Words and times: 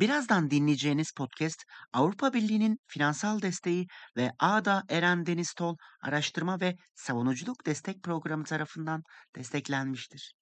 Birazdan 0.00 0.50
dinleyeceğiniz 0.50 1.12
podcast 1.12 1.64
Avrupa 1.92 2.32
Birliği'nin 2.32 2.78
finansal 2.86 3.42
desteği 3.42 3.86
ve 4.16 4.32
ADA 4.38 4.82
Eren 4.88 5.26
Deniz 5.26 5.54
Tol 5.54 5.76
Araştırma 6.02 6.60
ve 6.60 6.76
Savunuculuk 6.94 7.66
Destek 7.66 8.02
Programı 8.02 8.44
tarafından 8.44 9.02
desteklenmiştir. 9.36 10.32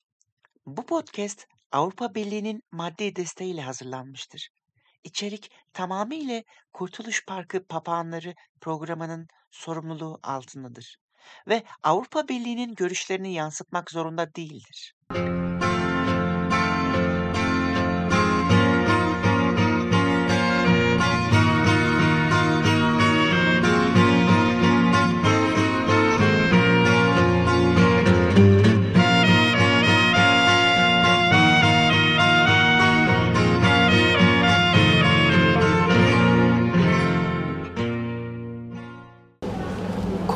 Bu 0.67 0.87
podcast 0.87 1.47
Avrupa 1.73 2.15
Birliği'nin 2.15 2.63
maddi 2.73 3.17
desteğiyle 3.17 3.63
hazırlanmıştır. 3.63 4.49
İçerik 5.05 5.51
tamamıyla 5.73 6.43
Kurtuluş 6.73 7.27
Parkı 7.27 7.67
Papağanları 7.67 8.35
programının 8.61 9.27
sorumluluğu 9.51 10.19
altındadır 10.23 10.97
ve 11.49 11.63
Avrupa 11.83 12.29
Birliği'nin 12.29 12.75
görüşlerini 12.75 13.35
yansıtmak 13.35 13.91
zorunda 13.91 14.35
değildir. 14.35 14.95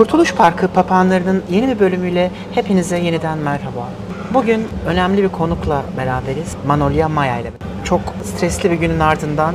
Kurtuluş 0.00 0.34
Parkı 0.34 0.68
Papağanlarının 0.68 1.42
yeni 1.50 1.68
bir 1.68 1.80
bölümüyle 1.80 2.30
hepinize 2.54 2.98
yeniden 2.98 3.38
merhaba. 3.38 3.88
Bugün 4.34 4.68
önemli 4.86 5.22
bir 5.22 5.28
konukla 5.28 5.82
beraberiz. 5.96 6.56
Manolya 6.66 7.08
Maya 7.08 7.38
ile. 7.38 7.52
Çok 7.84 8.00
stresli 8.24 8.70
bir 8.70 8.76
günün 8.76 9.00
ardından 9.00 9.54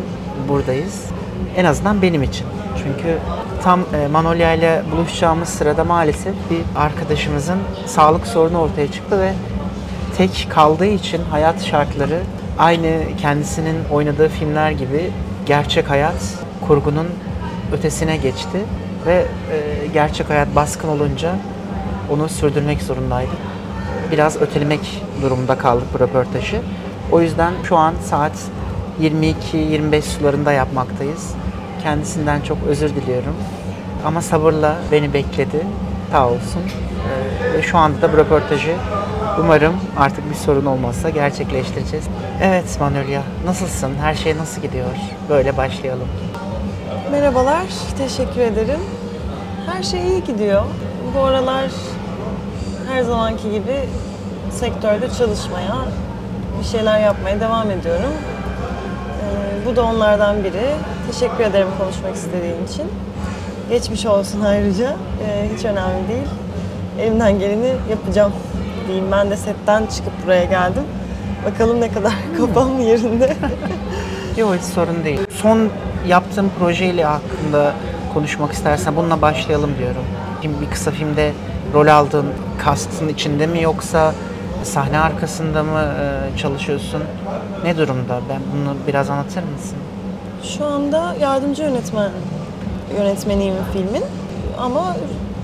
buradayız. 0.49 1.05
En 1.55 1.65
azından 1.65 2.01
benim 2.01 2.23
için. 2.23 2.47
Çünkü 2.77 3.17
tam 3.63 3.79
e, 3.79 4.07
Manolya 4.07 4.53
ile 4.53 4.83
buluşacağımız 4.91 5.49
sırada 5.49 5.83
maalesef 5.83 6.33
bir 6.49 6.79
arkadaşımızın 6.79 7.59
sağlık 7.85 8.27
sorunu 8.27 8.59
ortaya 8.59 8.91
çıktı 8.91 9.19
ve 9.19 9.33
tek 10.17 10.47
kaldığı 10.49 10.85
için 10.85 11.21
hayat 11.31 11.63
şartları 11.63 12.19
aynı 12.57 13.01
kendisinin 13.21 13.77
oynadığı 13.91 14.29
filmler 14.29 14.71
gibi 14.71 15.11
gerçek 15.45 15.89
hayat 15.89 16.33
kurgunun 16.67 17.07
ötesine 17.71 18.17
geçti 18.17 18.59
ve 19.05 19.25
e, 19.51 19.87
gerçek 19.93 20.29
hayat 20.29 20.55
baskın 20.55 20.87
olunca 20.87 21.35
onu 22.09 22.29
sürdürmek 22.29 22.81
zorundaydık. 22.81 23.37
Biraz 24.11 24.41
ötelemek 24.41 25.03
durumunda 25.21 25.57
kaldık 25.57 25.87
bu 25.93 25.99
röportajı. 25.99 26.61
O 27.11 27.21
yüzden 27.21 27.53
şu 27.63 27.77
an 27.77 27.93
saat 28.05 28.33
22-25 29.01 30.01
sularında 30.01 30.51
yapmaktayız. 30.51 31.33
Kendisinden 31.83 32.41
çok 32.41 32.57
özür 32.67 32.89
diliyorum. 32.89 33.35
Ama 34.05 34.21
sabırla 34.21 34.75
beni 34.91 35.13
bekledi. 35.13 35.65
Sağ 36.11 36.27
olsun. 36.27 36.61
E, 36.61 37.53
ve 37.53 37.61
şu 37.61 37.77
anda 37.77 38.01
da 38.01 38.13
bu 38.13 38.17
röportajı 38.17 38.75
umarım 39.39 39.73
artık 39.97 40.29
bir 40.29 40.35
sorun 40.35 40.65
olmazsa 40.65 41.09
gerçekleştireceğiz. 41.09 42.05
Evet 42.41 42.77
Manolya, 42.79 43.21
nasılsın? 43.45 43.91
Her 44.01 44.15
şey 44.15 44.37
nasıl 44.37 44.61
gidiyor? 44.61 44.85
Böyle 45.29 45.57
başlayalım. 45.57 46.07
Merhabalar, 47.11 47.63
teşekkür 47.97 48.41
ederim. 48.41 48.79
Her 49.65 49.83
şey 49.83 50.07
iyi 50.07 50.23
gidiyor. 50.23 50.63
Bu 51.15 51.19
aralar 51.19 51.65
her 52.91 53.03
zamanki 53.03 53.51
gibi 53.51 53.79
sektörde 54.51 55.09
çalışmaya, 55.17 55.75
bir 56.59 56.65
şeyler 56.65 56.99
yapmaya 56.99 57.39
devam 57.39 57.71
ediyorum. 57.71 58.11
Ee, 59.21 59.65
bu 59.65 59.75
da 59.75 59.83
onlardan 59.83 60.43
biri. 60.43 60.65
Teşekkür 61.11 61.43
ederim 61.43 61.67
konuşmak 61.79 62.15
istediğin 62.15 62.65
için. 62.73 62.85
Geçmiş 63.69 64.05
olsun 64.05 64.41
ayrıca. 64.41 64.95
Ee, 65.27 65.49
hiç 65.55 65.65
önemli 65.65 66.07
değil. 66.07 66.27
Elimden 66.99 67.39
geleni 67.39 67.73
yapacağım 67.89 68.31
diyeyim. 68.87 69.05
Ben 69.11 69.29
de 69.29 69.37
setten 69.37 69.85
çıkıp 69.85 70.13
buraya 70.25 70.43
geldim. 70.43 70.83
Bakalım 71.45 71.81
ne 71.81 71.91
kadar 71.91 72.13
kafam 72.37 72.79
yerinde. 72.79 73.33
Yok 74.37 74.55
hiç 74.55 74.63
sorun 74.63 75.03
değil. 75.05 75.19
Son 75.41 75.69
yaptığım 76.07 76.51
projeyle 76.59 77.03
hakkında 77.03 77.73
konuşmak 78.15 78.51
istersen 78.51 78.95
bununla 78.95 79.21
başlayalım 79.21 79.71
diyorum. 79.79 80.03
Şimdi 80.41 80.61
bir 80.61 80.69
kısa 80.71 80.91
filmde 80.91 81.31
rol 81.73 81.87
aldığın 81.87 82.25
kastın 82.63 83.07
içinde 83.07 83.47
mi 83.47 83.61
yoksa 83.61 84.13
sahne 84.63 84.99
arkasında 84.99 85.63
mı 85.63 85.79
e, 85.79 86.37
çalışıyorsun? 86.37 87.03
Ne 87.63 87.77
durumda? 87.77 88.19
Ben 88.29 88.39
bunu 88.53 88.75
biraz 88.87 89.09
anlatır 89.09 89.43
mısın? 89.43 89.77
Şu 90.43 90.65
anda 90.65 91.15
yardımcı 91.21 91.63
yönetmen 91.63 92.11
yönetmeniyim 92.97 93.55
filmin 93.73 94.03
ama 94.59 94.95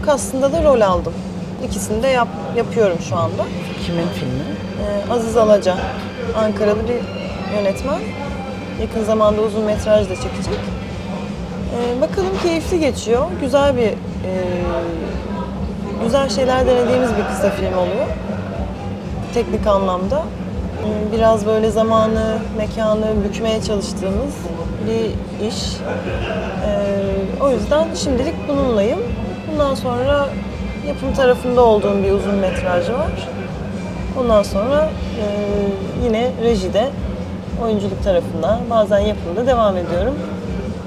kastında 0.06 0.54
da 0.54 0.64
rol 0.64 0.82
aldım. 0.82 1.14
İkisini 1.66 2.04
de 2.04 2.08
yap, 2.08 2.28
yapıyorum 2.58 2.98
şu 3.10 3.16
anda. 3.16 3.44
Kimin 3.86 4.08
filmi? 4.08 4.44
Ee, 4.82 5.14
Aziz 5.14 5.38
Alaca, 5.38 5.78
Ankaralı 6.38 6.80
bir 6.88 7.00
yönetmen. 7.58 8.00
Yakın 8.82 9.04
zamanda 9.04 9.42
uzun 9.42 9.64
metraj 9.64 10.10
da 10.10 10.16
çekecek. 10.16 10.60
Ee, 11.82 12.02
bakalım 12.02 12.32
keyifli 12.44 12.80
geçiyor. 12.80 13.26
Güzel 13.42 13.78
bir, 13.78 13.88
e, 13.88 13.94
güzel 16.04 16.30
şeyler 16.30 16.68
denediğimiz 16.68 17.10
bir 17.18 17.24
kısa 17.36 17.50
film 17.50 17.78
oluyor. 17.78 18.06
Teknik 19.34 19.68
anlamda. 19.68 20.24
Ee, 20.86 21.12
Biraz 21.18 21.46
böyle 21.46 21.72
zamanı, 21.72 22.38
mekanı 22.58 23.06
bükmeye 23.24 23.62
çalıştığımız 23.62 24.36
bir 24.88 25.06
iş. 25.48 25.56
Ee, 26.66 27.44
o 27.44 27.50
yüzden 27.52 27.88
şimdilik 28.04 28.36
bununlayım. 28.48 29.00
Bundan 29.52 29.76
sonra 29.76 30.30
yapım 30.88 31.14
tarafında 31.14 31.62
olduğum 31.62 32.04
bir 32.04 32.12
uzun 32.12 32.36
metraj 32.36 32.90
var. 32.90 33.30
Ondan 34.20 34.44
sonra 34.44 34.90
e, 35.20 35.26
yine 36.06 36.32
rejide, 36.44 36.90
oyunculuk 37.64 38.04
tarafında, 38.04 38.60
bazen 38.70 39.00
yapımda 39.00 39.48
devam 39.48 39.78
ediyorum. 39.78 40.14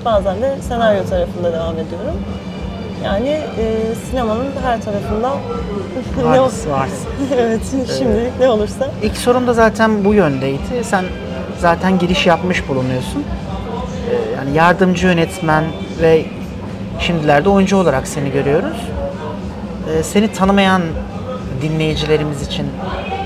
Bazen 0.04 0.42
de 0.42 0.56
senaryo 0.68 1.04
tarafında 1.04 1.52
devam 1.52 1.74
ediyorum. 1.74 2.14
Yani 3.04 3.28
e, 3.28 3.94
sinemanın 4.10 4.46
her 4.64 4.82
tarafında 4.82 5.30
ne 6.32 6.40
ol- 6.40 6.44
Varsın, 6.44 6.70
varsın. 6.70 7.06
evet, 7.38 7.60
şimdilik 7.98 8.40
ne 8.40 8.48
olursa. 8.48 8.88
İlk 9.02 9.16
sorum 9.16 9.46
da 9.46 9.52
zaten 9.52 10.04
bu 10.04 10.14
yöndeydi. 10.14 10.84
Sen 10.84 11.04
zaten 11.58 11.98
giriş 11.98 12.26
yapmış 12.26 12.68
bulunuyorsun. 12.68 13.24
Ee, 14.10 14.36
Yani 14.36 14.56
yardımcı 14.56 15.06
yönetmen 15.06 15.64
ve 16.02 16.24
şimdilerde 16.98 17.48
oyuncu 17.48 17.76
olarak 17.76 18.08
seni 18.08 18.30
görüyoruz. 18.32 18.76
Ee, 19.90 20.02
Seni 20.02 20.32
tanımayan 20.32 20.82
dinleyicilerimiz 21.62 22.42
için 22.42 22.66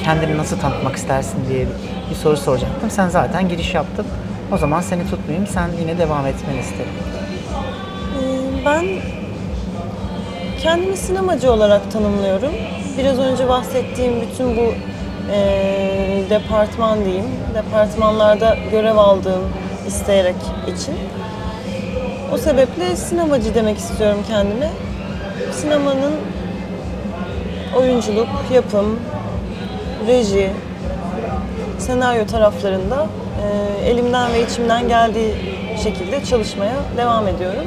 kendini 0.04 0.36
nasıl 0.38 0.58
tanıtmak 0.58 0.96
istersin 0.96 1.38
diye 1.48 1.66
bir 2.10 2.14
soru 2.14 2.36
soracaktım. 2.36 2.90
Sen 2.90 3.08
zaten 3.08 3.48
giriş 3.48 3.74
yaptın. 3.74 4.06
O 4.52 4.58
zaman 4.58 4.80
seni 4.80 5.10
tutmayayım. 5.10 5.46
Sen 5.46 5.68
yine 5.80 5.98
devam 5.98 6.26
etmeni 6.26 6.60
isterim. 6.60 6.92
Ee, 8.22 8.64
Ben 8.66 8.86
kendimi 10.62 10.96
sinemacı 10.96 11.52
olarak 11.52 11.92
tanımlıyorum. 11.92 12.52
Biraz 12.98 13.18
önce 13.18 13.48
bahsettiğim 13.48 14.12
bütün 14.20 14.56
bu 14.56 14.72
e, 15.32 15.40
departman 16.30 17.04
diyeyim, 17.04 17.26
departmanlarda 17.54 18.56
görev 18.70 18.96
aldığım 18.96 19.42
isteyerek 19.88 20.36
için. 20.76 20.94
O 22.32 22.38
sebeple 22.38 22.96
sinemacı 22.96 23.54
demek 23.54 23.78
istiyorum 23.78 24.18
kendime. 24.28 24.70
Sinemanın 25.52 26.12
oyunculuk, 27.76 28.28
yapım, 28.52 29.00
reji, 30.06 30.50
senaryo 31.78 32.26
taraflarında 32.26 33.06
elimden 33.84 34.32
ve 34.32 34.42
içimden 34.44 34.88
geldiği 34.88 35.34
şekilde 35.82 36.24
çalışmaya 36.24 36.74
devam 36.96 37.28
ediyorum. 37.28 37.64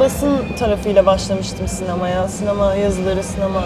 Basın 0.00 0.38
tarafıyla 0.58 1.06
başlamıştım 1.06 1.68
sinemaya. 1.68 2.28
Sinema 2.28 2.74
yazıları, 2.74 3.22
sinema 3.22 3.64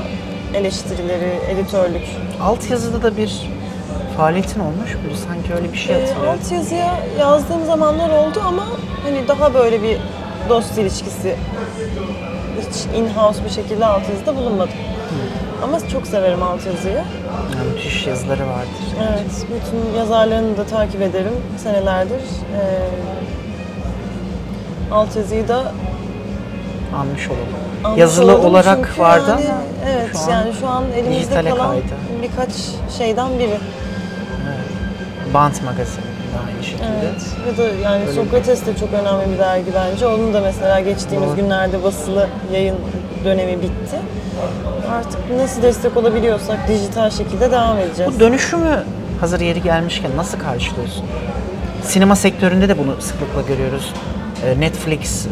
eleştirileri, 0.54 1.32
editörlük. 1.50 2.02
Alt 2.42 2.70
yazıda 2.70 3.02
da 3.02 3.16
bir 3.16 3.48
faaliyetin 4.16 4.60
olmuş 4.60 4.94
mu? 4.94 5.00
Sanki 5.28 5.54
öyle 5.54 5.72
bir 5.72 5.78
şey 5.78 5.96
E, 5.96 6.00
hatırlıyorum. 6.00 6.38
alt 6.44 6.52
yazıya 6.52 6.94
yazdığım 7.20 7.66
zamanlar 7.66 8.10
oldu 8.10 8.42
ama 8.46 8.66
hani 9.02 9.28
daha 9.28 9.54
böyle 9.54 9.82
bir 9.82 9.96
dost 10.48 10.78
ilişkisi 10.78 11.36
hiç 12.60 12.76
in-house 12.98 13.44
bir 13.44 13.50
şekilde 13.50 13.86
alt 13.86 14.02
yazıda 14.10 14.36
bulunmadım. 14.36 14.74
Ama 15.62 15.88
çok 15.88 16.06
severim 16.06 16.42
alt 16.42 16.66
yazıyı. 16.66 16.94
Yani 16.94 17.04
müthiş 17.74 18.06
yazıları 18.06 18.46
vardır. 18.46 18.84
Evet, 19.10 19.46
bütün 19.46 19.98
yazarlarını 19.98 20.56
da 20.56 20.64
takip 20.64 21.02
ederim 21.02 21.32
senelerdir. 21.56 22.20
Ee, 22.20 22.60
alt 24.92 25.16
yazıyı 25.16 25.48
da 25.48 25.72
Anmış 27.00 27.28
olalım. 27.28 27.40
almış 27.84 28.00
Yazılı 28.00 28.38
olarak 28.38 28.98
vardı 28.98 29.30
yani, 29.30 29.44
ama 29.48 29.54
Evet, 29.90 30.10
şu 30.12 30.20
an 30.22 30.30
yani 30.30 30.52
şu 30.60 30.68
an 30.68 30.84
elimizde 30.96 31.34
kalan 31.50 31.70
kaydı. 31.70 31.84
birkaç 32.22 32.50
şeyden 32.98 33.38
biri. 33.38 33.56
Bant 35.34 35.62
magazini. 35.62 36.04
aynı 36.48 36.64
şekilde. 36.64 36.84
Evet. 37.02 37.22
Ya 37.48 37.64
da 37.64 37.68
yani 37.82 38.02
Öyle 38.02 38.12
Sokrates 38.12 38.66
de 38.66 38.76
çok 38.76 38.92
önemli 38.92 39.32
bir 39.34 39.38
dergi 39.38 39.70
bence. 39.74 40.06
Onun 40.06 40.34
da 40.34 40.40
mesela 40.40 40.80
geçtiğimiz 40.80 41.28
Doğru. 41.28 41.36
günlerde 41.36 41.82
basılı 41.84 42.26
yayın 42.52 42.76
dönemi 43.24 43.62
bitti. 43.62 43.96
Artık 44.92 45.20
nasıl 45.36 45.62
destek 45.62 45.96
olabiliyorsak 45.96 46.68
dijital 46.68 47.10
şekilde 47.10 47.50
devam 47.50 47.78
edeceğiz. 47.78 48.14
Bu 48.16 48.20
dönüşümü 48.20 48.84
hazır 49.20 49.40
yeri 49.40 49.62
gelmişken 49.62 50.10
nasıl 50.16 50.38
karşılıyorsun? 50.38 51.04
Sinema 51.82 52.16
sektöründe 52.16 52.68
de 52.68 52.78
bunu 52.78 53.00
sıklıkla 53.00 53.42
görüyoruz. 53.48 53.92
Ee, 54.44 54.60
Netflix, 54.60 55.26
e, 55.26 55.30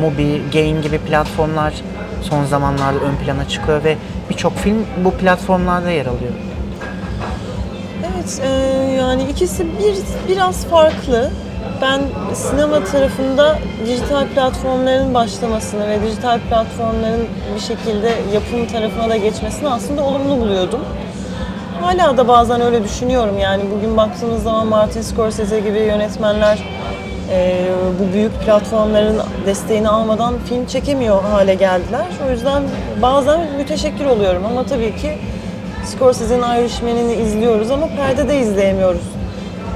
Mubi, 0.00 0.42
Gain 0.52 0.82
gibi 0.82 0.98
platformlar 0.98 1.74
son 2.22 2.44
zamanlarda 2.44 2.98
ön 2.98 3.16
plana 3.24 3.48
çıkıyor 3.48 3.84
ve 3.84 3.96
birçok 4.30 4.56
film 4.56 4.86
bu 5.04 5.10
platformlarda 5.10 5.90
yer 5.90 6.06
alıyor. 6.06 6.32
Evet, 8.14 8.40
e, 8.44 8.48
yani 8.92 9.22
ikisi 9.30 9.66
bir 9.66 9.96
biraz 10.28 10.64
farklı. 10.64 11.30
Ben 11.82 12.00
sinema 12.34 12.84
tarafında 12.84 13.58
dijital 13.86 14.26
platformların 14.26 15.14
başlamasını 15.14 15.88
ve 15.88 16.02
dijital 16.02 16.38
platformların 16.40 17.26
bir 17.54 17.60
şekilde 17.60 18.12
yapım 18.34 18.66
tarafına 18.66 19.10
da 19.10 19.16
geçmesini 19.16 19.68
aslında 19.68 20.04
olumlu 20.04 20.40
buluyordum. 20.40 20.80
Hala 21.80 22.16
da 22.16 22.28
bazen 22.28 22.60
öyle 22.60 22.84
düşünüyorum 22.84 23.38
yani 23.38 23.62
bugün 23.76 23.96
baktığımız 23.96 24.42
zaman 24.42 24.66
Martin 24.66 25.02
Scorsese 25.02 25.60
gibi 25.60 25.78
yönetmenler 25.78 26.58
e, 27.30 27.66
bu 28.00 28.12
büyük 28.12 28.40
platformların 28.40 29.20
desteğini 29.46 29.88
almadan 29.88 30.34
film 30.48 30.66
çekemiyor 30.66 31.22
hale 31.22 31.54
geldiler. 31.54 32.06
O 32.28 32.30
yüzden 32.30 32.62
bazen 33.02 33.40
müteşekkir 33.56 34.04
oluyorum 34.04 34.42
ama 34.46 34.66
tabii 34.66 34.96
ki 34.96 35.18
Scorsese'nin 35.84 36.42
Irishman'ini 36.42 37.14
izliyoruz 37.14 37.70
ama 37.70 37.86
perdede 37.86 38.38
izleyemiyoruz 38.38 39.04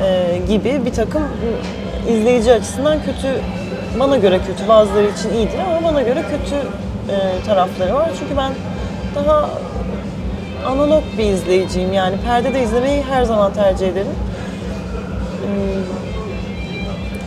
e, 0.03 0.39
gibi 0.49 0.87
bir 0.87 0.93
takım 0.93 1.23
izleyici 2.09 2.53
açısından 2.53 2.99
kötü, 2.99 3.29
bana 4.01 4.17
göre 4.17 4.39
kötü, 4.47 4.69
bazıları 4.69 5.07
için 5.07 5.35
iyidir 5.35 5.59
ama 5.59 5.89
bana 5.89 6.03
göre 6.03 6.23
kötü 6.23 6.55
e, 7.13 7.47
tarafları 7.47 7.95
var. 7.95 8.11
Çünkü 8.21 8.37
ben 8.37 8.53
daha 9.15 9.51
analog 10.67 11.03
bir 11.19 11.25
izleyiciyim 11.25 11.93
yani 11.93 12.17
perdede 12.27 12.63
izlemeyi 12.63 13.03
her 13.03 13.23
zaman 13.25 13.53
tercih 13.53 13.89
ederim. 13.89 14.07
Hmm, 15.43 15.83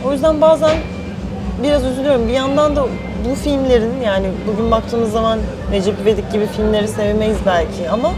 O 0.08 0.12
yüzden 0.12 0.40
bazen 0.40 0.70
biraz 1.62 1.84
üzülüyorum. 1.84 2.28
Bir 2.28 2.32
yandan 2.32 2.76
da 2.76 2.82
bu 3.30 3.34
filmlerin 3.34 4.00
yani 4.04 4.26
bugün 4.46 4.70
baktığımız 4.70 5.12
zaman 5.12 5.38
Recep 5.72 5.94
İvedik 6.02 6.32
gibi 6.32 6.46
filmleri 6.46 6.88
sevmeyiz 6.88 7.36
belki 7.46 7.90
ama 7.92 8.10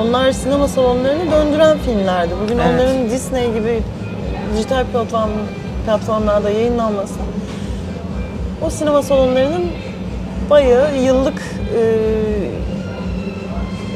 onlar 0.00 0.32
sinema 0.32 0.68
salonlarını 0.68 1.30
döndüren 1.32 1.78
filmlerdi. 1.78 2.30
Bugün 2.44 2.58
Evet. 2.58 2.70
onların 2.74 3.10
Disney 3.10 3.52
gibi 3.52 3.80
dijital 4.56 4.84
platform, 4.84 5.30
platformlarda 5.88 6.50
yayınlanması 6.50 7.14
o 8.62 8.70
sinema 8.70 9.02
salonlarının 9.02 9.66
bayağı 10.50 10.96
yıllık 10.96 11.42
e, 11.78 11.82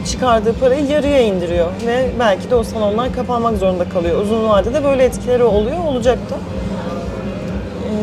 çıkardığı 0.07 0.53
parayı 0.53 0.87
yarıya 0.87 1.21
indiriyor 1.21 1.67
ve 1.87 2.11
belki 2.19 2.51
de 2.51 2.55
o 2.55 2.63
salonlar 2.63 3.13
kapanmak 3.13 3.57
zorunda 3.59 3.89
kalıyor. 3.89 4.21
Uzun 4.23 4.49
vadede 4.49 4.85
böyle 4.85 5.05
etkileri 5.05 5.45
oluyor, 5.45 5.85
olacak 5.85 6.19
da. 6.31 6.35
Ee, 6.35 7.95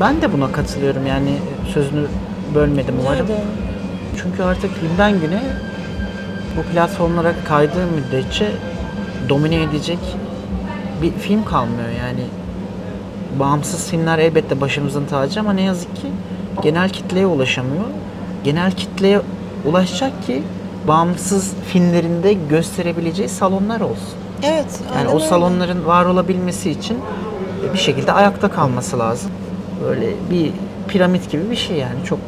Ben 0.00 0.22
de 0.22 0.32
buna 0.32 0.52
katılıyorum 0.52 1.06
yani 1.06 1.32
sözünü 1.74 2.06
bölmedim 2.54 2.94
umarım. 3.00 3.18
nerede? 3.18 3.40
Çünkü 4.22 4.42
artık 4.42 4.70
günden 4.80 5.20
güne 5.20 5.40
bu 6.56 6.62
platformlara 6.72 7.32
kaydığı 7.48 7.86
müddetçe 7.86 8.48
domine 9.28 9.62
edecek 9.62 9.98
bir 11.02 11.10
film 11.10 11.44
kalmıyor 11.44 11.88
yani. 11.88 12.24
Bağımsız 13.38 13.90
filmler 13.90 14.18
elbette 14.18 14.60
başımızın 14.60 15.06
tacı 15.06 15.40
ama 15.40 15.52
ne 15.52 15.62
yazık 15.62 15.96
ki 15.96 16.06
genel 16.62 16.88
kitleye 16.88 17.26
ulaşamıyor. 17.26 17.84
Genel 18.44 18.72
kitleye 18.72 19.20
ulaşacak 19.64 20.26
ki 20.26 20.42
bağımsız 20.88 21.52
filmlerinde 21.66 22.32
gösterebileceği 22.32 23.28
salonlar 23.28 23.80
olsun. 23.80 24.14
Evet, 24.42 24.80
Yani 24.96 25.08
o 25.08 25.14
öyle. 25.14 25.26
salonların 25.26 25.86
var 25.86 26.04
olabilmesi 26.04 26.70
için 26.70 26.98
bir 27.72 27.78
şekilde 27.78 28.12
ayakta 28.12 28.50
kalması 28.50 28.98
lazım. 28.98 29.30
Böyle 29.84 30.06
bir 30.30 30.52
piramit 30.88 31.30
gibi 31.30 31.50
bir 31.50 31.56
şey 31.56 31.76
yani 31.76 32.04
çok 32.04 32.18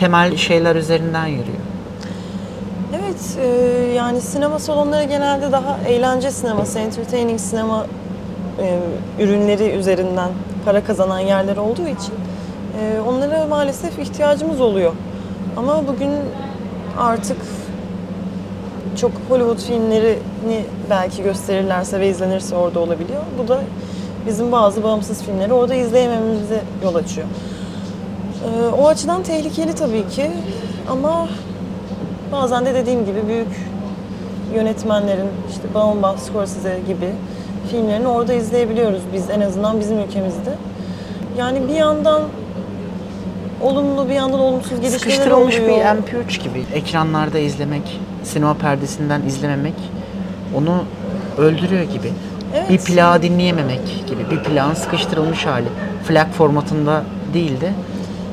temel 0.00 0.36
şeyler 0.36 0.76
üzerinden 0.76 1.26
yürüyor. 1.26 1.58
Evet, 3.00 3.38
e, 3.42 3.46
yani 3.94 4.20
sinema 4.20 4.58
salonları 4.58 5.04
genelde 5.04 5.52
daha 5.52 5.78
eğlence 5.88 6.30
sineması, 6.30 6.78
entertaining 6.78 7.40
sinema 7.40 7.86
e, 8.58 8.78
ürünleri 9.18 9.64
üzerinden 9.70 10.30
para 10.64 10.84
kazanan 10.84 11.18
yerler 11.18 11.56
olduğu 11.56 11.88
için 11.88 12.14
e, 12.80 13.00
onlara 13.08 13.46
maalesef 13.46 13.98
ihtiyacımız 13.98 14.60
oluyor. 14.60 14.92
Ama 15.56 15.88
bugün 15.88 16.10
artık 16.98 17.36
çok 19.00 19.10
Hollywood 19.28 19.58
filmlerini 19.58 20.64
belki 20.90 21.22
gösterirlerse 21.22 22.00
ve 22.00 22.08
izlenirse 22.08 22.56
orada 22.56 22.80
olabiliyor. 22.80 23.22
Bu 23.38 23.48
da 23.48 23.60
bizim 24.26 24.52
bazı 24.52 24.82
bağımsız 24.82 25.22
filmleri 25.22 25.52
orada 25.52 25.74
izleyemememize 25.74 26.60
yol 26.84 26.94
açıyor. 26.94 27.26
E, 28.44 28.68
o 28.68 28.88
açıdan 28.88 29.22
tehlikeli 29.22 29.74
tabii 29.74 30.08
ki 30.08 30.30
ama 30.90 31.28
Bazen 32.32 32.66
de 32.66 32.74
dediğim 32.74 33.06
gibi 33.06 33.28
büyük 33.28 33.48
yönetmenlerin 34.54 35.28
işte 35.50 35.74
Baumbach, 35.74 36.18
Scorsese 36.18 36.80
gibi 36.86 37.12
filmlerini 37.70 38.08
orada 38.08 38.32
izleyebiliyoruz 38.32 39.00
biz 39.12 39.30
en 39.30 39.40
azından 39.40 39.80
bizim 39.80 39.98
ülkemizde. 39.98 40.54
Yani 41.38 41.68
bir 41.68 41.74
yandan 41.74 42.22
olumlu 43.62 44.08
bir 44.08 44.14
yandan 44.14 44.40
olumsuz 44.40 44.70
gelişmeler 44.70 44.98
Sıkıştırılmış 44.98 45.58
oluyor. 45.60 45.76
bir 45.76 45.82
MP3 45.82 46.42
gibi 46.42 46.64
ekranlarda 46.74 47.38
izlemek, 47.38 48.00
sinema 48.24 48.54
perdesinden 48.54 49.22
izlememek 49.22 49.74
onu 50.56 50.84
öldürüyor 51.38 51.82
gibi. 51.82 52.12
Evet. 52.56 52.70
Bir 52.70 52.78
plağı 52.78 53.22
dinleyememek 53.22 53.80
gibi. 54.06 54.30
Bir 54.30 54.44
plağın 54.44 54.74
sıkıştırılmış 54.74 55.46
hali. 55.46 55.68
Flag 56.04 56.28
formatında 56.28 57.02
değil 57.34 57.60
de 57.60 57.72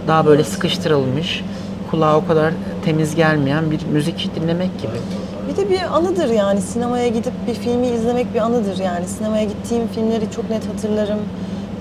daha 0.07 0.25
böyle 0.25 0.44
sıkıştırılmış, 0.44 1.44
kulağa 1.92 2.18
o 2.18 2.28
kadar 2.28 2.54
temiz 2.86 3.16
gelmeyen 3.16 3.72
bir 3.72 3.80
müzik 3.94 4.36
dinlemek 4.36 4.81
gibi. 4.81 4.98
De 5.57 5.69
bir 5.69 5.81
anıdır 5.81 6.30
yani 6.30 6.62
sinemaya 6.62 7.07
gidip 7.07 7.33
bir 7.48 7.54
filmi 7.54 7.88
izlemek 7.88 8.33
bir 8.33 8.39
anıdır 8.39 8.77
yani. 8.80 9.07
Sinemaya 9.07 9.44
gittiğim 9.44 9.88
filmleri 9.88 10.31
çok 10.31 10.50
net 10.50 10.69
hatırlarım. 10.74 11.19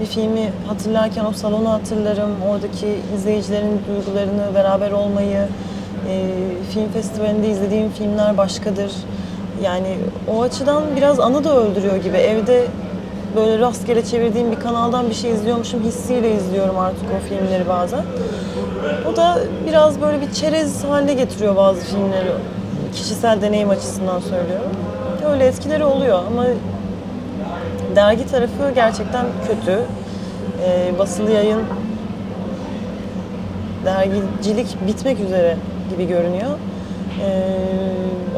Bir 0.01 0.07
filmi 0.07 0.53
hatırlarken 0.67 1.25
o 1.25 1.33
salonu 1.33 1.73
hatırlarım. 1.73 2.31
Oradaki 2.51 2.87
izleyicilerin 3.17 3.81
duygularını, 3.89 4.55
beraber 4.55 4.91
olmayı. 4.91 5.49
e, 6.11 6.31
film 6.73 6.89
festivalinde 6.93 7.49
izlediğim 7.49 7.91
filmler 7.91 8.37
başkadır. 8.37 8.93
Yani 9.63 9.97
o 10.29 10.43
açıdan 10.43 10.83
biraz 10.97 11.21
anı 11.21 11.45
da 11.45 11.57
öldürüyor 11.57 11.97
gibi. 11.97 12.17
Evde 12.17 12.65
böyle 13.37 13.59
rastgele 13.59 14.05
çevirdiğim 14.05 14.51
bir 14.53 14.61
kanaldan 14.61 15.11
bir 15.11 15.15
şey 15.15 15.31
izliyormuşum 15.31 15.83
hissiyle 15.83 16.35
izliyorum 16.35 16.79
artık 16.79 17.05
o 17.17 17.29
filmleri 17.29 17.69
bazen. 17.69 18.03
O 19.13 19.17
da 19.17 19.39
biraz 19.67 20.01
böyle 20.01 20.21
bir 20.21 20.33
çerez 20.33 20.85
haline 20.85 21.15
getiriyor 21.15 21.57
bazı 21.57 21.81
filmleri. 21.81 22.31
Kişisel 22.97 23.43
deneyim 23.43 23.71
açısından 23.71 24.21
söylüyorum. 24.21 24.71
Öyle 25.31 25.47
etkileri 25.47 25.85
oluyor 25.85 26.23
ama 26.27 26.45
dergi 27.97 28.27
tarafı 28.27 28.71
gerçekten 28.75 29.27
kötü. 29.47 29.83
Ee, 30.65 30.99
basılı 30.99 31.31
yayın 31.31 31.61
dergicilik 33.85 34.87
bitmek 34.87 35.21
üzere 35.21 35.57
gibi 35.91 36.09
görünüyor. 36.09 36.51
Ee, 37.23 37.59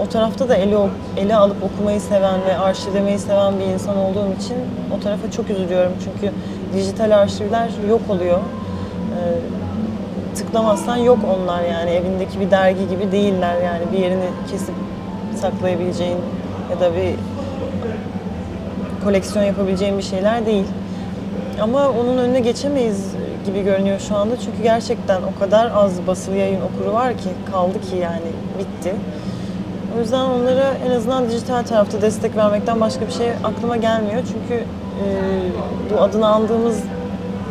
o 0.03 0.09
tarafta 0.09 0.49
da 0.49 0.57
ele, 0.57 0.77
ele 1.17 1.37
alıp 1.37 1.57
okumayı 1.63 2.01
seven 2.01 2.41
ve 2.49 2.59
arşivlemeyi 2.59 3.19
seven 3.19 3.59
bir 3.61 3.65
insan 3.65 3.97
olduğum 3.97 4.29
için 4.41 4.57
o 4.97 5.01
tarafa 5.01 5.31
çok 5.31 5.51
üzülüyorum. 5.51 5.93
Çünkü 6.05 6.35
dijital 6.75 7.11
arşivler 7.19 7.69
yok 7.89 8.01
oluyor. 8.09 8.39
Ee, 8.39 9.58
tıklamazsan 10.39 10.97
yok 10.97 11.19
onlar 11.37 11.63
yani 11.63 11.91
evindeki 11.91 12.41
bir 12.41 12.51
dergi 12.51 12.89
gibi 12.89 13.13
değiller 13.13 13.61
yani 13.63 13.83
bir 13.93 13.99
yerini 13.99 14.29
kesip 14.51 14.75
saklayabileceğin 15.37 16.19
ya 16.71 16.81
da 16.81 16.97
bir 16.97 17.15
koleksiyon 19.05 19.45
yapabileceğin 19.45 19.99
bir 19.99 20.03
şeyler 20.03 20.47
değil. 20.47 20.65
Ama 21.61 21.89
onun 21.89 22.19
önüne 22.19 22.41
geçemeyiz 22.41 23.07
gibi 23.47 23.63
görünüyor 23.63 24.01
şu 24.01 24.17
anda 24.17 24.37
çünkü 24.37 24.63
gerçekten 24.63 25.21
o 25.23 25.41
kadar 25.41 25.71
az 25.75 26.07
basılı 26.07 26.37
yayın 26.37 26.61
okuru 26.61 26.95
var 26.95 27.13
ki 27.13 27.29
kaldı 27.53 27.81
ki 27.81 27.97
yani 27.97 28.31
bitti. 28.59 28.95
O 29.97 30.01
yüzden 30.01 30.25
onlara 30.25 30.75
en 30.87 30.91
azından 30.91 31.31
dijital 31.31 31.63
tarafta 31.63 32.03
destek 32.03 32.37
vermekten 32.37 32.81
başka 32.81 33.07
bir 33.07 33.13
şey 33.13 33.31
aklıma 33.45 33.77
gelmiyor 33.77 34.23
çünkü 34.33 34.55
e, 34.55 35.07
bu 35.91 36.03
adını 36.03 36.29
andığımız 36.29 36.79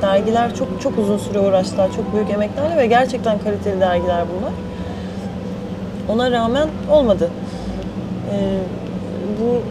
dergiler 0.01 0.56
çok 0.56 0.82
çok 0.82 0.98
uzun 0.98 1.18
süre 1.18 1.39
uğraştılar, 1.39 1.89
çok 1.96 2.13
büyük 2.13 2.30
emeklerle 2.30 2.77
ve 2.77 2.88
gerçekten 2.88 3.39
kaliteli 3.39 3.80
dergiler 3.80 4.24
bunlar. 4.39 4.51
Ona 6.10 6.32
rağmen 6.32 6.68
olmadı. 6.89 7.30
Ee, 8.32 8.58
bu 9.42 9.62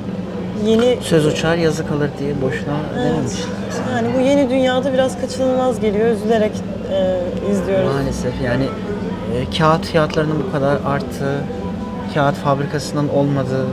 yeni 0.69 0.99
Söz 1.03 1.27
uçar 1.27 1.57
yazı 1.57 1.87
kalır 1.89 2.11
diye 2.19 2.43
boşuna 2.43 2.77
Evet. 2.99 3.07
dememişler. 3.07 3.47
Yani 3.95 4.09
bu 4.17 4.21
yeni 4.21 4.51
dünyada 4.51 4.93
biraz 4.93 5.21
kaçınılmaz 5.21 5.81
geliyor. 5.81 6.09
Üzülerek 6.09 6.53
e, 6.93 7.19
izliyoruz. 7.53 7.95
Maalesef 7.95 8.33
yani 8.45 8.65
e, 9.35 9.59
kağıt 9.59 9.87
fiyatlarının 9.87 10.45
bu 10.49 10.53
kadar 10.53 10.79
arttığı, 10.87 11.39
kağıt 12.15 12.35
fabrikasının 12.35 13.09
olmadığı 13.09 13.67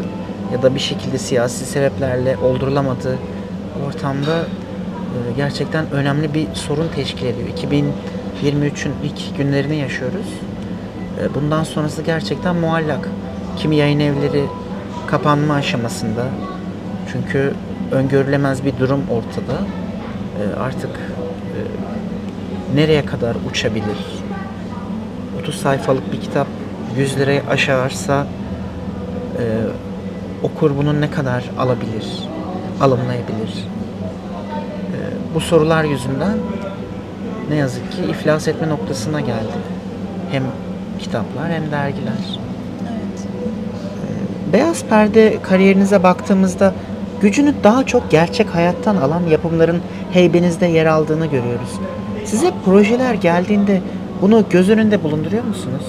ya 0.53 0.62
da 0.62 0.75
bir 0.75 0.79
şekilde 0.79 1.17
siyasi 1.17 1.65
sebeplerle 1.65 2.38
oldurulamadığı 2.38 3.17
ortamda 3.88 4.39
gerçekten 5.38 5.91
önemli 5.91 6.34
bir 6.34 6.48
sorun 6.53 6.88
teşkil 6.96 7.25
ediyor. 7.25 7.48
2023'ün 8.43 8.93
ilk 9.03 9.38
günlerini 9.38 9.75
yaşıyoruz. 9.75 10.27
E, 11.22 11.36
bundan 11.36 11.63
sonrası 11.63 12.01
gerçekten 12.01 12.55
muallak. 12.55 13.10
Kimi 13.58 13.75
yayın 13.75 14.00
evleri 14.00 14.46
kapanma 15.08 15.53
aşamasında. 15.53 16.25
Çünkü 17.12 17.53
öngörülemez 17.91 18.65
bir 18.65 18.77
durum 18.79 19.01
ortada. 19.10 19.58
E, 20.39 20.60
artık 20.60 20.89
e, 20.89 21.60
nereye 22.75 23.05
kadar 23.05 23.36
uçabilir? 23.50 23.98
30 25.39 25.55
sayfalık 25.55 26.13
bir 26.13 26.22
kitap 26.22 26.48
100 26.98 27.17
liraya 27.17 27.41
aşarsa 27.50 28.27
e, 29.39 29.43
okur 30.43 30.72
bunun 30.77 31.01
ne 31.01 31.12
kadar 31.12 31.43
alabilir, 31.60 32.24
alımlayabilir? 32.82 33.67
Bu 35.36 35.40
sorular 35.40 35.84
yüzünden 35.84 36.38
ne 37.50 37.56
yazık 37.56 37.92
ki 37.92 38.02
iflas 38.02 38.48
etme 38.48 38.70
noktasına 38.70 39.22
geldi. 39.22 39.54
Hem 40.32 40.44
kitaplar 41.00 41.52
hem 41.52 41.72
dergiler. 41.72 42.40
Evet. 42.82 43.28
Beyaz 44.54 44.84
perde 44.84 45.38
kariyerinize 45.42 46.04
baktığımızda 46.04 46.74
gücünü 47.22 47.54
daha 47.63 47.86
çok 47.86 48.12
gerçek 48.12 48.56
hayattan 48.56 48.96
alan 48.96 49.24
yapımların 49.28 49.82
heybenizde 50.12 50.66
yer 50.66 50.86
aldığını 50.86 51.25
görüyoruz. 51.25 51.80
Size 52.25 52.52
projeler 52.66 53.13
geldiğinde 53.13 53.82
bunu 54.22 54.44
göz 54.50 54.70
önünde 54.70 55.04
bulunduruyor 55.04 55.44
musunuz? 55.44 55.86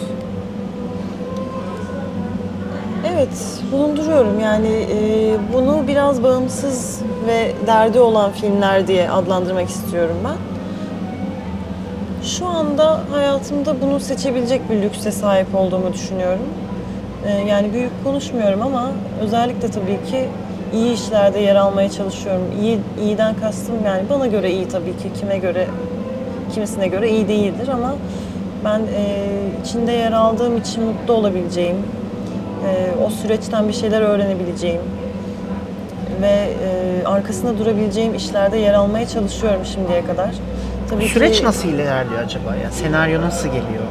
Evet, 3.17 3.63
bulunduruyorum. 3.73 4.41
Yani 4.41 4.69
e, 4.69 5.37
bunu 5.53 5.89
biraz 5.89 6.23
bağımsız 6.23 7.01
ve 7.27 7.53
derdi 7.67 8.01
olan 8.01 8.33
filmler 8.33 8.87
diye 8.87 9.11
adlandırmak 9.11 9.69
istiyorum 9.69 10.17
ben. 10.25 10.37
Şu 12.27 12.47
anda 12.47 13.01
hayatımda 13.11 13.81
bunu 13.81 14.01
seçebilecek 14.01 14.71
bir 14.71 14.83
lükse 14.83 15.13
sahip 15.13 15.55
olduğumu 15.55 15.93
düşünüyorum. 15.93 16.47
E, 17.27 17.31
yani 17.31 17.73
büyük 17.73 18.05
konuşmuyorum 18.05 18.63
ama 18.63 18.91
özellikle 19.21 19.71
tabii 19.71 20.11
ki 20.11 20.29
iyi 20.75 20.95
işlerde 20.95 21.39
yer 21.39 21.57
almaya 21.57 21.91
çalışıyorum. 21.91 22.45
İyi, 22.63 22.79
iyiden 23.03 23.35
kastım 23.35 23.77
yani 23.87 24.03
bana 24.11 24.27
göre 24.27 24.51
iyi 24.53 24.69
tabii 24.69 24.97
ki, 24.97 25.21
kime 25.21 25.39
göre, 25.39 25.67
kimisine 26.55 26.89
göre 26.89 27.11
iyi 27.11 27.29
değildir 27.29 27.69
ama 27.69 27.95
ben 28.65 28.81
e, 28.81 29.27
içinde 29.65 29.93
yer 29.93 30.13
aldığım 30.13 30.57
için 30.57 30.85
mutlu 30.85 31.15
olabileceğim, 31.15 31.77
e, 32.67 33.05
o 33.07 33.11
süreçten 33.11 33.69
bir 33.69 33.73
şeyler 33.73 34.01
öğrenebileceğim 34.01 34.81
ve 36.23 36.49
e, 36.65 37.07
arkasında 37.07 37.59
durabileceğim 37.59 38.15
işlerde 38.15 38.59
yer 38.59 38.75
almaya 38.75 39.09
çalışıyorum 39.09 39.65
şimdiye 39.65 40.07
kadar. 40.07 40.31
Tabii 40.91 41.05
Süreç 41.05 41.39
ki 41.39 41.45
nasıl 41.45 41.69
ilerliyor 41.69 42.21
acaba 42.25 42.57
ya? 42.57 42.71
Senaryo 42.71 43.21
nasıl 43.21 43.49
geliyor? 43.49 43.85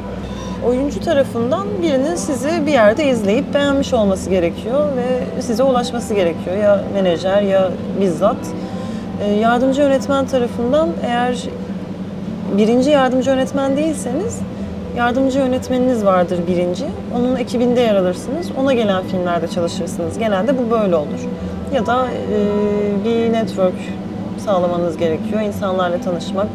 oyuncu 0.65 0.99
tarafından 0.99 1.67
birinin 1.81 2.15
sizi 2.15 2.65
bir 2.65 2.71
yerde 2.71 3.09
izleyip 3.09 3.53
beğenmiş 3.53 3.93
olması 3.93 4.29
gerekiyor 4.29 4.89
ve 4.97 5.41
size 5.41 5.63
ulaşması 5.63 6.13
gerekiyor. 6.13 6.57
Ya 6.57 6.83
menajer 6.93 7.41
ya 7.41 7.69
bizzat. 8.01 8.37
E, 9.23 9.31
yardımcı 9.31 9.81
yönetmen 9.81 10.25
tarafından 10.25 10.89
eğer 11.05 11.43
birinci 12.57 12.89
yardımcı 12.89 13.29
yönetmen 13.29 13.77
değilseniz 13.77 14.39
yardımcı 14.97 15.39
yönetmeniniz 15.39 16.05
vardır 16.05 16.39
birinci. 16.47 16.85
Onun 17.15 17.35
ekibinde 17.35 17.81
yer 17.81 17.95
alırsınız. 17.95 18.47
Ona 18.57 18.73
gelen 18.73 19.03
filmlerde 19.03 19.47
çalışırsınız. 19.47 20.17
Genelde 20.19 20.57
bu 20.57 20.71
böyle 20.71 20.95
olur. 20.95 21.27
Ya 21.73 21.85
da 21.85 22.07
e, 22.11 23.05
bir 23.05 23.33
network 23.33 23.73
sağlamanız 24.37 24.97
gerekiyor. 24.97 25.41
İnsanlarla 25.41 26.01
tanışmak, 26.01 26.47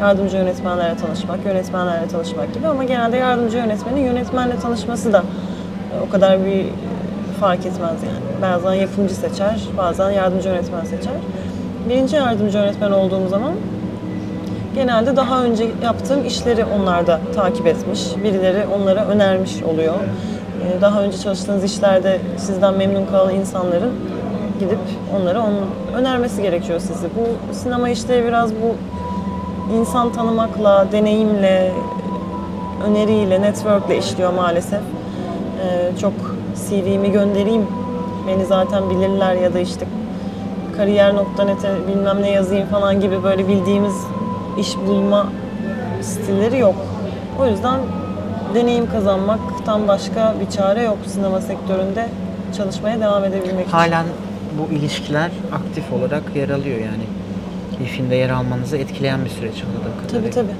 yardımcı 0.00 0.36
yönetmenlerle 0.36 0.96
tanışmak, 0.96 1.44
yönetmenlerle 1.46 2.08
tanışmak 2.08 2.54
gibi. 2.54 2.66
Ama 2.66 2.84
genelde 2.84 3.16
yardımcı 3.16 3.56
yönetmenin 3.56 4.04
yönetmenle 4.04 4.56
tanışması 4.56 5.12
da 5.12 5.18
e, 5.18 6.06
o 6.08 6.10
kadar 6.10 6.44
bir 6.46 6.64
fark 7.40 7.66
etmez 7.66 8.02
yani. 8.02 8.42
Bazen 8.42 8.74
yapımcı 8.74 9.14
seçer, 9.14 9.60
bazen 9.76 10.10
yardımcı 10.10 10.48
yönetmen 10.48 10.84
seçer. 10.84 11.14
Birinci 11.88 12.16
yardımcı 12.16 12.58
yönetmen 12.58 12.90
olduğum 12.90 13.28
zaman 13.28 13.52
genelde 14.78 15.16
daha 15.16 15.44
önce 15.44 15.70
yaptığım 15.82 16.24
işleri 16.26 16.64
onlar 16.64 17.06
da 17.06 17.20
takip 17.34 17.66
etmiş. 17.66 18.00
Birileri 18.24 18.62
onlara 18.76 19.04
önermiş 19.04 19.62
oluyor. 19.62 19.94
Ee, 19.94 20.80
Daha 20.80 21.02
önce 21.02 21.18
çalıştığınız 21.18 21.64
işlerde 21.64 22.20
sizden 22.36 22.74
memnun 22.74 23.06
kalan 23.06 23.34
insanların 23.34 23.92
gidip 24.60 24.78
onlara 25.16 25.40
onun 25.40 25.66
önermesi 25.96 26.42
gerekiyor 26.42 26.80
sizi. 26.80 27.06
Bu 27.06 27.54
sinema 27.54 27.88
işleri 27.88 28.26
biraz 28.26 28.50
bu 28.54 28.74
insan 29.74 30.12
tanımakla, 30.12 30.86
deneyimle, 30.92 31.72
öneriyle, 32.86 33.42
networkle 33.42 33.98
işliyor 33.98 34.32
maalesef. 34.32 34.80
Ee, 34.80 35.90
çok 36.00 36.12
CV'mi 36.68 37.12
göndereyim, 37.12 37.66
beni 38.28 38.46
zaten 38.46 38.90
bilirler 38.90 39.34
ya 39.34 39.54
da 39.54 39.58
işte 39.58 39.86
kariyer.net'e 40.76 41.68
bilmem 41.88 42.22
ne 42.22 42.30
yazayım 42.30 42.68
falan 42.68 43.00
gibi 43.00 43.22
böyle 43.24 43.48
bildiğimiz 43.48 43.94
iş 44.58 44.76
bulma 44.76 45.26
stilleri 46.02 46.58
yok. 46.58 46.74
O 47.40 47.46
yüzden 47.46 47.80
deneyim 48.54 48.90
kazanmaktan 48.90 49.88
başka 49.88 50.34
bir 50.40 50.50
çare 50.50 50.82
yok 50.82 50.98
sinema 51.06 51.40
sektöründe 51.40 52.08
çalışmaya 52.56 53.00
devam 53.00 53.24
edebilmek 53.24 53.66
için. 53.66 53.70
Halen 53.70 54.06
bu 54.58 54.72
ilişkiler 54.74 55.30
aktif 55.52 55.92
olarak 55.92 56.22
yer 56.36 56.48
alıyor 56.48 56.78
yani. 56.78 57.04
Filmde 57.88 58.14
yer 58.14 58.30
almanızı 58.30 58.76
etkileyen 58.76 59.24
bir 59.24 59.30
süreç 59.30 59.64
anladığım 59.64 59.92
kadarıyla. 60.02 60.30
Tabii 60.30 60.30
tabii. 60.30 60.56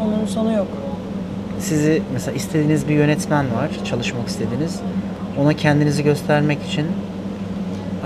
Onun 0.00 0.26
sonu 0.26 0.52
yok. 0.52 0.66
Sizi 1.58 2.02
mesela 2.12 2.36
istediğiniz 2.36 2.88
bir 2.88 2.94
yönetmen 2.94 3.44
var, 3.44 3.70
çalışmak 3.84 4.28
istediğiniz. 4.28 4.80
Ona 5.40 5.52
kendinizi 5.52 6.04
göstermek 6.04 6.62
için 6.62 6.86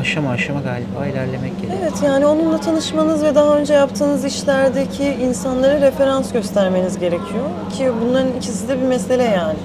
aşama 0.01 0.31
aşama 0.31 0.61
galiba 0.61 1.07
ilerlemek 1.07 1.61
gerekiyor. 1.61 1.81
Evet 1.83 2.03
yani 2.05 2.27
onunla 2.27 2.61
tanışmanız 2.61 3.25
ve 3.25 3.35
daha 3.35 3.57
önce 3.57 3.75
yaptığınız 3.75 4.25
işlerdeki 4.25 5.05
insanlara 5.05 5.81
referans 5.81 6.33
göstermeniz 6.33 6.99
gerekiyor. 6.99 7.45
Ki 7.73 7.93
bunların 8.03 8.33
ikisi 8.39 8.69
de 8.69 8.81
bir 8.81 8.87
mesele 8.87 9.23
yani. 9.23 9.59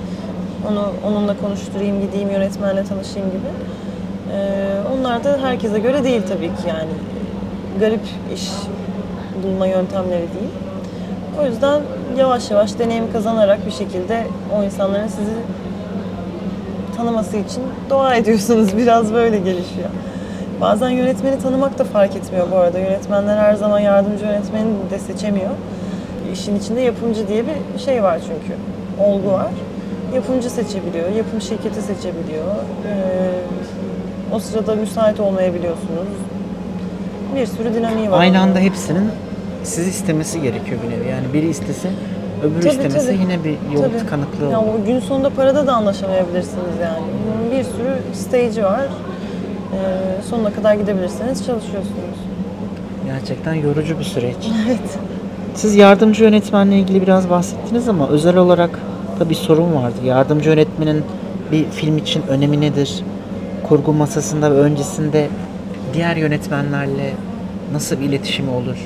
Onu 0.72 0.92
onunla 1.08 1.38
konuşturayım, 1.38 2.01
gideyim 2.01 2.30
yönetmenle 2.32 2.84
tanışayım 2.84 3.30
gibi. 3.30 3.48
Ee, 4.34 4.68
onlar 4.94 5.24
da 5.24 5.38
herkese 5.42 5.80
göre 5.80 6.04
değil 6.04 6.22
tabii 6.30 6.48
ki 6.48 6.68
yani. 6.68 6.92
Garip 7.80 8.01
iş 8.34 8.50
bulma 9.44 9.68
yöntemleri 9.68 10.22
değil. 10.39 10.51
O 11.42 11.46
yüzden 11.46 11.82
yavaş 12.18 12.51
yavaş 12.51 12.80
deneyim 12.80 13.12
kazanarak 13.13 13.65
bir 13.65 13.72
şekilde 13.72 14.24
o 14.60 14.63
insanların 14.63 15.08
sizi 15.08 15.34
tanıması 16.98 17.38
için 17.38 17.63
dua 17.89 18.15
ediyorsunuz. 18.15 18.77
Biraz 18.77 19.13
böyle 19.13 19.38
gelişiyor. 19.38 19.89
Bazen 20.62 20.90
yönetmeni 20.90 21.40
tanımak 21.40 21.80
da 21.80 21.84
fark 21.84 22.16
etmiyor 22.16 22.48
bu 22.52 22.56
arada. 22.58 22.80
Yönetmenler 22.80 23.38
her 23.38 23.54
zaman 23.54 23.80
yardımcı 23.80 24.26
yönetmeni 24.26 24.66
de 24.92 25.00
seçemiyor. 25.00 25.50
İşin 26.34 26.56
içinde 26.60 26.82
yapımcı 26.82 27.28
diye 27.28 27.44
bir 27.48 27.80
şey 27.80 28.04
var 28.04 28.20
çünkü. 28.22 28.54
Olgu 29.10 29.32
var. 29.32 29.48
Yapımcı 30.16 30.50
seçebiliyor, 30.50 31.10
yapım 31.10 31.42
şirketi 31.42 31.82
seçebiliyor. 31.82 32.46
Ee, 32.88 34.36
o 34.36 34.40
sırada 34.40 34.76
müsait 34.76 35.20
olmayabiliyorsunuz. 35.20 36.08
Bir 37.36 37.46
sürü 37.46 37.74
dinamiği 37.74 38.12
var. 38.12 38.20
Aynı 38.20 38.40
anda 38.42 38.60
hepsinin 38.60 39.10
sizi 39.64 39.90
istemesi 39.90 40.42
gerekiyor 40.42 40.80
bir 40.86 40.92
nevi. 40.92 41.10
Yani 41.10 41.34
biri 41.34 41.50
istese 41.50 41.90
öbürü 42.44 42.60
Tabii, 42.62 42.70
istemesi 42.72 43.08
tabii. 43.08 43.18
yine 43.18 43.44
bir 43.44 43.56
yol 43.76 43.82
Tabii. 43.84 43.98
tıkanıklığı 43.98 44.52
Ya 44.52 44.60
olur. 44.62 44.68
o 44.84 44.86
gün 44.86 45.00
sonunda 45.00 45.30
parada 45.30 45.68
da 45.68 45.74
anlaşamayabilirsiniz 45.74 46.76
yani. 46.84 47.06
Bir 47.52 47.64
sürü 47.64 47.98
stage'i 48.14 48.64
var. 48.64 48.82
Ee, 49.75 50.22
sonuna 50.29 50.53
kadar 50.53 50.74
gidebilirseniz 50.74 51.46
çalışıyorsunuz. 51.46 52.17
Gerçekten 53.05 53.53
yorucu 53.53 54.00
bir 54.00 54.03
süreç. 54.03 54.36
Evet. 54.67 55.00
Siz 55.55 55.75
yardımcı 55.75 56.24
yönetmenle 56.24 56.79
ilgili 56.79 57.01
biraz 57.01 57.29
bahsettiniz 57.29 57.89
ama 57.89 58.08
özel 58.10 58.38
olarak 58.38 58.79
da 59.20 59.29
bir 59.29 59.36
sorun 59.36 59.75
vardı. 59.75 59.96
Yardımcı 60.05 60.50
yönetmenin 60.50 61.03
bir 61.51 61.65
film 61.65 61.98
için 61.98 62.24
önemi 62.29 62.62
nedir? 62.62 63.03
Kurgu 63.63 63.94
masasında 63.94 64.51
ve 64.51 64.55
öncesinde 64.55 65.27
diğer 65.94 66.15
yönetmenlerle 66.15 67.13
nasıl 67.74 68.00
bir 68.00 68.05
iletişimi 68.05 68.50
olur? 68.51 68.77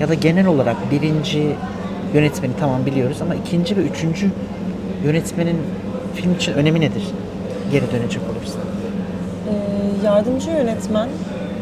Ya 0.00 0.08
da 0.08 0.14
genel 0.14 0.46
olarak 0.46 0.76
birinci 0.90 1.46
yönetmeni 2.14 2.52
tamam 2.60 2.86
biliyoruz 2.86 3.16
ama 3.22 3.34
ikinci 3.34 3.76
ve 3.76 3.80
üçüncü 3.80 4.30
yönetmenin 5.04 5.56
film 6.14 6.34
için 6.34 6.52
önemi 6.52 6.80
nedir? 6.80 7.02
Geri 7.72 7.84
dönecek 7.92 8.22
olursa. 8.32 8.58
Yardımcı 10.04 10.50
yönetmen 10.50 11.08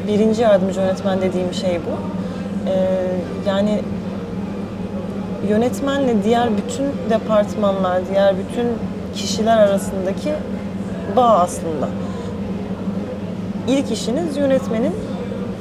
birinci 0.09 0.43
yardımcı 0.43 0.81
yönetmen 0.81 1.21
dediğim 1.21 1.55
şey 1.55 1.77
bu. 1.79 1.91
Ee, 2.71 2.99
yani 3.49 3.83
yönetmenle 5.49 6.25
diğer 6.25 6.49
bütün 6.57 7.11
departmanlar, 7.11 8.01
diğer 8.11 8.35
bütün 8.39 8.67
kişiler 9.15 9.59
arasındaki 9.59 10.33
bağ 11.17 11.39
aslında. 11.39 11.89
İlk 13.69 13.93
işiniz 13.93 14.37
yönetmenin 14.37 14.95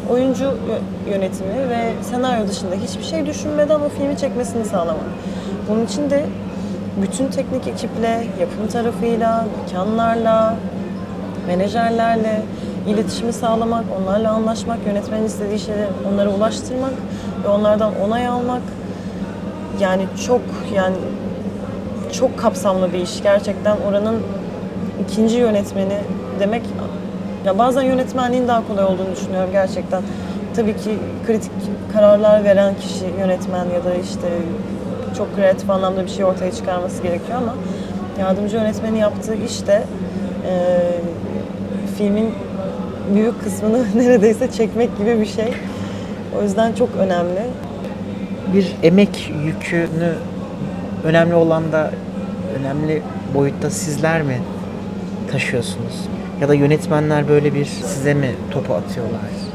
oyuncu 0.10 0.44
yö- 0.44 1.12
yönetimi 1.12 1.70
ve 1.70 1.92
senaryo 2.02 2.48
dışında 2.48 2.76
hiçbir 2.76 3.04
şey 3.04 3.26
düşünmeden 3.26 3.80
o 3.80 3.90
filmi 3.90 4.18
çekmesini 4.18 4.66
sağlamak. 4.66 5.06
Bunun 5.70 5.86
için 5.86 6.10
de 6.10 6.26
bütün 7.02 7.28
teknik 7.28 7.68
ekiple, 7.68 8.24
yapım 8.40 8.68
tarafıyla, 8.72 9.46
mekanlarla, 9.64 10.56
menajerlerle 11.48 12.42
iletişimi 12.88 13.34
sağlamak, 13.34 13.84
onlarla 14.02 14.32
anlaşmak, 14.32 14.78
yönetmenin 14.88 15.26
istediği 15.26 15.60
şeyleri 15.60 15.88
onlara 16.14 16.30
ulaştırmak 16.30 16.94
ve 17.44 17.48
onlardan 17.48 17.92
onay 18.06 18.28
almak. 18.28 18.62
Yani 19.80 20.06
çok 20.28 20.42
yani 20.76 20.96
çok 22.12 22.40
kapsamlı 22.40 22.94
bir 22.94 23.00
iş. 23.00 23.24
Gerçekten 23.24 23.78
oranın 23.90 24.20
ikinci 25.04 25.38
yönetmeni 25.38 25.98
demek 26.40 26.62
ya 27.46 27.58
bazen 27.58 27.82
yönetmenliğin 27.82 28.48
daha 28.48 28.68
kolay 28.68 28.86
olduğunu 28.86 29.12
düşünüyorum 29.16 29.50
gerçekten. 29.52 30.02
Tabii 30.56 30.78
ki 30.78 30.98
kritik 31.28 31.52
kararlar 31.94 32.44
veren 32.44 32.76
kişi 32.76 33.06
yönetmen 33.20 33.66
ya 33.66 33.84
da 33.86 33.96
işte 34.04 34.28
çok 35.18 35.36
kreatif 35.36 35.70
anlamda 35.70 36.04
bir 36.04 36.10
şey 36.10 36.26
ortaya 36.26 36.52
çıkarması 36.52 37.04
gerekiyor 37.04 37.38
ama 37.38 37.54
yardımcı 38.20 38.56
yönetmenin 38.56 38.98
yaptığı 38.98 39.36
iş 39.36 39.68
de 39.68 39.84
e, 40.48 40.56
filmin 41.98 42.34
büyük 43.14 43.44
kısmını 43.44 43.86
neredeyse 43.96 44.52
çekmek 44.52 44.98
gibi 44.98 45.20
bir 45.20 45.26
şey. 45.26 45.54
O 46.40 46.44
yüzden 46.44 46.74
çok 46.74 46.90
önemli. 47.00 47.42
Bir 48.54 48.76
emek 48.84 49.34
yükünü 49.46 50.14
önemli 51.04 51.36
olan 51.36 51.72
da 51.72 51.92
önemli 52.60 53.02
boyutta 53.34 53.70
sizler 53.70 54.22
mi 54.22 54.38
taşıyorsunuz? 55.32 56.08
Ya 56.42 56.50
da 56.50 56.54
yönetmenler 56.54 57.28
böyle 57.28 57.54
bir 57.54 57.66
size 57.66 58.14
mi 58.14 58.32
topu 58.52 58.74
atıyorlar? 58.74 59.55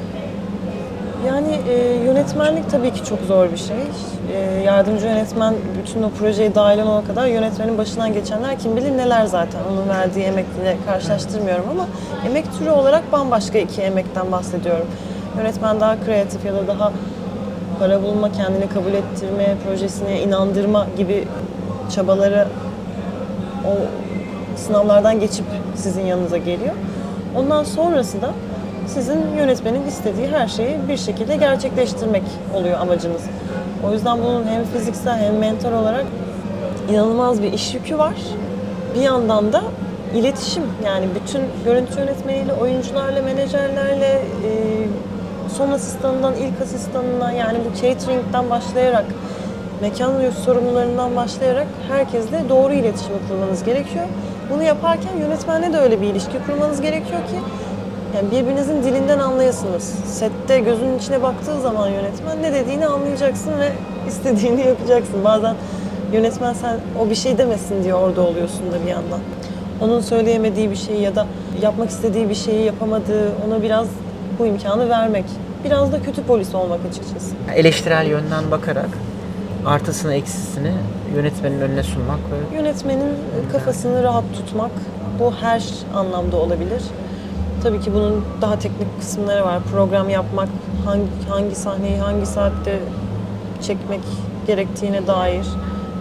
Yani 1.26 1.60
e, 1.68 2.04
yönetmenlik 2.04 2.70
tabii 2.70 2.92
ki 2.92 3.04
çok 3.04 3.18
zor 3.20 3.52
bir 3.52 3.56
şey. 3.56 3.76
E, 4.34 4.62
yardımcı 4.62 5.06
yönetmen 5.06 5.54
bütün 5.78 6.02
o 6.02 6.10
projeye 6.10 6.54
dahil 6.54 6.78
olana 6.78 7.04
kadar 7.04 7.26
yönetmenin 7.26 7.78
başından 7.78 8.12
geçenler 8.12 8.58
kim 8.58 8.76
bilir 8.76 8.96
neler 8.96 9.26
zaten. 9.26 9.60
Onun 9.72 9.88
verdiği 9.88 10.24
emekle 10.24 10.76
karşılaştırmıyorum 10.86 11.64
ama 11.70 11.86
emek 12.26 12.58
türü 12.58 12.70
olarak 12.70 13.12
bambaşka 13.12 13.58
iki 13.58 13.82
emekten 13.82 14.32
bahsediyorum. 14.32 14.86
Yönetmen 15.38 15.80
daha 15.80 15.96
kreatif 16.04 16.44
ya 16.44 16.54
da 16.54 16.68
daha 16.68 16.92
para 17.78 18.02
bulma, 18.02 18.32
kendini 18.32 18.68
kabul 18.68 18.92
ettirme, 18.92 19.54
projesine 19.66 20.22
inandırma 20.22 20.86
gibi 20.96 21.24
çabaları 21.94 22.48
o 23.66 23.70
sınavlardan 24.56 25.20
geçip 25.20 25.44
sizin 25.74 26.06
yanınıza 26.06 26.36
geliyor. 26.36 26.74
Ondan 27.36 27.64
sonrası 27.64 28.22
da 28.22 28.30
sizin 28.94 29.36
yönetmenin 29.36 29.86
istediği 29.86 30.28
her 30.28 30.48
şeyi 30.48 30.76
bir 30.88 30.96
şekilde 30.96 31.36
gerçekleştirmek 31.36 32.22
oluyor 32.54 32.80
amacınız. 32.80 33.22
O 33.86 33.92
yüzden 33.92 34.18
bunun 34.18 34.46
hem 34.46 34.64
fiziksel 34.64 35.18
hem 35.18 35.38
mental 35.38 35.72
olarak 35.72 36.04
inanılmaz 36.90 37.42
bir 37.42 37.52
iş 37.52 37.74
yükü 37.74 37.98
var. 37.98 38.14
Bir 38.94 39.00
yandan 39.00 39.52
da 39.52 39.62
iletişim 40.14 40.62
yani 40.84 41.06
bütün 41.14 41.42
görüntü 41.64 42.00
yönetmeniyle, 42.00 42.52
oyuncularla, 42.52 43.22
menajerlerle, 43.22 44.22
e, 44.44 44.50
son 45.56 45.70
asistanından 45.70 46.34
ilk 46.34 46.62
asistanına 46.62 47.32
yani 47.32 47.58
bu 47.58 47.74
catering'den 47.74 48.50
başlayarak 48.50 49.04
mekan 49.80 50.12
sorumlularından 50.44 51.16
başlayarak 51.16 51.66
herkesle 51.88 52.48
doğru 52.48 52.72
iletişimi 52.72 53.18
kurmanız 53.28 53.64
gerekiyor. 53.64 54.04
Bunu 54.50 54.62
yaparken 54.62 55.16
yönetmenle 55.16 55.72
de 55.72 55.78
öyle 55.78 56.00
bir 56.00 56.06
ilişki 56.06 56.38
kurmanız 56.46 56.80
gerekiyor 56.80 57.20
ki 57.20 57.36
yani 58.16 58.30
birbirinizin 58.30 58.82
dilinden 58.82 59.18
anlayasınız. 59.18 59.82
Sette 60.06 60.60
gözünün 60.60 60.98
içine 60.98 61.22
baktığı 61.22 61.60
zaman 61.60 61.88
yönetmen 61.88 62.42
ne 62.42 62.52
dediğini 62.52 62.86
anlayacaksın 62.86 63.52
ve 63.60 63.72
istediğini 64.08 64.60
yapacaksın. 64.68 65.24
Bazen 65.24 65.56
yönetmen 66.12 66.52
sen 66.52 66.76
o 67.00 67.10
bir 67.10 67.14
şey 67.14 67.38
demesin 67.38 67.84
diye 67.84 67.94
orada 67.94 68.20
oluyorsun 68.22 68.72
da 68.72 68.82
bir 68.84 68.90
yandan. 68.90 69.20
Onun 69.80 70.00
söyleyemediği 70.00 70.70
bir 70.70 70.76
şeyi 70.76 71.02
ya 71.02 71.16
da 71.16 71.26
yapmak 71.62 71.90
istediği 71.90 72.28
bir 72.28 72.34
şeyi 72.34 72.64
yapamadığı 72.64 73.32
ona 73.46 73.62
biraz 73.62 73.86
bu 74.38 74.46
imkanı 74.46 74.88
vermek. 74.88 75.24
Biraz 75.64 75.92
da 75.92 76.02
kötü 76.02 76.22
polis 76.22 76.54
olmak 76.54 76.80
açıkçası. 76.90 77.34
Eleştirel 77.54 78.06
yönden 78.06 78.50
bakarak 78.50 78.88
artısını 79.66 80.14
eksisini 80.14 80.72
yönetmenin 81.16 81.60
önüne 81.60 81.82
sunmak 81.82 82.18
ve 82.18 82.56
Yönetmenin 82.56 83.08
kafasını 83.52 84.02
rahat 84.02 84.24
tutmak 84.34 84.70
bu 85.20 85.34
her 85.40 85.64
anlamda 85.94 86.36
olabilir. 86.36 86.82
Tabii 87.62 87.80
ki 87.80 87.94
bunun 87.94 88.24
daha 88.42 88.58
teknik 88.58 89.00
kısımları 89.00 89.44
var. 89.44 89.58
Program 89.72 90.08
yapmak, 90.08 90.48
hangi, 90.84 91.02
hangi 91.28 91.54
sahneyi 91.54 91.98
hangi 91.98 92.26
saatte 92.26 92.78
çekmek 93.62 94.00
gerektiğine 94.46 95.06
dair, 95.06 95.46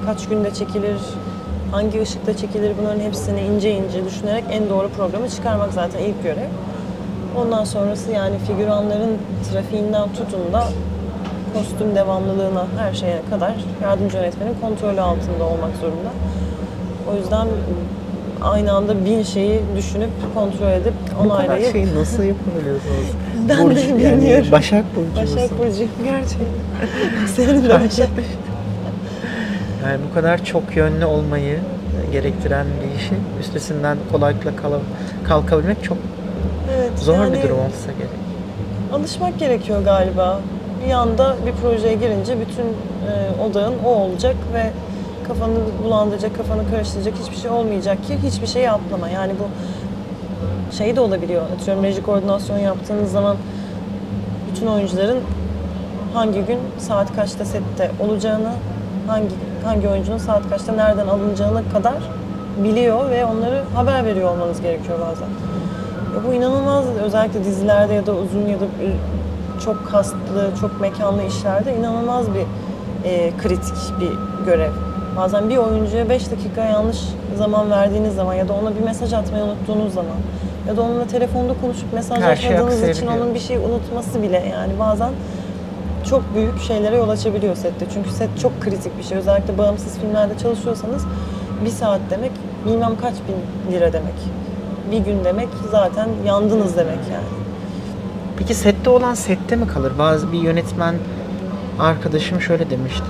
kaç 0.05 0.27
günde 0.27 0.53
çekilir, 0.53 0.97
hangi 1.71 2.01
ışıkta 2.01 2.37
çekilir 2.37 2.73
bunların 2.81 2.99
hepsini 2.99 3.41
ince 3.41 3.71
ince 3.71 4.05
düşünerek 4.05 4.43
en 4.51 4.69
doğru 4.69 4.89
programı 4.89 5.29
çıkarmak 5.29 5.73
zaten 5.73 5.99
ilk 5.99 6.23
görev. 6.23 6.49
Ondan 7.37 7.63
sonrası 7.63 8.11
yani 8.11 8.35
figüranların 8.47 9.17
trafiğinden 9.51 10.13
tutun 10.13 10.53
da 10.53 10.63
kostüm 11.53 11.95
devamlılığına 11.95 12.65
her 12.79 12.93
şeye 12.93 13.21
kadar 13.29 13.53
yardımcı 13.83 14.17
yönetmenin 14.17 14.55
kontrolü 14.61 15.01
altında 15.01 15.43
olmak 15.43 15.75
zorunda. 15.81 16.09
O 17.11 17.15
yüzden 17.15 17.47
aynı 18.41 18.73
anda 18.73 19.05
bin 19.05 19.23
şeyi 19.23 19.61
düşünüp 19.77 20.09
kontrol 20.35 20.67
edip 20.71 20.93
bu 21.23 21.29
kadar 21.29 21.35
onaylayıp 21.35 21.71
şeyi 21.71 21.95
nasıl 21.95 22.23
yapabiliyorsunuz? 22.23 23.07
Ben 23.49 23.57
de 23.59 23.63
Burcu, 23.63 23.79
yani 23.79 24.17
bilmiyorum. 24.21 24.47
Başak 24.51 24.85
Burcu? 24.95 25.21
Başak 25.35 25.59
Burcu 25.59 25.83
gerçekten. 26.03 26.45
Senin 27.35 27.63
de 27.63 27.69
Başak. 27.69 28.07
Yani 29.85 29.97
bu 30.09 30.13
kadar 30.13 30.45
çok 30.45 30.75
yönlü 30.75 31.05
olmayı 31.05 31.59
gerektiren 32.11 32.65
bir 32.83 32.99
işi 32.99 33.13
üstesinden 33.39 33.97
kolaylıkla 34.11 34.55
kala- 34.55 34.79
kalkabilmek 35.27 35.83
çok 35.83 35.97
Evet, 36.77 36.99
zor 36.99 37.13
yani 37.13 37.37
bir 37.37 37.43
durum 37.43 37.57
olsa 37.57 37.91
gerek. 37.97 38.11
Alışmak 38.93 39.39
gerekiyor 39.39 39.83
galiba. 39.83 40.39
Bir 40.87 40.91
anda 40.91 41.35
bir 41.45 41.51
projeye 41.51 41.93
girince 41.95 42.33
bütün 42.39 42.63
e, 42.65 43.41
odağın 43.49 43.73
o 43.85 43.89
olacak 43.89 44.35
ve 44.53 44.69
kafanı 45.29 45.53
bulandıracak, 45.83 46.37
kafanı 46.37 46.71
karıştıracak 46.71 47.13
hiçbir 47.23 47.37
şey 47.37 47.51
olmayacak 47.51 48.03
ki 48.03 48.17
hiçbir 48.23 48.47
şeyi 48.47 48.71
atlama. 48.71 49.09
Yani 49.09 49.33
bu 49.39 49.47
şey 50.77 50.95
de 50.95 51.01
olabiliyor. 51.01 51.41
Atıyorum 51.55 51.83
reji 51.83 52.03
koordinasyon 52.03 52.57
yaptığınız 52.57 53.11
zaman 53.11 53.37
bütün 54.51 54.67
oyuncuların 54.67 55.19
hangi 56.13 56.41
gün 56.41 56.59
saat 56.77 57.15
kaçta 57.15 57.45
sette 57.45 57.91
olacağını, 57.99 58.51
hangi 59.07 59.35
hangi 59.63 59.87
oyuncunun 59.87 60.17
saat 60.17 60.49
kaçta 60.49 60.73
nereden 60.73 61.07
alınacağına 61.07 61.61
kadar 61.73 61.97
biliyor 62.63 63.09
ve 63.09 63.25
onları 63.25 63.63
haber 63.75 64.05
veriyor 64.05 64.31
olmanız 64.31 64.61
gerekiyor 64.61 64.99
bazen. 64.99 65.27
Bu 66.27 66.33
inanılmaz 66.33 66.85
özellikle 67.03 67.43
dizilerde 67.43 67.93
ya 67.93 68.05
da 68.05 68.11
uzun 68.15 68.47
ya 68.47 68.59
da 68.59 68.65
çok 69.65 69.91
kastlı, 69.91 70.51
çok 70.61 70.81
mekanlı 70.81 71.23
işlerde 71.23 71.75
inanılmaz 71.75 72.25
bir 72.33 72.45
e, 73.09 73.31
kritik 73.37 73.99
bir 73.99 74.45
görev. 74.45 74.88
Bazen 75.19 75.49
bir 75.49 75.57
oyuncuya 75.57 76.09
5 76.09 76.31
dakika 76.31 76.61
yanlış 76.61 76.97
zaman 77.37 77.71
verdiğiniz 77.71 78.15
zaman 78.15 78.33
ya 78.33 78.47
da 78.47 78.53
ona 78.53 78.75
bir 78.75 78.81
mesaj 78.81 79.13
atmayı 79.13 79.43
unuttuğunuz 79.43 79.93
zaman 79.93 80.15
ya 80.67 80.77
da 80.77 80.81
onunla 80.81 81.07
telefonda 81.07 81.53
konuşup 81.61 81.93
mesaj 81.93 82.21
Her 82.21 82.35
şey 82.35 82.49
atmadığınız 82.49 82.77
için 82.77 82.89
aksayabiliyor. 82.89 83.25
onun 83.25 83.35
bir 83.35 83.39
şey 83.39 83.57
unutması 83.57 84.21
bile 84.21 84.45
yani 84.51 84.73
bazen 84.79 85.09
çok 86.09 86.35
büyük 86.35 86.61
şeylere 86.61 86.97
yol 86.97 87.09
açabiliyor 87.09 87.55
sette. 87.55 87.85
Çünkü 87.93 88.09
set 88.09 88.29
çok 88.41 88.61
kritik 88.61 88.97
bir 88.97 89.03
şey. 89.03 89.17
Özellikle 89.17 89.57
bağımsız 89.57 89.97
filmlerde 89.97 90.37
çalışıyorsanız 90.37 91.05
bir 91.65 91.69
saat 91.69 92.01
demek 92.09 92.31
bilmem 92.65 92.91
kaç 93.01 93.13
bin 93.13 93.71
lira 93.73 93.93
demek. 93.93 94.15
Bir 94.91 94.97
gün 94.97 95.23
demek 95.23 95.47
zaten 95.71 96.09
yandınız 96.25 96.77
demek 96.77 96.99
yani. 97.11 97.29
Peki 98.37 98.53
sette 98.53 98.89
olan 98.89 99.13
sette 99.13 99.55
mi 99.55 99.67
kalır? 99.67 99.93
Bazı 99.99 100.31
bir 100.31 100.39
yönetmen 100.39 100.95
arkadaşım 101.79 102.41
şöyle 102.41 102.69
demişti. 102.69 103.05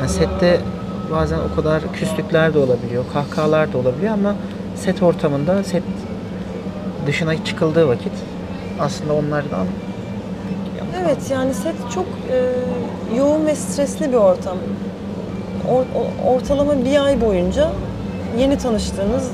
Yani 0.00 0.08
sette 0.08 0.60
bazen 1.10 1.38
o 1.52 1.56
kadar 1.56 1.82
küslükler 1.92 2.54
de 2.54 2.58
olabiliyor, 2.58 3.04
kahkahalar 3.12 3.72
da 3.72 3.78
olabiliyor 3.78 4.12
ama 4.12 4.34
set 4.76 5.02
ortamında, 5.02 5.64
set 5.64 5.82
dışına 7.06 7.44
çıkıldığı 7.44 7.88
vakit 7.88 8.12
aslında 8.80 9.12
onlardan 9.12 9.66
Evet 11.02 11.30
yani 11.30 11.54
set 11.54 11.74
çok 11.94 12.06
e, 12.06 13.16
yoğun 13.16 13.46
ve 13.46 13.54
stresli 13.54 14.08
bir 14.12 14.16
ortam. 14.16 14.56
Or- 15.70 16.36
ortalama 16.36 16.84
bir 16.84 17.04
ay 17.04 17.20
boyunca 17.20 17.70
yeni 18.38 18.58
tanıştığınız 18.58 19.30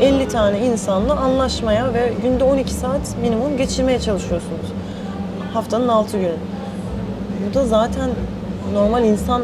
50 0.00 0.28
tane 0.28 0.66
insanla 0.66 1.16
anlaşmaya 1.16 1.94
ve 1.94 2.12
günde 2.22 2.44
12 2.44 2.74
saat 2.74 3.16
minimum 3.22 3.56
geçirmeye 3.56 4.00
çalışıyorsunuz. 4.00 4.66
haftanın 5.54 5.88
6 5.88 6.18
günü. 6.18 6.34
Bu 7.50 7.54
da 7.54 7.66
zaten 7.66 8.10
normal 8.72 9.04
insan 9.04 9.42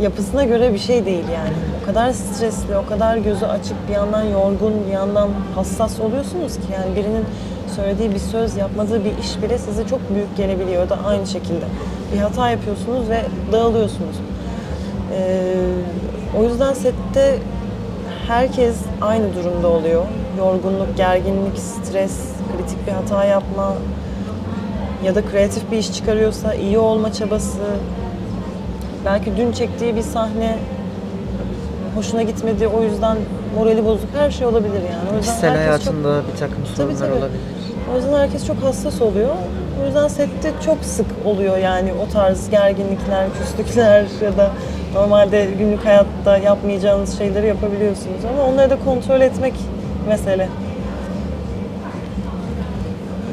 yapısına 0.00 0.44
göre 0.44 0.72
bir 0.72 0.78
şey 0.78 1.06
değil 1.06 1.24
yani. 1.34 1.54
O 1.82 1.86
kadar 1.86 2.12
stresli, 2.12 2.76
o 2.76 2.86
kadar 2.86 3.16
gözü 3.16 3.44
açık, 3.44 3.88
bir 3.88 3.92
yandan 3.92 4.22
yorgun, 4.22 4.72
bir 4.86 4.92
yandan 4.92 5.28
hassas 5.54 6.00
oluyorsunuz 6.00 6.56
ki 6.56 6.62
yani 6.72 6.96
birinin 6.96 7.24
söylediği 7.76 8.10
bir 8.10 8.18
söz, 8.18 8.56
yapmadığı 8.56 9.04
bir 9.04 9.18
iş 9.18 9.42
bile 9.42 9.58
size 9.58 9.86
çok 9.86 10.14
büyük 10.14 10.36
gelebiliyor 10.36 10.88
da 10.88 10.98
aynı 11.06 11.26
şekilde. 11.26 11.64
Bir 12.14 12.18
hata 12.18 12.50
yapıyorsunuz 12.50 13.08
ve 13.08 13.22
dağılıyorsunuz. 13.52 14.16
Ee, 15.12 15.54
o 16.38 16.44
yüzden 16.44 16.72
sette 16.72 17.38
herkes 18.28 18.76
aynı 19.00 19.34
durumda 19.34 19.68
oluyor. 19.68 20.04
Yorgunluk, 20.38 20.96
gerginlik, 20.96 21.58
stres, 21.58 22.18
kritik 22.56 22.86
bir 22.86 22.92
hata 22.92 23.24
yapma 23.24 23.74
ya 25.04 25.14
da 25.14 25.22
kreatif 25.22 25.70
bir 25.70 25.78
iş 25.78 25.92
çıkarıyorsa 25.92 26.54
iyi 26.54 26.78
olma 26.78 27.12
çabası. 27.12 27.58
Belki 29.04 29.36
dün 29.36 29.52
çektiği 29.52 29.96
bir 29.96 30.02
sahne 30.02 30.56
hoşuna 31.94 32.22
gitmedi 32.22 32.68
o 32.68 32.82
yüzden 32.82 33.16
morali 33.56 33.84
bozuk 33.84 34.08
her 34.18 34.30
şey 34.30 34.46
olabilir 34.46 34.74
yani. 34.74 35.10
O 35.12 35.16
yüzden 35.16 35.20
Kişisel 35.20 35.50
herkes 35.50 35.84
çok- 35.84 35.94
hayatında 35.94 36.22
bir 36.32 36.38
takım 36.38 36.66
sorunlar 36.76 36.98
tabii. 36.98 37.12
olabilir. 37.12 37.40
o 37.92 37.96
yüzden 37.96 38.12
herkes 38.18 38.46
çok 38.46 38.56
hassas 38.62 39.02
oluyor. 39.02 39.30
O 39.82 39.86
yüzden 39.86 40.08
sette 40.08 40.52
çok 40.64 40.78
sık 40.84 41.06
oluyor 41.24 41.58
yani 41.58 41.92
o 42.08 42.12
tarz 42.12 42.50
gerginlikler, 42.50 43.26
küslükler 43.38 44.04
ya 44.24 44.36
da 44.36 44.50
normalde 44.94 45.48
günlük 45.58 45.84
hayatta 45.84 46.38
yapmayacağınız 46.38 47.18
şeyleri 47.18 47.46
yapabiliyorsunuz 47.46 48.24
ama 48.34 48.42
onları 48.52 48.70
da 48.70 48.76
kontrol 48.84 49.20
etmek 49.20 49.54
mesele. 50.08 50.48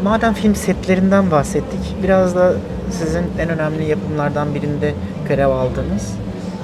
Madem 0.03 0.33
film 0.33 0.55
setlerinden 0.55 1.31
bahsettik, 1.31 1.95
biraz 2.03 2.35
da 2.35 2.53
sizin 2.91 3.23
en 3.39 3.49
önemli 3.49 3.85
yapımlardan 3.85 4.55
birinde 4.55 4.93
görev 5.29 5.47
aldığınız 5.47 6.13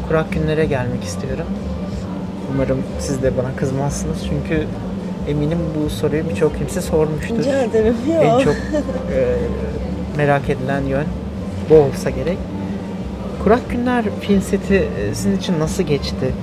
Kurak 0.08 0.32
Günler'e 0.32 0.66
gelmek 0.66 1.04
istiyorum. 1.04 1.46
Umarım 2.54 2.84
siz 3.00 3.24
de 3.24 3.38
bana 3.38 3.56
kızmazsınız 3.56 4.18
çünkü 4.30 4.68
eminim 5.28 5.60
bu 5.76 5.90
soruyu 5.90 6.30
birçok 6.30 6.58
kimse 6.58 6.82
sormuştur. 6.82 7.38
Rica 7.38 7.62
ederim. 7.62 7.96
Ya. 8.10 8.22
En 8.22 8.40
çok 8.40 8.56
e, 8.56 9.38
merak 10.18 10.50
edilen 10.50 10.82
yön 10.82 11.06
bu 11.70 11.76
olsa 11.76 12.10
gerek. 12.10 12.38
Kurak 13.44 13.70
Günler 13.70 14.06
film 14.22 14.42
seti 14.42 14.76
e, 14.76 15.16
sizin 15.16 15.38
için 15.38 15.60
nasıl 15.60 15.84
geçti? 15.84 16.34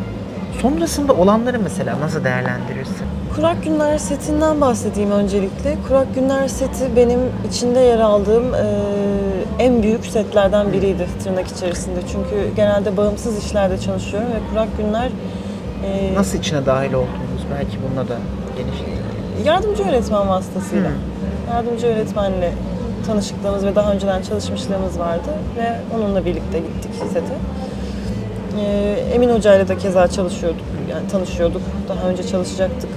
Sonrasında 0.62 1.12
olanları 1.12 1.60
mesela 1.60 2.00
nasıl 2.00 2.24
değerlendirirsin? 2.24 3.01
Kurak 3.36 3.64
Günler 3.64 3.98
setinden 3.98 4.60
bahsedeyim 4.60 5.10
öncelikle. 5.10 5.76
Kurak 5.88 6.14
Günler 6.14 6.48
seti 6.48 6.96
benim 6.96 7.20
içinde 7.48 7.80
yer 7.80 7.98
aldığım 7.98 8.54
e, 8.54 8.64
en 9.58 9.82
büyük 9.82 10.06
setlerden 10.06 10.72
biriydi 10.72 11.06
tırnak 11.24 11.48
içerisinde. 11.48 12.00
Çünkü 12.12 12.56
genelde 12.56 12.96
bağımsız 12.96 13.44
işlerde 13.44 13.78
çalışıyorum 13.78 14.28
ve 14.28 14.50
Kurak 14.50 14.68
Günler 14.78 15.08
e, 15.86 16.14
Nasıl 16.14 16.38
içine 16.38 16.66
dahil 16.66 16.92
oldunuz? 16.92 17.42
Belki 17.54 17.78
bununla 17.82 18.08
da 18.08 18.16
genişletelim. 18.56 19.02
yardımcı 19.44 19.82
öğretmen 19.82 20.28
vasıtasıyla. 20.28 20.90
Hı. 20.90 20.94
Yardımcı 21.54 21.86
öğretmenle 21.86 22.52
tanışıklığımız 23.06 23.64
ve 23.64 23.74
daha 23.74 23.92
önceden 23.92 24.22
çalışmışlığımız 24.22 24.98
vardı 24.98 25.30
ve 25.56 25.96
onunla 25.96 26.24
birlikte 26.24 26.58
gittik 26.58 26.90
sete. 27.12 27.34
Emin 29.14 29.28
Hoca 29.28 29.54
ile 29.56 29.68
de 29.68 29.78
keza 29.78 30.08
çalışıyorduk, 30.08 30.60
yani 30.90 31.08
tanışıyorduk. 31.08 31.62
Daha 31.88 32.08
önce 32.08 32.22
çalışacaktık. 32.26 32.90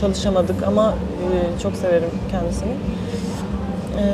Çalışamadık 0.00 0.62
ama 0.66 0.94
e, 0.94 1.60
çok 1.62 1.76
severim 1.76 2.10
kendisini. 2.30 2.72
E, 3.98 4.04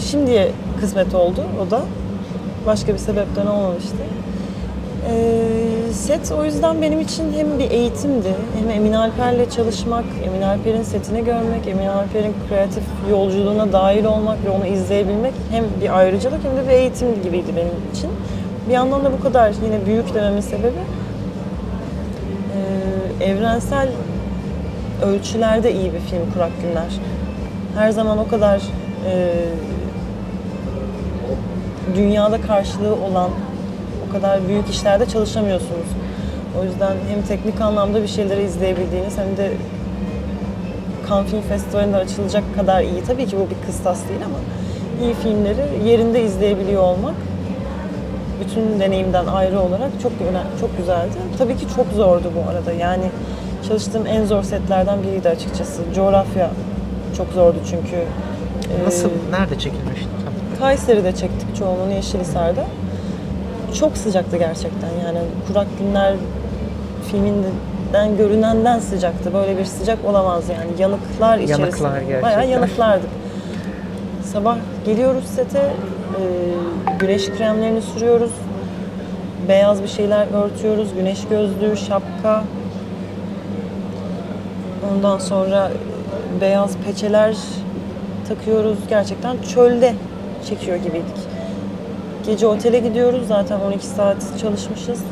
şimdiye 0.00 0.50
kısmet 0.80 1.14
oldu 1.14 1.40
o 1.66 1.70
da. 1.70 1.82
Başka 2.66 2.92
bir 2.92 2.98
sebepten 2.98 3.46
olmamıştı. 3.46 3.96
E, 5.10 5.92
set 5.92 6.32
o 6.32 6.44
yüzden 6.44 6.82
benim 6.82 7.00
için 7.00 7.32
hem 7.32 7.58
bir 7.58 7.70
eğitimdi, 7.70 8.34
hem 8.58 8.70
Emin 8.70 8.92
Alper'le 8.92 9.50
çalışmak, 9.50 10.04
Emin 10.26 10.42
Alper'in 10.42 10.82
setini 10.82 11.24
görmek, 11.24 11.66
Emin 11.68 11.86
Alper'in 11.86 12.34
kreatif 12.48 12.82
yolculuğuna 13.10 13.72
dahil 13.72 14.04
olmak 14.04 14.44
ve 14.44 14.50
onu 14.50 14.66
izleyebilmek 14.66 15.32
hem 15.50 15.64
bir 15.80 15.98
ayrıcalık 15.98 16.44
hem 16.44 16.56
de 16.56 16.68
bir 16.68 16.74
eğitim 16.74 17.22
gibiydi 17.22 17.52
benim 17.56 17.92
için. 17.94 18.10
Bir 18.68 18.74
yandan 18.74 19.04
da 19.04 19.12
bu 19.12 19.22
kadar 19.22 19.52
yine 19.64 19.86
büyük 19.86 20.14
dememin 20.14 20.40
sebebi 20.40 20.80
e, 23.20 23.24
evrensel 23.24 23.88
ölçülerde 25.04 25.72
iyi 25.72 25.92
bir 25.92 26.00
film 26.00 26.32
Kurak 26.34 26.50
Günler. 26.62 27.00
Her 27.76 27.90
zaman 27.90 28.18
o 28.18 28.28
kadar 28.28 28.62
e, 29.06 29.32
dünyada 31.96 32.40
karşılığı 32.40 32.94
olan 32.94 33.30
o 34.08 34.12
kadar 34.12 34.48
büyük 34.48 34.70
işlerde 34.70 35.06
çalışamıyorsunuz. 35.06 35.88
O 36.60 36.64
yüzden 36.64 36.96
hem 37.08 37.22
teknik 37.22 37.60
anlamda 37.60 38.02
bir 38.02 38.08
şeyleri 38.08 38.42
izleyebildiğiniz 38.42 39.18
hem 39.18 39.36
de 39.36 39.52
Cannes 41.08 41.30
Film 41.30 41.42
Festivali'nde 41.42 41.96
açılacak 41.96 42.44
kadar 42.56 42.82
iyi. 42.82 43.04
Tabii 43.06 43.26
ki 43.26 43.36
bu 43.36 43.50
bir 43.50 43.66
kıstas 43.66 44.08
değil 44.08 44.20
ama 44.24 44.38
iyi 45.02 45.14
filmleri 45.14 45.88
yerinde 45.88 46.22
izleyebiliyor 46.22 46.82
olmak 46.82 47.14
bütün 48.40 48.80
deneyimden 48.80 49.26
ayrı 49.26 49.60
olarak 49.60 49.90
çok 50.02 50.12
çok 50.60 50.76
güzeldi. 50.76 51.12
Tabii 51.38 51.56
ki 51.56 51.66
çok 51.76 51.86
zordu 51.96 52.32
bu 52.36 52.50
arada. 52.50 52.72
Yani 52.72 53.04
çalıştığım 53.68 54.06
en 54.06 54.24
zor 54.24 54.42
setlerden 54.42 55.02
biriydi 55.02 55.28
açıkçası. 55.28 55.82
Coğrafya 55.94 56.50
çok 57.16 57.32
zordu 57.32 57.56
çünkü. 57.70 57.96
Ee, 57.96 58.86
Nasıl, 58.86 59.08
nerede 59.30 59.58
çekilmişti? 59.58 60.08
Kayseri'de 60.58 61.12
çektik 61.12 61.56
çoğunluğunu 61.56 61.92
Yeşilhisar'da. 61.92 62.64
Çok 63.78 63.96
sıcaktı 63.96 64.36
gerçekten 64.36 64.88
yani 65.06 65.18
Kurak 65.48 65.66
Günler 65.78 66.14
filminden 67.10 68.16
görünenden 68.18 68.78
sıcaktı. 68.78 69.34
Böyle 69.34 69.58
bir 69.58 69.64
sıcak 69.64 69.98
olamaz 70.04 70.44
yani. 70.48 70.82
Yanıklar 70.82 71.38
içerisinde. 71.38 71.62
Yanıklar 71.66 72.00
gerçekten. 72.00 72.22
Bayağı 72.22 72.48
yanıklardık. 72.48 73.10
Sabah 74.32 74.56
geliyoruz 74.86 75.24
sete, 75.24 75.58
e, 75.58 76.22
güneş 76.98 77.30
kremlerini 77.30 77.82
sürüyoruz. 77.82 78.30
Beyaz 79.48 79.82
bir 79.82 79.88
şeyler 79.88 80.26
örtüyoruz. 80.44 80.88
Güneş 80.94 81.18
gözlüğü, 81.30 81.76
şapka. 81.76 82.44
Ondan 84.92 85.18
sonra 85.18 85.70
beyaz 86.40 86.76
peçeler 86.76 87.36
takıyoruz. 88.28 88.78
Gerçekten 88.88 89.36
çölde 89.54 89.94
çekiyor 90.48 90.76
gibiydik. 90.76 91.16
Gece 92.26 92.46
otele 92.46 92.78
gidiyoruz. 92.78 93.28
Zaten 93.28 93.60
12 93.60 93.86
saat 93.86 94.16
çalışmışız. 94.40 95.02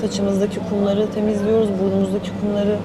Saçımızdaki 0.00 0.60
kumları 0.70 1.10
temizliyoruz. 1.10 1.68
Burnumuzdaki 1.82 2.30
kumları 2.40 2.76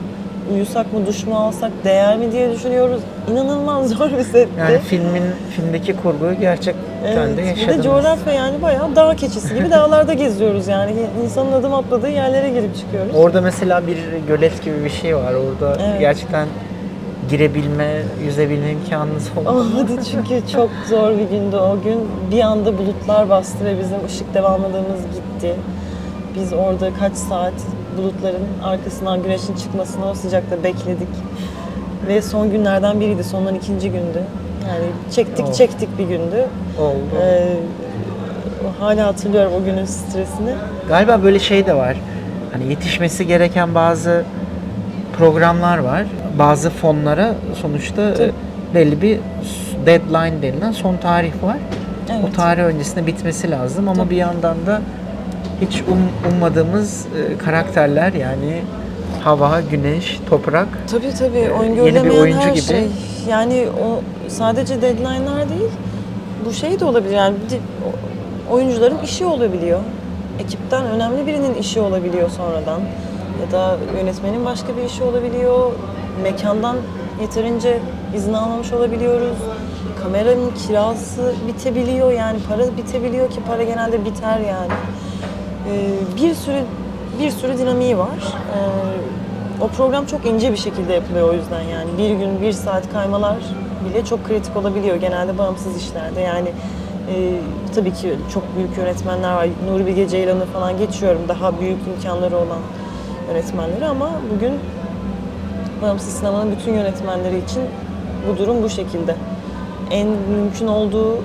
uyusak 0.54 0.94
mı, 0.94 1.06
duş 1.08 1.26
mu 1.26 1.36
alsak 1.36 1.72
değer 1.84 2.18
mi 2.18 2.32
diye 2.32 2.52
düşünüyoruz. 2.52 3.02
İnanılmaz 3.32 3.90
zor 3.90 4.12
bir 4.12 4.24
setti. 4.24 4.50
Yani 4.60 4.78
filmin 4.80 5.24
filmdeki 5.56 5.96
kurguyu 5.96 6.40
gerçekten 6.40 6.80
Evet, 7.08 7.38
de 7.38 7.42
bir 7.42 7.48
yaşadınız. 7.48 7.78
de 7.78 7.84
coğrafya 7.84 8.34
yani 8.34 8.62
bayağı 8.62 8.96
dağ 8.96 9.16
keçisi 9.16 9.56
gibi 9.56 9.72
dağlarda 9.72 10.14
geziyoruz 10.14 10.68
yani. 10.68 10.92
İnsanın 11.24 11.52
adım 11.52 11.74
atladığı 11.74 12.10
yerlere 12.10 12.50
girip 12.50 12.76
çıkıyoruz. 12.78 13.16
Orada 13.16 13.42
mesela 13.42 13.88
bir 13.88 13.98
gölet 14.28 14.64
gibi 14.64 14.84
bir 14.84 14.90
şey 14.90 15.16
var. 15.16 15.34
Orada 15.34 15.78
Evet. 15.90 16.00
gerçekten 16.00 16.48
girebilme, 17.30 18.02
yüzebilme 18.26 18.72
imkanınız 18.72 19.30
oldu. 19.38 19.50
Olmadı 19.50 19.92
çünkü 20.12 20.48
çok 20.54 20.70
zor 20.90 21.12
bir 21.12 21.30
gündü 21.38 21.56
o 21.56 21.78
gün. 21.84 22.00
Bir 22.32 22.42
anda 22.42 22.78
bulutlar 22.78 23.30
bastı 23.30 23.66
ve 23.66 23.80
bizim 23.80 24.06
ışık 24.06 24.34
devamlılığımız 24.34 25.02
gitti. 25.16 25.56
Biz 26.36 26.54
orada 26.54 26.90
kaç 27.00 27.14
saat 27.14 27.54
bulutların 27.98 28.42
arkasından 28.64 29.24
güneşin 29.24 29.56
çıkmasını 29.56 30.10
o 30.10 30.14
sıcakta 30.14 30.64
bekledik. 30.64 31.08
Ve 32.08 32.22
son 32.22 32.52
günlerden 32.52 33.00
biriydi, 33.00 33.24
sondan 33.24 33.56
ikinci 33.56 33.92
gündü. 33.92 34.24
Yani 34.68 34.86
çektik 35.12 35.46
Oh. 35.50 35.54
çektik 35.54 35.98
bir 35.98 36.04
gündü. 36.04 36.46
Oldu. 36.80 37.22
Ee, 37.22 37.48
hala 38.80 39.08
hatırlıyorum 39.08 39.52
o 39.62 39.66
günün 39.66 39.86
stresini. 39.86 40.54
Galiba 40.88 41.24
böyle 41.24 41.40
şey 41.40 41.66
de 41.66 41.74
var. 41.74 41.96
Hani 42.54 42.70
yetişmesi 42.70 43.28
gereken 43.28 43.76
bazı 43.76 44.24
programlar 45.18 45.78
var. 45.78 46.04
Bazı 46.40 46.70
fonlara 46.70 47.34
sonuçta 47.62 48.02
e, 48.10 48.14
Tabii. 48.14 48.32
belli 48.74 49.02
bir 49.02 49.20
deadline 49.86 50.42
denilen 50.42 50.72
son 50.72 50.98
tarih 50.98 51.44
var. 51.44 51.58
Evet. 52.12 52.26
O 52.30 52.36
tarih 52.36 52.64
öncesinde 52.64 53.08
bitmesi 53.08 53.52
lazım 53.52 53.90
ama 53.90 54.04
Tabii. 54.04 54.10
bir 54.10 54.16
yandan 54.16 54.56
da 54.66 54.82
hiç 55.62 55.82
um- 55.82 56.34
ummadığımız 56.34 57.06
e, 57.06 57.38
karakterler 57.38 58.14
yani 58.14 58.62
hava, 59.24 59.62
güneş, 59.72 60.20
toprak 60.30 60.68
Tabii 60.92 61.14
tabii 61.20 61.38
öngörülemeyen 61.38 61.96
yeni 61.96 62.06
bir 62.06 62.20
oyuncu 62.20 62.40
her 62.40 62.50
gibi. 62.50 62.62
şey. 62.62 62.88
Yani 63.30 63.68
o 63.84 64.02
sadece 64.30 64.82
deadline'lar 64.82 65.50
değil, 65.50 65.70
bu 66.46 66.54
şey 66.54 66.80
de 66.80 66.86
olabilir 66.86 67.16
yani 67.16 67.36
oyuncuların 68.52 68.98
işi 69.04 69.26
olabiliyor. 69.26 69.80
Ekipten 70.40 70.86
önemli 70.86 71.28
birinin 71.28 71.54
işi 71.54 71.80
olabiliyor 71.82 72.30
sonradan. 72.30 72.82
Ya 73.46 73.52
da 73.52 73.78
yönetmenin 73.98 74.46
başka 74.46 74.78
bir 74.78 74.84
işi 74.84 75.04
olabiliyor. 75.04 75.72
Mekandan 76.24 76.78
yeterince 77.22 77.80
izin 78.16 78.34
almamış 78.34 78.74
olabiliyoruz. 78.74 79.38
kameranın 80.04 80.52
kirası 80.68 81.34
bitebiliyor 81.48 82.12
yani 82.12 82.40
para 82.50 82.78
bitebiliyor 82.78 83.30
ki 83.32 83.40
para 83.48 83.64
genelde 83.64 84.06
biter 84.06 84.40
yani. 84.40 84.72
Ee, 85.70 85.90
bir 86.18 86.34
sürü 86.36 86.64
bir 87.20 87.32
sürü 87.32 87.58
dinamiği 87.58 87.98
var. 87.98 88.18
Ee, 88.56 89.64
o 89.64 89.68
program 89.68 90.06
çok 90.06 90.26
ince 90.26 90.52
bir 90.52 90.58
şekilde 90.58 90.94
yapılıyor 90.94 91.30
o 91.30 91.34
yüzden 91.34 91.62
yani 91.62 91.90
bir 91.98 92.10
gün 92.10 92.42
bir 92.42 92.52
saat 92.52 92.92
kaymalar 92.94 93.38
bile 93.90 94.06
çok 94.06 94.28
kritik 94.28 94.58
olabiliyor 94.58 94.96
genelde 94.96 95.38
bağımsız 95.38 95.78
işlerde 95.78 96.22
yani 96.22 96.50
e, 97.10 97.40
tabii 97.76 97.94
ki 97.94 98.16
çok 98.34 98.44
büyük 98.58 98.78
yönetmenler 98.78 99.34
var 99.34 99.48
Nuri 99.68 99.86
Bilge 99.86 100.08
Ceylan'ı 100.08 100.46
falan 100.46 100.78
geçiyorum 100.78 101.22
daha 101.28 101.60
büyük 101.60 101.78
imkanları 101.88 102.38
olan 102.38 102.60
yönetmenleri 103.30 103.86
ama 103.86 104.10
bugün 104.36 104.54
bağımsız 105.82 106.14
sinemanın 106.14 106.52
bütün 106.52 106.74
yönetmenleri 106.74 107.38
için 107.38 107.64
bu 108.28 108.38
durum 108.38 108.64
bu 108.64 108.70
şekilde. 108.70 109.16
En 109.92 110.08
mümkün 110.08 110.68
olduğu 110.68 111.18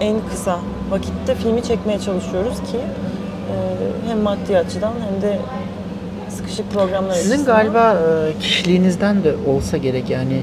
en 0.00 0.16
kısa 0.30 0.58
vakitte 0.90 1.34
filmi 1.34 1.62
çekmeye 1.62 1.98
çalışıyoruz 1.98 2.56
ki 2.56 2.78
hem 4.08 4.18
maddi 4.20 4.58
açıdan 4.58 4.92
hem 5.10 5.22
de 5.22 5.38
sıkışık 6.28 6.70
programlar 6.72 7.12
Sizin 7.14 7.30
açısından. 7.34 7.56
galiba 7.56 7.92
e, 8.28 8.38
kişiliğinizden 8.40 9.24
de 9.24 9.34
olsa 9.48 9.76
gerek 9.76 10.10
yani 10.10 10.42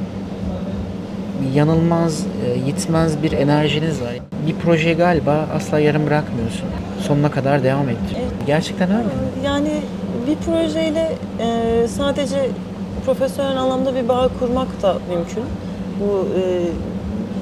yanılmaz, 1.55 2.25
e, 2.45 2.59
yitmez 2.67 3.23
bir 3.23 3.31
enerjiniz 3.31 4.01
var. 4.01 4.09
Bir 4.47 4.55
projeyi 4.55 4.95
galiba 4.95 5.45
asla 5.55 5.79
yarım 5.79 6.05
bırakmıyorsun. 6.07 6.65
Sonuna 7.07 7.31
kadar 7.31 7.63
devam 7.63 7.89
ettiriyorsun. 7.89 8.35
Evet. 8.37 8.47
Gerçekten 8.47 8.89
öyle 8.91 9.03
mi? 9.03 9.11
Yani 9.45 9.71
bir 10.27 10.35
projeyle 10.35 11.11
e, 11.39 11.87
sadece 11.87 12.49
profesyonel 13.05 13.57
anlamda 13.57 13.95
bir 13.95 14.07
bağ 14.09 14.29
kurmak 14.39 14.81
da 14.81 14.95
mümkün. 15.09 15.43
Bu 15.99 16.27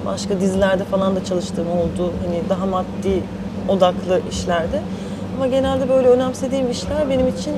başka 0.05 0.39
dizilerde 0.41 0.83
falan 0.83 1.15
da 1.15 1.23
çalıştığım 1.25 1.67
oldu. 1.67 2.13
Hani 2.25 2.41
daha 2.49 2.65
maddi 2.65 3.23
odaklı 3.67 4.21
işlerde. 4.31 4.81
Ama 5.37 5.47
genelde 5.47 5.89
böyle 5.89 6.07
önemsediğim 6.07 6.71
işler 6.71 7.09
benim 7.09 7.27
için 7.27 7.53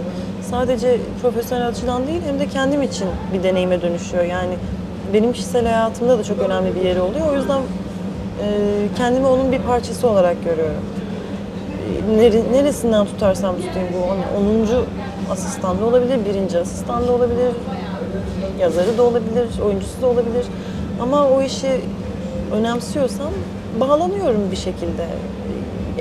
sadece 0.49 0.97
profesyonel 1.21 1.67
açıdan 1.67 2.07
değil 2.07 2.21
hem 2.27 2.39
de 2.39 2.47
kendim 2.47 2.81
için 2.81 3.07
bir 3.33 3.43
deneyime 3.43 3.81
dönüşüyor. 3.81 4.23
Yani 4.23 4.53
benim 5.13 5.33
kişisel 5.33 5.65
hayatımda 5.65 6.19
da 6.19 6.23
çok 6.23 6.39
önemli 6.39 6.75
bir 6.75 6.81
yeri 6.81 7.01
oluyor. 7.01 7.27
O 7.33 7.35
yüzden 7.35 7.59
e, 7.59 8.47
kendimi 8.97 9.27
onun 9.27 9.51
bir 9.51 9.59
parçası 9.59 10.09
olarak 10.09 10.43
görüyorum 10.43 10.81
nere- 12.17 12.51
neresinden 12.53 13.05
tutarsam 13.05 13.55
tutayım 13.55 13.87
bu 13.93 14.03
on- 14.03 14.43
10. 14.43 14.85
asistan 15.31 15.81
da 15.81 15.85
olabilir, 15.85 16.19
birinci 16.29 16.59
asistan 16.59 17.07
da 17.07 17.11
olabilir, 17.11 17.51
yazarı 18.59 18.97
da 18.97 19.03
olabilir, 19.03 19.47
oyuncusu 19.65 20.01
da 20.01 20.07
olabilir. 20.07 20.45
Ama 21.01 21.27
o 21.27 21.41
işi 21.41 21.81
önemsiyorsam 22.53 23.29
bağlanıyorum 23.79 24.51
bir 24.51 24.55
şekilde. 24.55 25.05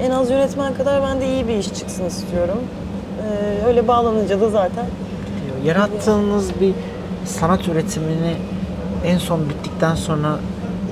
En 0.00 0.10
az 0.10 0.30
yönetmen 0.30 0.74
kadar 0.74 1.02
ben 1.02 1.20
de 1.20 1.26
iyi 1.26 1.48
bir 1.48 1.56
iş 1.56 1.74
çıksın 1.74 2.04
istiyorum. 2.04 2.58
Ee, 3.22 3.66
öyle 3.66 3.88
bağlanınca 3.88 4.40
da 4.40 4.48
zaten 4.50 4.86
Yarattığınız 5.64 6.60
bir 6.60 6.74
sanat 7.24 7.68
üretimini 7.68 8.34
en 9.04 9.18
son 9.18 9.40
bittikten 9.48 9.94
sonra 9.94 10.36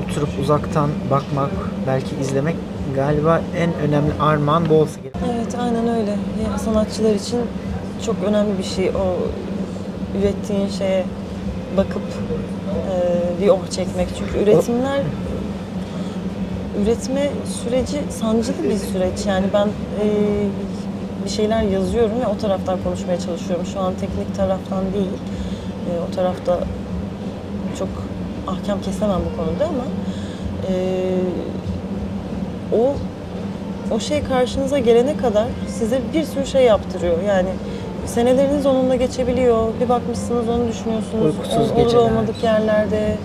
oturup 0.05 0.29
uzaktan 0.43 0.91
bakmak, 1.11 1.51
belki 1.87 2.17
izlemek 2.21 2.57
galiba 2.95 3.41
en 3.59 3.75
önemli 3.75 4.13
armağan 4.21 4.69
bu 4.69 4.75
olsa 4.75 5.01
gerek. 5.01 5.17
Evet 5.35 5.55
aynen 5.61 5.89
öyle. 5.89 6.17
Yani 6.45 6.59
sanatçılar 6.65 7.15
için 7.15 7.41
çok 8.07 8.17
önemli 8.27 8.59
bir 8.59 8.63
şey 8.63 8.89
o 8.89 9.17
ürettiğin 10.19 10.69
şeye 10.69 11.05
bakıp 11.77 12.03
e, 12.91 13.43
bir 13.43 13.49
oh 13.49 13.71
çekmek. 13.71 14.09
Çünkü 14.19 14.39
üretimler 14.39 15.01
üretme 16.83 17.31
süreci 17.63 17.99
sancılı 18.11 18.63
bir 18.63 18.77
süreç. 18.77 19.27
Yani 19.27 19.47
ben 19.55 19.67
e, 19.67 20.07
bir 21.25 21.31
şeyler 21.31 21.63
yazıyorum 21.63 22.21
ve 22.21 22.27
o 22.27 22.39
taraftan 22.39 22.79
konuşmaya 22.85 23.21
çalışıyorum. 23.21 23.67
Şu 23.67 23.81
an 23.81 23.95
teknik 24.01 24.37
taraftan 24.37 24.93
değil. 24.95 25.13
E, 25.91 25.91
o 26.11 26.15
tarafta 26.15 26.59
çok 27.79 27.89
ahkam 28.47 28.81
kesemem 28.83 29.21
bu 29.33 29.37
konuda 29.37 29.65
ama 29.65 29.85
e, 30.69 30.75
o 32.77 32.95
o 33.95 34.01
şey 34.01 34.23
karşınıza 34.25 34.79
gelene 34.79 35.17
kadar 35.17 35.47
size 35.69 36.01
bir 36.15 36.25
sürü 36.25 36.47
şey 36.47 36.65
yaptırıyor. 36.65 37.23
Yani 37.29 37.49
seneleriniz 38.07 38.67
onunla 38.67 38.95
geçebiliyor. 38.95 39.69
Bir 39.81 39.89
bakmışsınız 39.89 40.49
onu 40.49 40.69
düşünüyorsunuz. 40.69 41.25
Uykusuz 41.25 41.71
olur 41.71 41.77
geceler. 41.77 42.03
olmadık 42.03 42.45
yerlerde. 42.45 43.17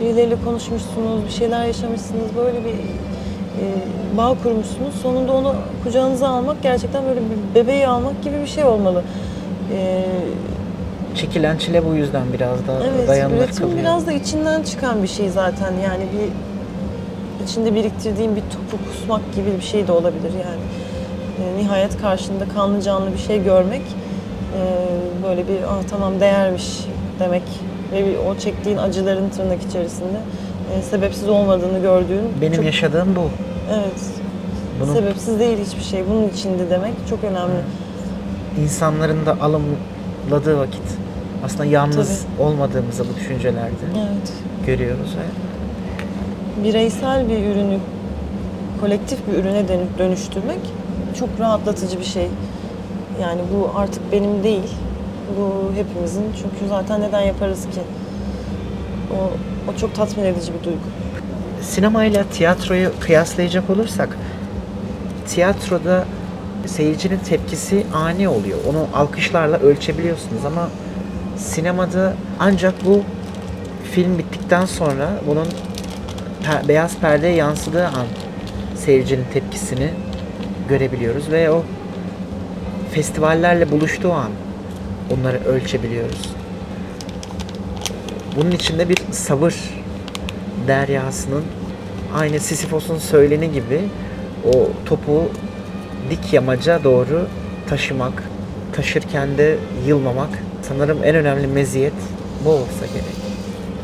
Birileriyle 0.00 0.36
konuşmuşsunuz, 0.44 1.24
bir 1.26 1.30
şeyler 1.32 1.64
yaşamışsınız. 1.64 2.36
Böyle 2.36 2.64
bir 2.64 2.70
e, 2.70 3.64
bağ 4.16 4.34
kurmuşsunuz. 4.42 4.94
Sonunda 5.02 5.32
onu 5.32 5.54
kucağınıza 5.84 6.28
almak 6.28 6.62
gerçekten 6.62 7.04
böyle 7.04 7.20
bir 7.20 7.54
bebeği 7.60 7.86
almak 7.88 8.22
gibi 8.22 8.40
bir 8.42 8.46
şey 8.46 8.64
olmalı. 8.64 9.02
E, 9.76 10.04
Çekilen 11.14 11.56
çile 11.56 11.86
bu 11.86 11.94
yüzden 11.94 12.22
biraz 12.32 12.66
daha 12.68 12.76
Evet, 12.84 13.08
dayanılır 13.08 13.36
üretim 13.38 13.56
kalıyor. 13.56 13.78
biraz 13.78 14.06
da 14.06 14.12
içinden 14.12 14.62
çıkan 14.62 15.02
bir 15.02 15.08
şey 15.08 15.28
zaten. 15.28 15.72
Yani 15.84 16.04
bir 16.12 16.30
içinde 17.44 17.74
biriktirdiğin 17.74 18.36
bir 18.36 18.40
topu 18.42 18.84
kusmak 18.90 19.34
gibi 19.34 19.56
bir 19.56 19.64
şey 19.64 19.86
de 19.86 19.92
olabilir 19.92 20.32
yani. 20.44 20.62
E, 21.58 21.62
nihayet 21.62 21.98
karşında 22.00 22.44
kanlı 22.54 22.82
canlı 22.82 23.12
bir 23.12 23.18
şey 23.18 23.44
görmek 23.44 23.82
e, 23.82 24.60
böyle 25.28 25.48
bir 25.48 25.62
ah 25.68 25.82
tamam 25.90 26.20
değermiş 26.20 26.64
demek 27.20 27.42
ve 27.92 28.06
bir, 28.06 28.16
o 28.30 28.38
çektiğin 28.38 28.76
acıların 28.76 29.28
tırnak 29.30 29.62
içerisinde 29.62 30.18
e, 30.78 30.82
sebepsiz 30.82 31.28
olmadığını 31.28 31.78
gördüğün 31.78 32.22
Benim 32.40 32.52
çok, 32.56 32.64
yaşadığım 32.64 33.16
bu. 33.16 33.20
evet 33.74 34.00
Bunu 34.80 34.92
sebepsiz 34.94 35.38
değil 35.40 35.58
hiçbir 35.66 35.82
şey 35.82 36.04
bunun 36.10 36.28
içinde 36.28 36.70
demek 36.70 36.92
çok 37.10 37.24
önemli. 37.24 37.60
insanların 38.62 39.26
da 39.26 39.36
alımladığı 39.40 40.58
vakit 40.58 40.82
aslında 41.44 41.64
yalnız 41.64 42.24
olmadığımızı 42.38 43.04
bu 43.04 43.20
düşüncelerde 43.20 43.74
Evet. 43.98 44.32
görüyoruz 44.66 45.16
ve 45.16 46.64
bireysel 46.64 47.28
bir 47.28 47.38
ürünü 47.38 47.78
kolektif 48.80 49.18
bir 49.28 49.38
ürüne 49.38 49.68
dönü- 49.68 49.98
dönüştürmek 49.98 50.58
çok 51.18 51.28
rahatlatıcı 51.40 51.98
bir 52.00 52.04
şey. 52.04 52.26
Yani 53.22 53.40
bu 53.54 53.78
artık 53.78 54.12
benim 54.12 54.44
değil. 54.44 54.70
Bu 55.38 55.72
hepimizin. 55.76 56.24
Çünkü 56.36 56.68
zaten 56.68 57.00
neden 57.00 57.20
yaparız 57.20 57.62
ki? 57.64 57.80
O, 59.12 59.30
o 59.72 59.76
çok 59.76 59.94
tatmin 59.94 60.24
edici 60.24 60.52
bir 60.58 60.64
duygu. 60.64 60.78
sinemayla 61.62 62.24
tiyatroyu 62.24 62.90
kıyaslayacak 63.00 63.70
olursak 63.70 64.16
tiyatroda 65.28 66.04
seyircinin 66.66 67.18
tepkisi 67.18 67.86
ani 67.94 68.28
oluyor. 68.28 68.58
Onu 68.70 68.86
alkışlarla 68.94 69.58
ölçebiliyorsunuz 69.58 70.44
ama 70.44 70.68
sinemada 71.36 72.14
ancak 72.38 72.74
bu 72.86 73.02
film 73.92 74.18
bittikten 74.18 74.64
sonra 74.64 75.08
bunun 75.26 75.46
pe- 76.44 76.68
beyaz 76.68 76.96
perdeye 76.98 77.34
yansıdığı 77.34 77.86
an 77.86 78.06
seyircinin 78.76 79.24
tepkisini 79.32 79.90
görebiliyoruz 80.68 81.30
ve 81.30 81.50
o 81.50 81.62
festivallerle 82.92 83.70
buluştuğu 83.70 84.12
an 84.12 84.30
onları 85.10 85.44
ölçebiliyoruz. 85.44 86.22
Bunun 88.36 88.50
içinde 88.50 88.88
bir 88.88 88.98
sabır 89.10 89.54
deryasının 90.66 91.44
aynı 92.14 92.40
Sisyphos'un 92.40 92.98
söyleni 92.98 93.52
gibi 93.52 93.80
o 94.54 94.68
topu 94.86 95.30
dik 96.10 96.32
yamaca 96.32 96.84
doğru 96.84 97.26
taşımak, 97.68 98.22
taşırken 98.72 99.38
de 99.38 99.56
yılmamak 99.86 100.28
sanırım 100.62 100.98
en 101.04 101.14
önemli 101.14 101.46
meziyet 101.46 101.92
bu 102.44 102.50
olsa 102.50 102.86
gerek. 102.86 103.20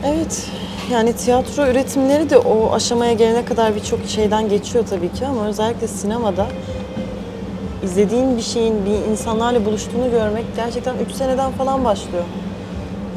Evet. 0.04 0.46
Yani 0.92 1.12
tiyatro 1.12 1.66
üretimleri 1.66 2.30
de 2.30 2.38
o 2.38 2.72
aşamaya 2.72 3.12
gelene 3.12 3.44
kadar 3.44 3.74
birçok 3.76 4.00
şeyden 4.08 4.48
geçiyor 4.48 4.84
tabii 4.90 5.12
ki 5.12 5.26
ama 5.26 5.46
özellikle 5.48 5.88
sinemada 5.88 6.46
izlediğin 7.86 8.36
bir 8.36 8.42
şeyin 8.42 8.86
bir 8.86 9.10
insanlarla 9.10 9.64
buluştuğunu 9.64 10.10
görmek 10.10 10.44
gerçekten 10.56 10.94
3 11.10 11.12
seneden 11.12 11.52
falan 11.52 11.84
başlıyor. 11.84 12.24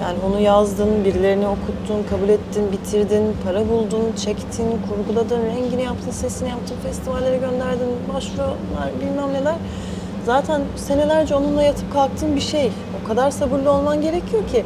Yani 0.02 0.18
onu 0.28 0.40
yazdın, 0.40 1.06
birilerine 1.06 1.48
okuttun, 1.48 2.04
kabul 2.10 2.30
ettin, 2.30 2.72
bitirdin, 2.72 3.24
para 3.46 3.70
buldun, 3.70 4.14
çektin, 4.26 4.80
kurguladın, 4.90 5.46
rengini 5.46 5.84
yaptın, 5.84 6.12
sesini 6.12 6.50
yaptın, 6.50 6.76
festivallere 6.84 7.38
gönderdin, 7.38 7.90
başvurular 8.14 8.90
bilmem 9.02 9.34
neler. 9.34 9.56
Zaten 10.26 10.62
senelerce 10.76 11.36
onunla 11.36 11.64
yatıp 11.64 11.94
kalktığın 11.94 12.36
bir 12.36 12.42
şey. 12.42 12.72
O 13.04 13.08
kadar 13.08 13.32
sabırlı 13.32 13.72
olman 13.72 14.02
gerekiyor 14.02 14.48
ki. 14.48 14.66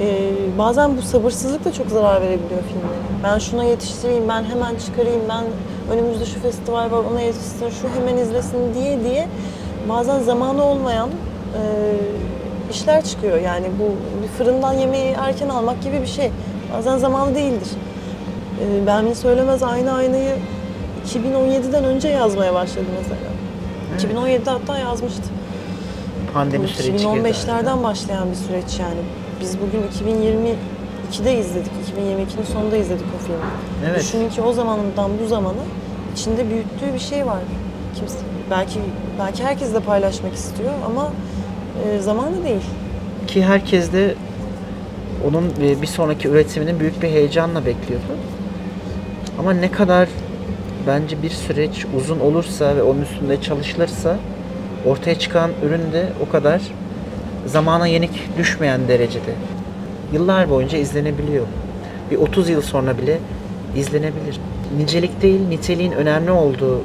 Ee, 0.00 0.30
bazen 0.58 0.96
bu 0.96 1.02
sabırsızlık 1.02 1.64
da 1.64 1.72
çok 1.72 1.88
zarar 1.88 2.22
verebiliyor 2.22 2.60
filmlere. 2.62 3.02
Ben 3.24 3.38
şuna 3.38 3.64
yetiştireyim, 3.64 4.28
ben 4.28 4.44
hemen 4.44 4.74
çıkarayım, 4.86 5.22
ben 5.28 5.44
önümüzde 5.90 6.24
şu 6.26 6.40
festival 6.40 6.90
var 6.90 7.02
ona 7.12 7.20
yetişsin, 7.20 7.70
şu 7.70 8.00
hemen 8.00 8.16
izlesin 8.16 8.74
diye 8.74 9.04
diye 9.04 9.28
bazen 9.88 10.20
zamanı 10.20 10.64
olmayan 10.64 11.08
e, 11.08 11.62
işler 12.70 13.04
çıkıyor. 13.04 13.40
Yani 13.40 13.66
bu 13.78 13.84
bir 14.22 14.28
fırından 14.28 14.72
yemeği 14.72 15.14
erken 15.18 15.48
almak 15.48 15.82
gibi 15.82 16.00
bir 16.02 16.06
şey. 16.06 16.30
Bazen 16.76 16.98
zamanı 16.98 17.34
değildir. 17.34 17.68
e, 18.82 18.86
Belmin 18.86 19.12
Söylemez 19.12 19.62
Aynı 19.62 19.92
Aynayı 19.92 20.36
2017'den 21.06 21.84
önce 21.84 22.08
yazmaya 22.08 22.54
başladı 22.54 22.86
mesela. 22.98 23.32
2017'de 23.98 24.50
hatta 24.50 24.78
yazmıştı. 24.78 25.22
Pandemi 26.34 26.68
süreci 26.68 26.92
girdi. 26.92 27.02
2015'lerden 27.04 27.82
başlayan 27.82 28.30
bir 28.30 28.36
süreç 28.36 28.80
yani. 28.80 29.00
Biz 29.40 29.56
bugün 29.60 29.82
2022'de 31.12 31.38
izledik. 31.38 31.72
2022'nin 31.96 32.44
sonunda 32.52 32.76
izledik 32.76 33.06
o 33.16 33.24
filmi. 33.24 33.40
Evet. 33.90 34.00
Düşünün 34.00 34.28
ki 34.28 34.42
o 34.42 34.52
zamandan 34.52 35.10
bu 35.22 35.26
zamana 35.26 35.62
içinde 36.16 36.50
büyüttüğü 36.50 36.94
bir 36.94 36.98
şey 36.98 37.26
var. 37.26 37.38
Kimse 37.94 38.18
belki 38.50 38.80
belki 39.18 39.44
herkes 39.44 39.74
de 39.74 39.80
paylaşmak 39.80 40.34
istiyor 40.34 40.72
ama 40.86 41.12
e, 41.84 41.98
zamanı 41.98 42.44
değil. 42.44 42.62
Ki 43.26 43.44
herkes 43.44 43.92
de 43.92 44.14
onun 45.28 45.52
e, 45.62 45.82
bir 45.82 45.86
sonraki 45.86 46.28
üretimini 46.28 46.80
büyük 46.80 47.02
bir 47.02 47.08
heyecanla 47.08 47.66
bekliyordu. 47.66 48.16
Ama 49.38 49.52
ne 49.52 49.70
kadar 49.70 50.08
bence 50.86 51.22
bir 51.22 51.30
süreç 51.30 51.86
uzun 51.96 52.20
olursa 52.20 52.76
ve 52.76 52.82
onun 52.82 53.02
üstünde 53.02 53.40
çalışılırsa 53.42 54.16
ortaya 54.86 55.18
çıkan 55.18 55.50
ürün 55.66 55.92
de 55.92 56.08
o 56.28 56.32
kadar 56.32 56.62
zamana 57.46 57.86
yenik 57.86 58.38
düşmeyen 58.38 58.88
derecede. 58.88 59.32
Yıllar 60.12 60.50
boyunca 60.50 60.78
izlenebiliyor. 60.78 61.46
Bir 62.10 62.16
30 62.16 62.48
yıl 62.48 62.62
sonra 62.62 62.98
bile 62.98 63.18
izlenebilir. 63.76 64.40
Nicelik 64.76 65.22
değil, 65.22 65.40
niteliğin 65.48 65.92
önemli 65.92 66.30
olduğu 66.30 66.80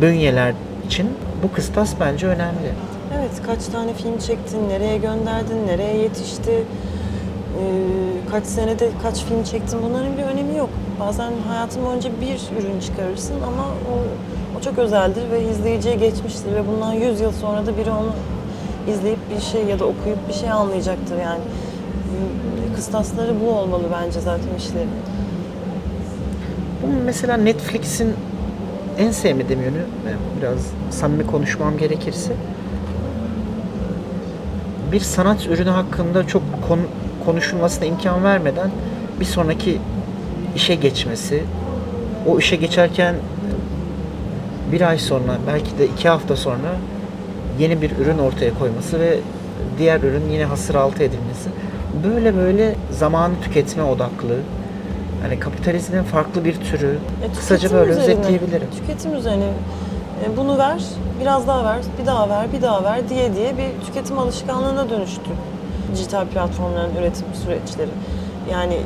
bünyeler 0.00 0.54
için 0.86 1.08
bu 1.42 1.52
kıstas 1.52 1.94
bence 2.00 2.26
önemli. 2.26 2.72
Evet, 3.18 3.30
kaç 3.46 3.64
tane 3.64 3.94
film 3.94 4.18
çektin, 4.18 4.68
nereye 4.68 4.96
gönderdin, 4.96 5.66
nereye 5.66 5.96
yetişti, 5.96 6.64
kaç 8.30 8.44
senede 8.44 8.88
kaç 9.02 9.24
film 9.24 9.44
çektin 9.44 9.78
bunların 9.82 10.18
bir 10.18 10.22
önemi 10.22 10.56
yok. 10.56 10.70
Bazen 11.00 11.32
hayatın 11.48 11.84
boyunca 11.84 12.10
bir 12.20 12.60
ürün 12.60 12.80
çıkarırsın 12.80 13.34
ama 13.34 13.62
o, 13.62 13.94
o 14.58 14.62
çok 14.62 14.78
özeldir 14.78 15.30
ve 15.30 15.42
izleyiciye 15.50 15.94
geçmiştir 15.94 16.54
ve 16.54 16.66
bundan 16.68 16.92
100 16.92 17.20
yıl 17.20 17.32
sonra 17.32 17.66
da 17.66 17.76
biri 17.76 17.90
onu 17.90 18.12
izleyip 18.94 19.18
bir 19.36 19.40
şey 19.40 19.64
ya 19.64 19.78
da 19.78 19.84
okuyup 19.84 20.28
bir 20.28 20.32
şey 20.32 20.50
anlayacaktır 20.50 21.16
yani. 21.16 21.40
Kıstasları 22.80 23.34
bu 23.40 23.50
olmalı 23.50 23.82
bence 23.92 24.20
zaten 24.20 24.48
işlerin. 24.58 24.88
Bu 26.82 26.86
mesela 27.04 27.36
Netflix'in 27.36 28.14
en 28.98 29.10
sevmediğim 29.10 29.62
yönü, 29.62 29.84
biraz 30.40 30.58
samimi 30.90 31.26
konuşmam 31.26 31.78
gerekirse, 31.78 32.32
bir 34.92 35.00
sanat 35.00 35.46
ürünü 35.46 35.70
hakkında 35.70 36.26
çok 36.26 36.42
kon- 36.68 36.88
konuşulmasına 37.24 37.84
imkan 37.84 38.24
vermeden 38.24 38.70
bir 39.20 39.24
sonraki 39.24 39.78
işe 40.56 40.74
geçmesi, 40.74 41.42
o 42.26 42.38
işe 42.38 42.56
geçerken 42.56 43.14
bir 44.72 44.80
ay 44.80 44.98
sonra, 44.98 45.38
belki 45.46 45.78
de 45.78 45.86
iki 45.86 46.08
hafta 46.08 46.36
sonra 46.36 46.76
yeni 47.58 47.82
bir 47.82 47.90
ürün 47.90 48.18
ortaya 48.18 48.58
koyması 48.58 49.00
ve 49.00 49.18
diğer 49.78 50.00
ürün 50.00 50.30
yine 50.30 50.44
hasır 50.44 50.74
altı 50.74 51.02
edilmesi. 51.02 51.50
Böyle 52.04 52.36
böyle 52.36 52.74
zamanı 52.90 53.32
tüketme 53.42 53.82
odaklı, 53.82 54.36
yani 55.22 55.40
kapitalizmin 55.40 56.02
farklı 56.02 56.44
bir 56.44 56.54
türü. 56.60 56.98
E, 57.24 57.32
Kısaca 57.36 57.72
böyle 57.72 57.90
üzerine, 57.90 58.12
özetleyebilirim. 58.12 58.68
Tüketim 58.70 59.14
üzerine 59.14 59.44
e, 60.24 60.36
bunu 60.36 60.58
ver, 60.58 60.82
biraz 61.20 61.46
daha 61.48 61.64
ver, 61.64 61.78
bir 62.00 62.06
daha 62.06 62.28
ver, 62.28 62.52
bir 62.52 62.62
daha 62.62 62.84
ver 62.84 63.08
diye 63.08 63.34
diye 63.34 63.52
bir 63.58 63.86
tüketim 63.86 64.18
alışkanlığına 64.18 64.90
dönüştü 64.90 65.30
dijital 65.94 66.26
platformların 66.26 66.96
üretim 66.96 67.26
süreçleri. 67.44 67.90
Yani 68.50 68.76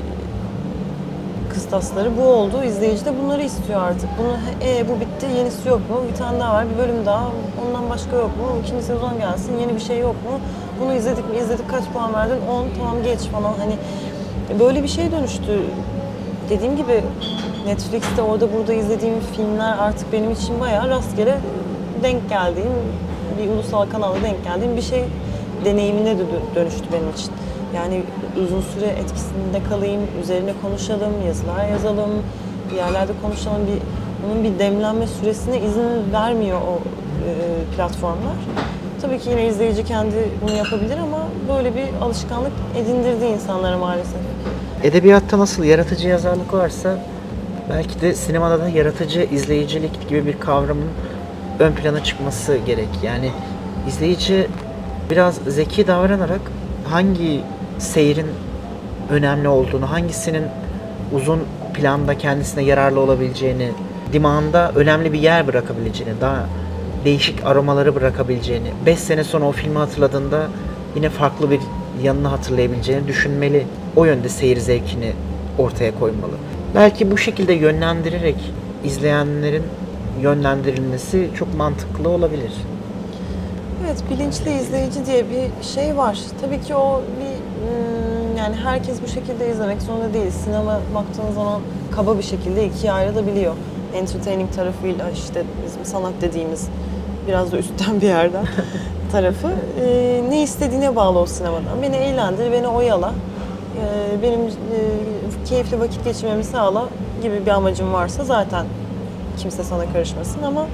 kıstasları 1.52 2.16
bu 2.18 2.22
oldu. 2.22 2.64
İzleyici 2.66 3.04
de 3.04 3.12
bunları 3.22 3.42
istiyor 3.42 3.80
artık. 3.82 4.08
Bunu 4.18 4.36
e, 4.68 4.88
bu 4.88 5.00
bitti, 5.00 5.26
yenisi 5.36 5.68
yok 5.68 5.90
mu? 5.90 5.96
Bir 6.12 6.16
tane 6.16 6.40
daha 6.40 6.54
var, 6.54 6.66
bir 6.74 6.78
bölüm 6.82 7.06
daha. 7.06 7.24
Ondan 7.66 7.90
başka 7.90 8.16
yok 8.16 8.30
mu? 8.36 8.46
İkinci 8.64 8.84
sezon 8.84 9.18
gelsin, 9.18 9.58
yeni 9.60 9.74
bir 9.74 9.80
şey 9.80 9.98
yok 9.98 10.14
mu? 10.14 10.38
Bunu 10.80 10.94
izledik 10.94 11.30
mi? 11.30 11.38
İzledik 11.38 11.70
kaç 11.70 11.84
puan 11.92 12.14
verdin? 12.14 12.36
10 12.50 12.66
tamam 12.78 12.96
geç 13.04 13.20
falan. 13.20 13.52
Hani 13.58 13.76
böyle 14.60 14.82
bir 14.82 14.88
şey 14.88 15.12
dönüştü. 15.12 15.60
Dediğim 16.50 16.76
gibi 16.76 17.02
Netflix'te 17.66 18.22
orada 18.22 18.52
burada 18.52 18.72
izlediğim 18.72 19.20
filmler 19.36 19.78
artık 19.78 20.12
benim 20.12 20.30
için 20.30 20.60
bayağı 20.60 20.88
rastgele 20.88 21.38
denk 22.02 22.28
geldiğim, 22.28 22.72
bir 23.38 23.50
ulusal 23.50 23.86
kanalda 23.90 24.22
denk 24.22 24.44
geldiğim 24.44 24.76
bir 24.76 24.82
şey 24.82 25.04
deneyimine 25.64 26.18
de 26.18 26.22
dö- 26.22 26.54
dönüştü 26.54 26.84
benim 26.92 27.10
için. 27.10 27.30
Yani 27.76 28.02
uzun 28.44 28.60
süre 28.60 28.86
etkisinde 28.86 29.62
kalayım, 29.68 30.02
üzerine 30.22 30.52
konuşalım, 30.62 31.12
yazılar 31.26 31.68
yazalım, 31.68 32.10
bir 32.70 32.76
yerlerde 32.76 33.12
konuşalım. 33.22 33.60
Bir, 33.66 33.78
onun 34.26 34.44
bir 34.44 34.58
demlenme 34.58 35.06
süresine 35.06 35.58
izin 35.60 36.12
vermiyor 36.12 36.60
o 36.60 36.74
e, 36.74 37.76
platformlar. 37.76 38.36
Tabii 39.04 39.18
ki 39.18 39.30
yine 39.30 39.46
izleyici 39.46 39.84
kendi 39.84 40.14
bunu 40.42 40.56
yapabilir 40.56 40.98
ama 40.98 41.18
böyle 41.48 41.74
bir 41.74 41.84
alışkanlık 42.00 42.52
edindirdi 42.76 43.24
insanlara 43.24 43.78
maalesef. 43.78 44.20
Edebiyatta 44.82 45.38
nasıl 45.38 45.64
yaratıcı 45.64 46.08
yazarlık 46.08 46.52
varsa 46.52 46.98
belki 47.70 48.00
de 48.00 48.14
sinemada 48.14 48.60
da 48.60 48.68
yaratıcı 48.68 49.22
izleyicilik 49.22 50.08
gibi 50.08 50.26
bir 50.26 50.40
kavramın 50.40 50.88
ön 51.58 51.72
plana 51.72 52.04
çıkması 52.04 52.56
gerek. 52.66 52.88
Yani 53.02 53.30
izleyici 53.88 54.48
biraz 55.10 55.34
zeki 55.34 55.86
davranarak 55.86 56.40
hangi 56.84 57.40
seyrin 57.78 58.28
önemli 59.10 59.48
olduğunu, 59.48 59.90
hangisinin 59.90 60.44
uzun 61.12 61.40
planda 61.74 62.18
kendisine 62.18 62.64
yararlı 62.64 63.00
olabileceğini, 63.00 63.72
dimağında 64.12 64.72
önemli 64.74 65.12
bir 65.12 65.18
yer 65.18 65.46
bırakabileceğini, 65.46 66.20
daha 66.20 66.46
değişik 67.04 67.46
aromaları 67.46 67.94
bırakabileceğini, 67.94 68.68
5 68.86 68.98
sene 68.98 69.24
sonra 69.24 69.44
o 69.44 69.52
filmi 69.52 69.78
hatırladığında 69.78 70.48
yine 70.96 71.08
farklı 71.08 71.50
bir 71.50 71.60
yanını 72.02 72.28
hatırlayabileceğini 72.28 73.08
düşünmeli. 73.08 73.66
O 73.96 74.04
yönde 74.04 74.28
seyir 74.28 74.56
zevkini 74.56 75.12
ortaya 75.58 75.98
koymalı. 75.98 76.32
Belki 76.74 77.10
bu 77.10 77.18
şekilde 77.18 77.52
yönlendirerek 77.52 78.36
izleyenlerin 78.84 79.62
yönlendirilmesi 80.22 81.28
çok 81.38 81.54
mantıklı 81.54 82.08
olabilir. 82.08 82.52
Evet, 83.86 84.04
bilinçli 84.10 84.52
izleyici 84.52 85.06
diye 85.06 85.24
bir 85.30 85.64
şey 85.64 85.96
var. 85.96 86.18
Tabii 86.40 86.60
ki 86.60 86.74
o 86.74 87.02
bir 87.20 87.24
hmm, 87.24 88.36
yani 88.36 88.56
herkes 88.56 89.02
bu 89.02 89.08
şekilde 89.08 89.50
izlemek 89.50 89.82
zorunda 89.82 90.14
değil. 90.14 90.30
Sinema 90.30 90.80
baktığın 90.94 91.34
zaman 91.34 91.60
kaba 91.90 92.18
bir 92.18 92.22
şekilde 92.22 92.66
ikiye 92.66 92.92
ayrılabiliyor. 92.92 93.54
Entertaining 93.94 94.52
tarafıyla 94.52 95.10
işte 95.10 95.44
bizim 95.66 95.84
sanat 95.84 96.12
dediğimiz 96.20 96.68
biraz 97.28 97.52
da 97.52 97.58
üstten 97.58 98.00
bir 98.00 98.06
yerden 98.06 98.46
tarafı. 99.12 99.52
Ee, 99.80 100.20
ne 100.28 100.42
istediğine 100.42 100.96
bağlı 100.96 101.18
o 101.18 101.26
sinemadan. 101.26 101.82
Beni 101.82 101.96
eğlendir, 101.96 102.52
beni 102.52 102.68
oyala, 102.68 103.12
ee, 103.76 104.22
benim 104.22 104.40
e, 104.40 104.48
keyifli 105.48 105.80
vakit 105.80 106.04
geçirmemi 106.04 106.44
sağla 106.44 106.88
gibi 107.22 107.46
bir 107.46 107.50
amacım 107.50 107.92
varsa 107.92 108.24
zaten 108.24 108.66
kimse 109.38 109.64
sana 109.64 109.92
karışmasın 109.92 110.42
ama 110.42 110.66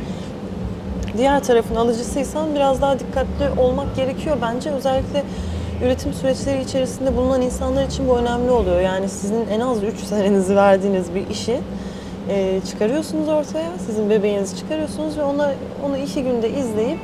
diğer 1.16 1.44
tarafın 1.44 1.76
alıcısıysan 1.76 2.54
biraz 2.54 2.82
daha 2.82 2.98
dikkatli 2.98 3.60
olmak 3.60 3.96
gerekiyor 3.96 4.36
bence. 4.42 4.70
Özellikle 4.70 5.22
üretim 5.84 6.12
süreçleri 6.12 6.62
içerisinde 6.62 7.16
bulunan 7.16 7.42
insanlar 7.42 7.84
için 7.84 8.08
bu 8.08 8.18
önemli 8.18 8.50
oluyor. 8.50 8.80
Yani 8.80 9.08
sizin 9.08 9.48
en 9.48 9.60
az 9.60 9.82
3 9.82 9.98
senenizi 9.98 10.56
verdiğiniz 10.56 11.14
bir 11.14 11.28
işi 11.28 11.60
e, 12.30 12.60
çıkarıyorsunuz 12.70 13.28
ortaya. 13.28 13.70
Sizin 13.86 14.10
bebeğinizi 14.10 14.56
çıkarıyorsunuz 14.56 15.18
ve 15.18 15.22
ona 15.22 15.52
onu 15.86 15.96
iki 15.98 16.22
günde 16.22 16.50
izleyip 16.50 16.98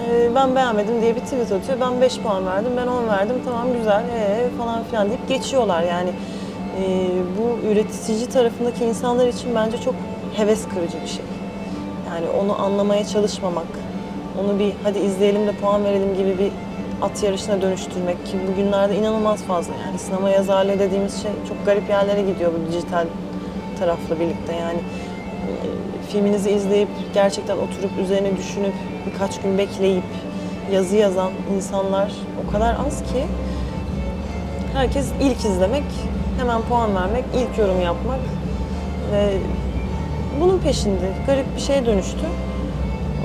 e, 0.00 0.34
ben 0.34 0.56
beğenmedim 0.56 1.02
diye 1.02 1.16
bir 1.16 1.20
tweet 1.20 1.52
atıyor. 1.52 1.80
Ben 1.80 2.00
5 2.00 2.18
puan 2.18 2.46
verdim, 2.46 2.72
ben 2.76 2.86
10 2.86 3.08
verdim. 3.08 3.36
Tamam 3.44 3.66
güzel 3.78 4.02
ee, 4.16 4.48
falan 4.58 4.84
filan 4.84 5.08
deyip 5.08 5.28
geçiyorlar. 5.28 5.82
Yani 5.82 6.10
e, 6.80 7.08
bu 7.38 7.66
üretici 7.66 8.26
tarafındaki 8.26 8.84
insanlar 8.84 9.26
için 9.26 9.54
bence 9.54 9.80
çok 9.80 9.94
heves 10.36 10.68
kırıcı 10.68 11.02
bir 11.02 11.08
şey. 11.08 11.24
Yani 12.08 12.26
onu 12.42 12.62
anlamaya 12.62 13.06
çalışmamak, 13.06 13.66
onu 14.40 14.58
bir 14.58 14.72
hadi 14.84 14.98
izleyelim 14.98 15.46
de 15.46 15.52
puan 15.52 15.84
verelim 15.84 16.16
gibi 16.16 16.38
bir 16.38 16.50
at 17.02 17.22
yarışına 17.22 17.62
dönüştürmek 17.62 18.26
ki 18.26 18.32
bugünlerde 18.48 18.96
inanılmaz 18.96 19.42
fazla 19.42 19.72
yani 19.86 19.98
sinema 19.98 20.30
yazarlığı 20.30 20.78
dediğimiz 20.78 21.22
şey 21.22 21.30
çok 21.48 21.66
garip 21.66 21.88
yerlere 21.88 22.22
gidiyor 22.22 22.52
bu 22.52 22.72
dijital 22.72 23.06
tarafla 23.78 24.20
birlikte 24.20 24.52
yani 24.52 24.78
e, 24.78 25.52
filminizi 26.12 26.50
izleyip 26.50 26.88
gerçekten 27.14 27.56
oturup 27.56 27.98
üzerine 28.04 28.36
düşünüp 28.36 28.74
birkaç 29.06 29.40
gün 29.40 29.58
bekleyip 29.58 30.04
yazı 30.72 30.96
yazan 30.96 31.30
insanlar 31.56 32.12
o 32.48 32.52
kadar 32.52 32.76
az 32.86 32.98
ki 32.98 33.24
herkes 34.74 35.06
ilk 35.20 35.44
izlemek, 35.44 35.84
hemen 36.38 36.62
puan 36.62 36.94
vermek, 36.94 37.24
ilk 37.34 37.58
yorum 37.58 37.80
yapmak 37.80 38.20
ve 39.12 39.28
bunun 40.40 40.58
peşinde 40.58 41.12
garip 41.26 41.56
bir 41.56 41.60
şeye 41.60 41.86
dönüştü. 41.86 42.26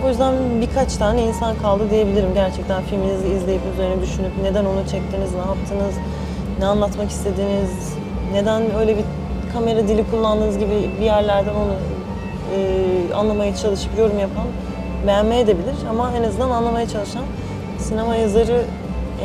O 0.05 0.09
yüzden 0.09 0.33
birkaç 0.61 0.95
tane 0.95 1.21
insan 1.23 1.55
kaldı 1.55 1.89
diyebilirim. 1.89 2.33
Gerçekten 2.33 2.83
filminizi 2.83 3.27
izleyip 3.27 3.61
üzerine 3.73 4.01
düşünüp 4.01 4.31
neden 4.43 4.65
onu 4.65 4.81
çektiniz, 4.91 5.31
ne 5.33 5.39
yaptınız, 5.39 5.95
ne 6.59 6.65
anlatmak 6.65 7.09
istediniz, 7.11 7.93
neden 8.33 8.75
öyle 8.75 8.97
bir 8.97 9.03
kamera 9.59 9.87
dili 9.87 10.11
kullandığınız 10.11 10.57
gibi 10.57 10.89
bir 10.99 11.05
yerlerden 11.05 11.53
onu 11.53 11.73
e, 12.55 13.13
anlamaya 13.13 13.55
çalışıp 13.55 13.97
yorum 13.99 14.19
yapan 14.19 14.45
beğenmeye 15.07 15.47
de 15.47 15.57
bilir 15.57 15.75
ama 15.89 16.11
en 16.17 16.23
azından 16.23 16.49
anlamaya 16.49 16.89
çalışan 16.89 17.23
sinema 17.79 18.15
yazarı 18.15 18.61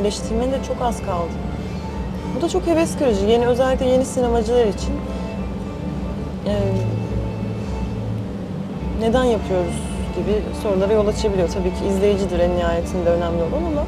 eleştirmeni 0.01 0.53
de 0.53 0.57
çok 0.69 0.83
az 0.83 0.99
kaldı. 0.99 1.33
Bu 2.37 2.43
da 2.43 2.49
çok 2.49 2.67
heves 2.67 2.99
kırıcı. 2.99 3.27
Yeni 3.27 3.47
özellikle 3.47 3.87
yeni 3.87 4.05
sinemacılar 4.05 4.67
için 4.67 4.93
e, 6.47 6.53
neden 9.01 9.25
yapıyoruz 9.25 9.77
gibi 10.17 10.43
sorulara 10.63 10.93
yol 10.93 11.07
açabiliyor. 11.07 11.49
Tabii 11.49 11.71
ki 11.71 11.87
izleyicidir 11.89 12.41
en 12.41 12.57
nihayetinde 12.57 13.11
önemli 13.11 13.43
olan 13.43 13.65
ama 13.73 13.85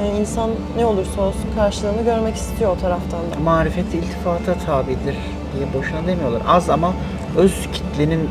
e, 0.00 0.20
insan 0.20 0.50
ne 0.76 0.86
olursa 0.86 1.22
olsun 1.22 1.48
karşılığını 1.56 2.02
görmek 2.04 2.34
istiyor 2.34 2.76
o 2.76 2.80
taraftan 2.80 3.20
da. 3.20 3.40
Marifet 3.44 3.94
iltifata 3.94 4.54
tabidir 4.66 5.16
diye 5.56 5.66
boşuna 5.74 6.06
demiyorlar. 6.06 6.42
Az 6.48 6.70
ama 6.70 6.92
öz 7.36 7.52
kitlenin 7.72 8.28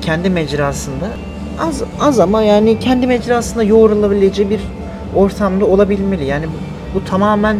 kendi 0.00 0.30
mecrasında 0.30 1.06
az 1.58 1.82
az 2.00 2.20
ama 2.20 2.42
yani 2.42 2.78
kendi 2.78 3.06
mecrasında 3.06 3.62
yoğrulabileceği 3.62 4.50
bir 4.50 4.60
ortamda 5.14 5.64
olabilmeli. 5.64 6.24
Yani 6.24 6.46
bu, 6.46 6.98
bu 6.98 7.04
tamamen 7.04 7.56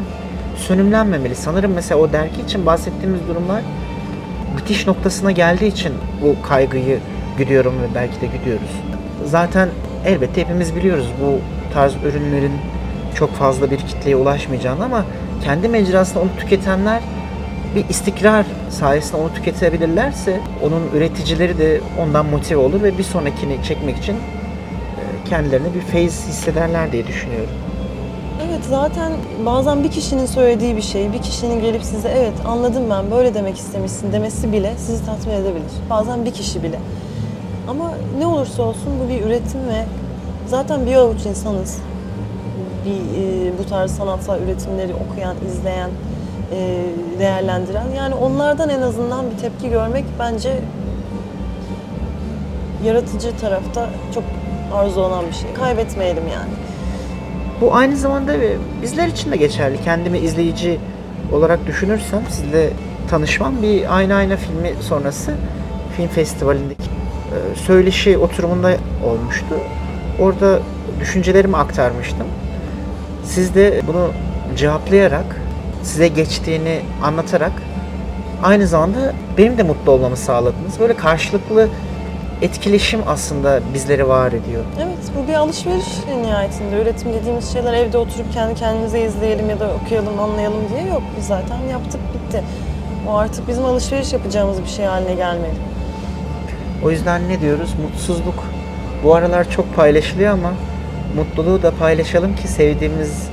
sönümlenmemeli. 0.57 1.35
Sanırım 1.35 1.73
mesela 1.75 2.01
o 2.01 2.13
dergi 2.13 2.41
için 2.41 2.67
bahsettiğimiz 2.67 3.21
durumlar 3.29 3.63
bitiş 4.57 4.87
noktasına 4.87 5.31
geldiği 5.31 5.67
için 5.67 5.93
bu 6.23 6.43
kaygıyı 6.49 6.99
güdüyorum 7.39 7.75
ve 7.83 7.95
belki 7.95 8.21
de 8.21 8.27
güdüyoruz. 8.27 8.71
Zaten 9.25 9.69
elbette 10.07 10.41
hepimiz 10.41 10.77
biliyoruz 10.77 11.07
bu 11.23 11.39
tarz 11.75 11.93
ürünlerin 12.05 12.53
çok 13.15 13.31
fazla 13.31 13.71
bir 13.71 13.79
kitleye 13.79 14.17
ulaşmayacağını 14.17 14.85
ama 14.85 15.05
kendi 15.45 15.69
mecrasında 15.69 16.21
onu 16.21 16.29
tüketenler 16.39 17.01
bir 17.75 17.89
istikrar 17.89 18.47
sayesinde 18.71 19.17
onu 19.17 19.35
tüketebilirlerse 19.35 20.41
onun 20.63 20.83
üreticileri 20.97 21.59
de 21.59 21.81
ondan 22.01 22.27
motive 22.27 22.59
olur 22.59 22.83
ve 22.83 22.99
bir 22.99 23.03
sonrakini 23.03 23.65
çekmek 23.65 23.97
için 23.97 24.13
e, 24.13 25.29
kendilerine 25.29 25.75
bir 25.75 25.81
feyiz 25.81 26.27
hissederler 26.29 26.93
diye 26.93 27.07
düşünüyorum. 27.07 27.51
Evet 28.49 28.65
zaten 28.69 29.13
bazen 29.47 29.85
bir 29.85 29.91
kişinin 29.91 30.27
söylediği 30.27 30.77
bir 30.77 30.83
şey, 30.83 31.13
bir 31.13 31.23
kişinin 31.23 31.61
gelip 31.61 31.85
size 31.85 32.09
evet 32.09 32.33
anladım 32.47 32.83
ben 32.91 33.11
böyle 33.11 33.35
demek 33.35 33.57
istemişsin 33.59 34.13
demesi 34.13 34.53
bile 34.53 34.75
sizi 34.79 35.07
tatmin 35.07 35.35
edebilir. 35.35 35.73
Bazen 35.91 36.25
bir 36.25 36.31
kişi 36.31 36.63
bile. 36.63 36.79
Ama 37.69 37.91
ne 38.19 38.27
olursa 38.27 38.63
olsun 38.63 38.93
bu 39.05 39.09
bir 39.09 39.27
üretim 39.27 39.61
ve 39.69 39.85
zaten 40.47 40.87
bir 40.87 40.95
avuç 40.95 41.27
insanız. 41.27 41.79
Bir 42.85 43.21
e, 43.21 43.53
bu 43.59 43.67
tarz 43.67 43.91
sanatsal 43.91 44.41
üretimleri 44.41 44.93
okuyan, 44.95 45.37
izleyen, 45.49 45.91
değerlendiren. 47.19 47.87
Yani 47.97 48.15
onlardan 48.15 48.69
en 48.69 48.83
azından 48.83 49.25
bir 49.31 49.39
tepki 49.39 49.71
görmek 49.71 50.05
bence 50.19 50.53
yaratıcı 52.85 53.37
tarafta 53.37 53.91
çok 54.15 54.25
arzu 54.75 55.01
olan 55.01 55.25
bir 55.27 55.33
şey. 55.33 55.53
Kaybetmeyelim 55.55 56.25
yani. 56.33 56.51
Bu 57.61 57.75
aynı 57.75 57.97
zamanda 57.97 58.41
ve 58.41 58.57
bizler 58.83 59.09
için 59.09 59.33
de 59.33 59.37
geçerli. 59.37 59.81
Kendimi 59.85 60.19
izleyici 60.19 60.79
olarak 61.33 61.67
düşünürsem 61.67 62.23
sizle 62.31 62.71
tanışmam 63.11 63.63
bir 63.63 63.97
Ayna 63.97 64.17
Ayna 64.17 64.37
filmi 64.37 64.73
sonrası 64.81 65.35
film 65.97 66.09
festivalindeki 66.09 66.85
e, 66.85 67.57
söyleşi 67.57 68.19
oturumunda 68.19 68.77
olmuştu. 69.07 69.55
Orada 70.21 70.59
düşüncelerimi 71.01 71.57
aktarmıştım. 71.57 72.27
Siz 73.25 73.55
de 73.55 73.81
bunu 73.87 74.09
cevaplayarak, 74.57 75.41
size 75.85 76.09
geçtiğini 76.09 76.81
anlatarak 77.03 77.53
aynı 78.43 78.67
zamanda 78.67 79.15
benim 79.39 79.59
de 79.59 79.63
mutlu 79.63 79.93
olmamı 79.93 80.17
sağladınız. 80.17 80.81
Böyle 80.81 80.97
karşılıklı 80.97 81.69
etkileşim 82.43 83.01
aslında 83.07 83.61
bizleri 83.75 84.09
var 84.09 84.29
ediyor. 84.29 84.65
Evet, 84.79 84.99
bu 85.17 85.29
bir 85.29 85.35
alışveriş 85.35 85.87
nihayetinde. 86.23 86.83
Üretim 86.83 87.13
dediğimiz 87.13 87.53
şeyler 87.53 87.75
evde 87.75 87.99
oturup 87.99 88.33
kendi 88.33 88.55
kendimize 88.55 89.01
izleyelim 89.01 89.51
ya 89.51 89.61
da 89.61 89.71
okuyalım, 89.83 90.21
anlayalım 90.21 90.63
diye 90.75 90.89
yok. 90.89 91.03
Biz 91.19 91.27
zaten 91.27 91.59
yaptık, 91.71 92.01
bitti. 92.15 92.43
O 93.09 93.17
artık 93.17 93.49
bizim 93.49 93.65
alışveriş 93.65 94.13
yapacağımız 94.13 94.63
bir 94.63 94.69
şey 94.69 94.85
haline 94.85 95.15
gelmeli. 95.15 95.55
O 96.85 96.91
yüzden 96.91 97.29
ne 97.29 97.41
diyoruz? 97.41 97.71
Mutsuzluk 97.83 98.45
bu 99.05 99.15
aralar 99.15 99.51
çok 99.51 99.77
paylaşılıyor 99.77 100.33
ama 100.33 100.53
mutluluğu 101.17 101.63
da 101.63 101.71
paylaşalım 101.71 102.37
ki 102.37 102.49
sevdiğimiz 102.49 103.29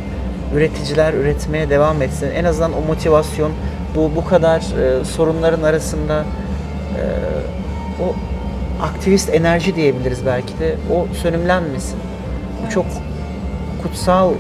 üreticiler 0.56 1.14
üretmeye 1.14 1.70
devam 1.70 2.02
etsin. 2.02 2.32
En 2.36 2.44
azından 2.44 2.74
o 2.74 2.82
motivasyon, 2.88 3.52
bu 3.96 4.12
bu 4.16 4.26
kadar 4.26 4.60
e, 4.60 5.06
sorunların 5.06 5.64
arasında 5.64 6.26
e, 6.98 7.04
o 8.04 8.16
aktivist 8.84 9.30
enerji 9.30 9.76
diyebiliriz 9.76 10.26
belki 10.26 10.60
de 10.60 10.76
o 10.94 11.08
sönümlenmesin. 11.22 12.00
Bu 12.66 12.70
çok 12.70 12.86
kutsal 13.84 14.32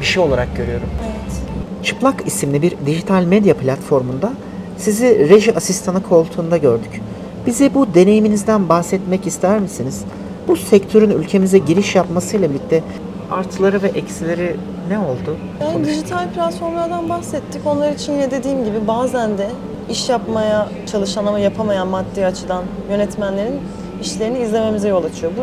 bir 0.00 0.06
şey 0.06 0.22
olarak 0.22 0.56
görüyorum. 0.56 0.88
Evet. 1.04 1.40
Çıplak 1.82 2.26
isimli 2.26 2.62
bir 2.62 2.74
dijital 2.86 3.24
medya 3.24 3.54
platformunda 3.54 4.32
sizi 4.78 5.28
reji 5.28 5.56
asistanı 5.56 6.02
koltuğunda 6.02 6.56
gördük. 6.56 7.00
Bize 7.46 7.74
bu 7.74 7.94
deneyiminizden 7.94 8.68
bahsetmek 8.68 9.26
ister 9.26 9.58
misiniz? 9.58 10.04
Bu 10.48 10.56
sektörün 10.56 11.10
ülkemize 11.10 11.58
giriş 11.58 11.94
yapmasıyla 11.94 12.50
birlikte 12.50 12.82
artıları 13.30 13.82
ve 13.82 13.88
eksileri 13.88 14.56
ne 14.88 14.98
oldu? 14.98 15.36
Yani 15.60 15.72
Konuş- 15.72 15.88
dijital 15.88 16.28
platformlardan 16.34 17.08
bahsettik. 17.08 17.66
Onlar 17.66 17.92
için 17.92 18.12
yine 18.12 18.30
dediğim 18.30 18.64
gibi 18.64 18.86
bazen 18.86 19.38
de 19.38 19.46
iş 19.90 20.08
yapmaya 20.08 20.68
çalışan 20.92 21.26
ama 21.26 21.38
yapamayan 21.38 21.88
maddi 21.88 22.26
açıdan 22.26 22.64
yönetmenlerin 22.90 23.60
işlerini 24.02 24.38
izlememize 24.38 24.88
yol 24.88 25.04
açıyor. 25.04 25.32
Bu 25.36 25.42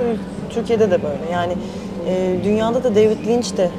Türkiye'de 0.53 0.91
de 0.91 1.03
böyle. 1.03 1.31
Yani 1.31 1.53
e, 2.07 2.35
dünyada 2.43 2.83
da 2.83 2.95
David 2.95 3.27
Lynch 3.27 3.57
de 3.57 3.69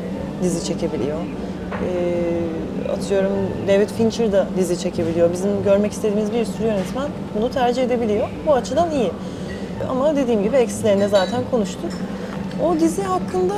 dizi 0.43 0.65
çekebiliyor. 0.67 1.19
E, 1.19 2.91
atıyorum 2.93 3.33
David 3.69 3.89
Fincher 3.89 4.33
da 4.33 4.47
dizi 4.57 4.79
çekebiliyor. 4.79 5.33
Bizim 5.33 5.63
görmek 5.65 5.93
istediğimiz 5.93 6.33
bir 6.33 6.45
sürü 6.45 6.67
yönetmen 6.67 7.09
bunu 7.39 7.51
tercih 7.51 7.83
edebiliyor. 7.83 8.29
Bu 8.47 8.53
açıdan 8.55 8.91
iyi. 8.91 9.11
Ama 9.91 10.17
dediğim 10.17 10.43
gibi 10.43 10.57
eksilerine 10.57 11.09
zaten 11.09 11.41
konuştuk. 11.51 11.91
O 12.67 12.81
dizi 12.81 13.03
hakkında 13.03 13.55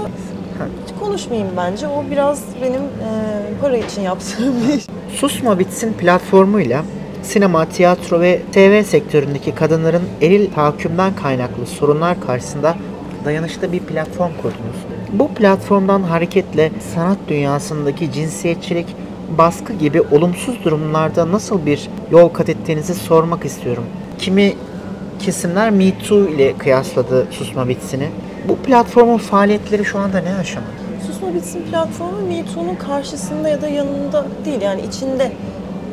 hiç 0.87 1.01
konuşmayayım 1.01 1.49
bence. 1.57 1.89
O 1.89 2.05
biraz 2.11 2.43
benim 2.63 2.83
e, 2.83 3.11
para 3.61 3.77
için 3.77 4.03
yaptığım 4.03 4.55
bir. 4.69 4.87
Susma 5.17 5.59
Bitsin 5.59 5.93
platformuyla 5.93 6.85
sinema, 7.23 7.65
tiyatro 7.65 8.21
ve 8.21 8.43
TV 8.53 8.83
sektöründeki 8.83 9.55
kadınların 9.55 10.03
eril 10.23 10.53
tahakkümden 10.53 11.17
kaynaklı 11.17 11.67
sorunlar 11.67 12.21
karşısında 12.21 12.77
dayanışta 13.25 13.73
bir 13.73 13.81
platform 13.81 14.33
kurdunuz. 14.43 14.77
Bu 15.13 15.29
platformdan 15.29 16.03
hareketle 16.03 16.71
sanat 16.95 17.19
dünyasındaki 17.29 18.13
cinsiyetçilik, 18.13 18.87
baskı 19.39 19.73
gibi 19.73 20.01
olumsuz 20.01 20.65
durumlarda 20.65 21.33
nasıl 21.33 21.67
bir 21.67 21.89
yol 22.11 22.29
kat 22.29 22.49
ettiğinizi 22.49 22.95
sormak 22.95 23.45
istiyorum. 23.45 23.85
Kimi 24.19 24.55
kesimler 25.19 25.71
Me 25.71 25.99
Too 26.09 26.19
ile 26.19 26.59
kıyasladı 26.59 27.27
Susma 27.31 27.69
Bitsin'i. 27.69 28.09
Bu 28.49 28.57
platformun 28.57 29.19
faaliyetleri 29.19 29.85
şu 29.85 29.99
anda 29.99 30.19
ne 30.19 30.35
aşamada? 30.35 30.71
Susma 31.07 31.35
Bitsin 31.35 31.63
platformu 31.71 32.27
Me 32.29 32.45
Too'nun 32.55 32.75
karşısında 32.75 33.49
ya 33.49 33.63
da 33.63 33.69
yanında 33.69 34.25
değil 34.45 34.61
yani 34.61 34.81
içinde 34.83 35.33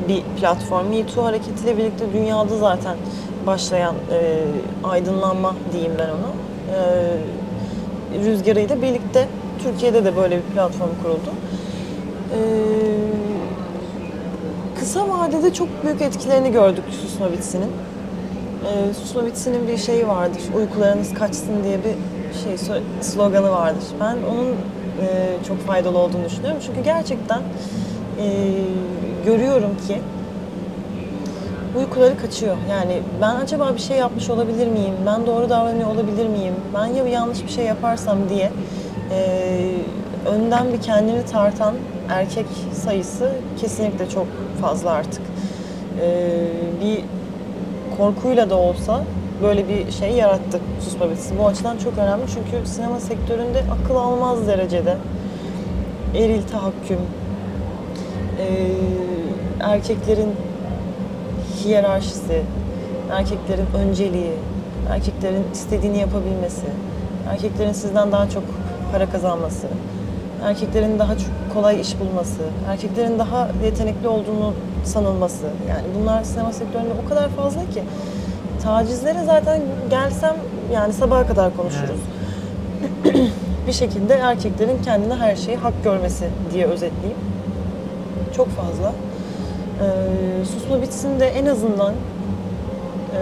bir 0.07 0.21
platform. 0.39 0.87
Me 0.87 1.05
Too 1.05 1.25
hareketiyle 1.25 1.77
birlikte 1.77 2.05
dünyada 2.13 2.57
zaten 2.57 2.95
başlayan 3.47 3.95
e, 4.11 4.39
aydınlanma 4.83 5.55
diyeyim 5.71 5.93
ben 5.99 6.09
ona. 6.09 6.31
E, 6.77 8.25
rüzgarıyla 8.25 8.81
birlikte 8.81 9.27
Türkiye'de 9.63 10.05
de 10.05 10.15
böyle 10.15 10.37
bir 10.37 10.53
platform 10.53 10.89
kuruldu. 11.03 11.29
E, 12.33 12.39
kısa 14.79 15.09
vadede 15.09 15.53
çok 15.53 15.67
büyük 15.83 16.01
etkilerini 16.01 16.51
gördük 16.51 16.83
Susma 17.01 17.31
Bitsin'in. 17.31 17.71
E, 18.65 18.93
Susma 18.93 19.25
Bitsin'in 19.25 19.67
bir 19.67 19.77
şeyi 19.77 20.07
vardır. 20.07 20.41
Uykularınız 20.57 21.13
kaçsın 21.13 21.63
diye 21.63 21.77
bir 21.77 21.93
şey 22.33 22.75
sloganı 23.01 23.51
vardır. 23.51 23.83
Ben 23.99 24.17
onun 24.31 24.49
e, 25.01 25.37
çok 25.47 25.59
faydalı 25.59 25.97
olduğunu 25.97 26.25
düşünüyorum. 26.25 26.59
Çünkü 26.65 26.83
gerçekten 26.83 27.41
e, 28.19 28.55
görüyorum 29.25 29.77
ki 29.87 29.97
uykuları 31.77 32.17
kaçıyor. 32.17 32.55
Yani 32.71 33.01
ben 33.21 33.35
acaba 33.35 33.73
bir 33.75 33.81
şey 33.81 33.97
yapmış 33.97 34.29
olabilir 34.29 34.67
miyim? 34.67 34.93
Ben 35.05 35.25
doğru 35.25 35.49
davranıyor 35.49 35.89
olabilir 35.89 36.27
miyim? 36.27 36.53
Ben 36.73 36.85
ya 36.85 37.07
yanlış 37.07 37.43
bir 37.43 37.51
şey 37.51 37.65
yaparsam 37.65 38.17
diye 38.29 38.51
e, 39.11 39.49
önden 40.25 40.73
bir 40.73 40.81
kendini 40.81 41.25
tartan 41.25 41.73
erkek 42.09 42.45
sayısı 42.73 43.31
kesinlikle 43.61 44.09
çok 44.09 44.27
fazla 44.61 44.91
artık. 44.91 45.21
E, 46.01 46.37
bir 46.81 46.99
korkuyla 47.97 48.49
da 48.49 48.55
olsa 48.55 49.03
böyle 49.43 49.67
bir 49.67 49.91
şey 49.91 50.11
yarattı 50.11 50.59
Susma 50.81 51.09
Bitsin. 51.09 51.37
Bu 51.37 51.47
açıdan 51.47 51.77
çok 51.77 51.97
önemli 51.97 52.23
çünkü 52.33 52.67
sinema 52.67 52.99
sektöründe 52.99 53.63
akıl 53.71 53.95
almaz 53.95 54.47
derecede 54.47 54.97
eril 56.15 56.41
tahakküm, 56.43 56.99
e, 58.39 58.45
erkeklerin 59.59 60.29
hiyerarşisi, 61.63 62.41
erkeklerin 63.11 63.65
önceliği, 63.77 64.31
erkeklerin 64.89 65.43
istediğini 65.53 65.97
yapabilmesi, 65.97 66.65
erkeklerin 67.29 67.73
sizden 67.73 68.11
daha 68.11 68.29
çok 68.29 68.43
para 68.91 69.09
kazanması, 69.09 69.67
erkeklerin 70.43 70.99
daha 70.99 71.17
çok 71.17 71.29
kolay 71.53 71.81
iş 71.81 71.99
bulması, 71.99 72.41
erkeklerin 72.69 73.19
daha 73.19 73.49
yetenekli 73.63 74.07
olduğunu 74.07 74.53
sanılması. 74.83 75.45
Yani 75.69 75.83
bunlar 75.99 76.23
sinema 76.23 76.53
sektöründe 76.53 76.93
o 77.05 77.09
kadar 77.09 77.29
fazla 77.29 77.61
ki 77.61 77.83
tacizlere 78.63 79.23
zaten 79.25 79.61
gelsem 79.89 80.35
yani 80.73 80.93
sabaha 80.93 81.27
kadar 81.27 81.57
konuşuruz. 81.57 81.99
bir 83.67 83.73
şekilde 83.73 84.13
erkeklerin 84.13 84.83
kendine 84.85 85.15
her 85.15 85.35
şeyi 85.35 85.57
hak 85.57 85.83
görmesi 85.83 86.29
diye 86.53 86.65
özetleyeyim. 86.65 87.17
Çok 88.35 88.47
fazla. 88.49 88.93
Ee, 89.81 90.45
susma 90.45 90.81
bitsin 90.81 91.19
de 91.19 91.27
en 91.27 91.45
azından 91.45 91.93
e, 91.93 93.19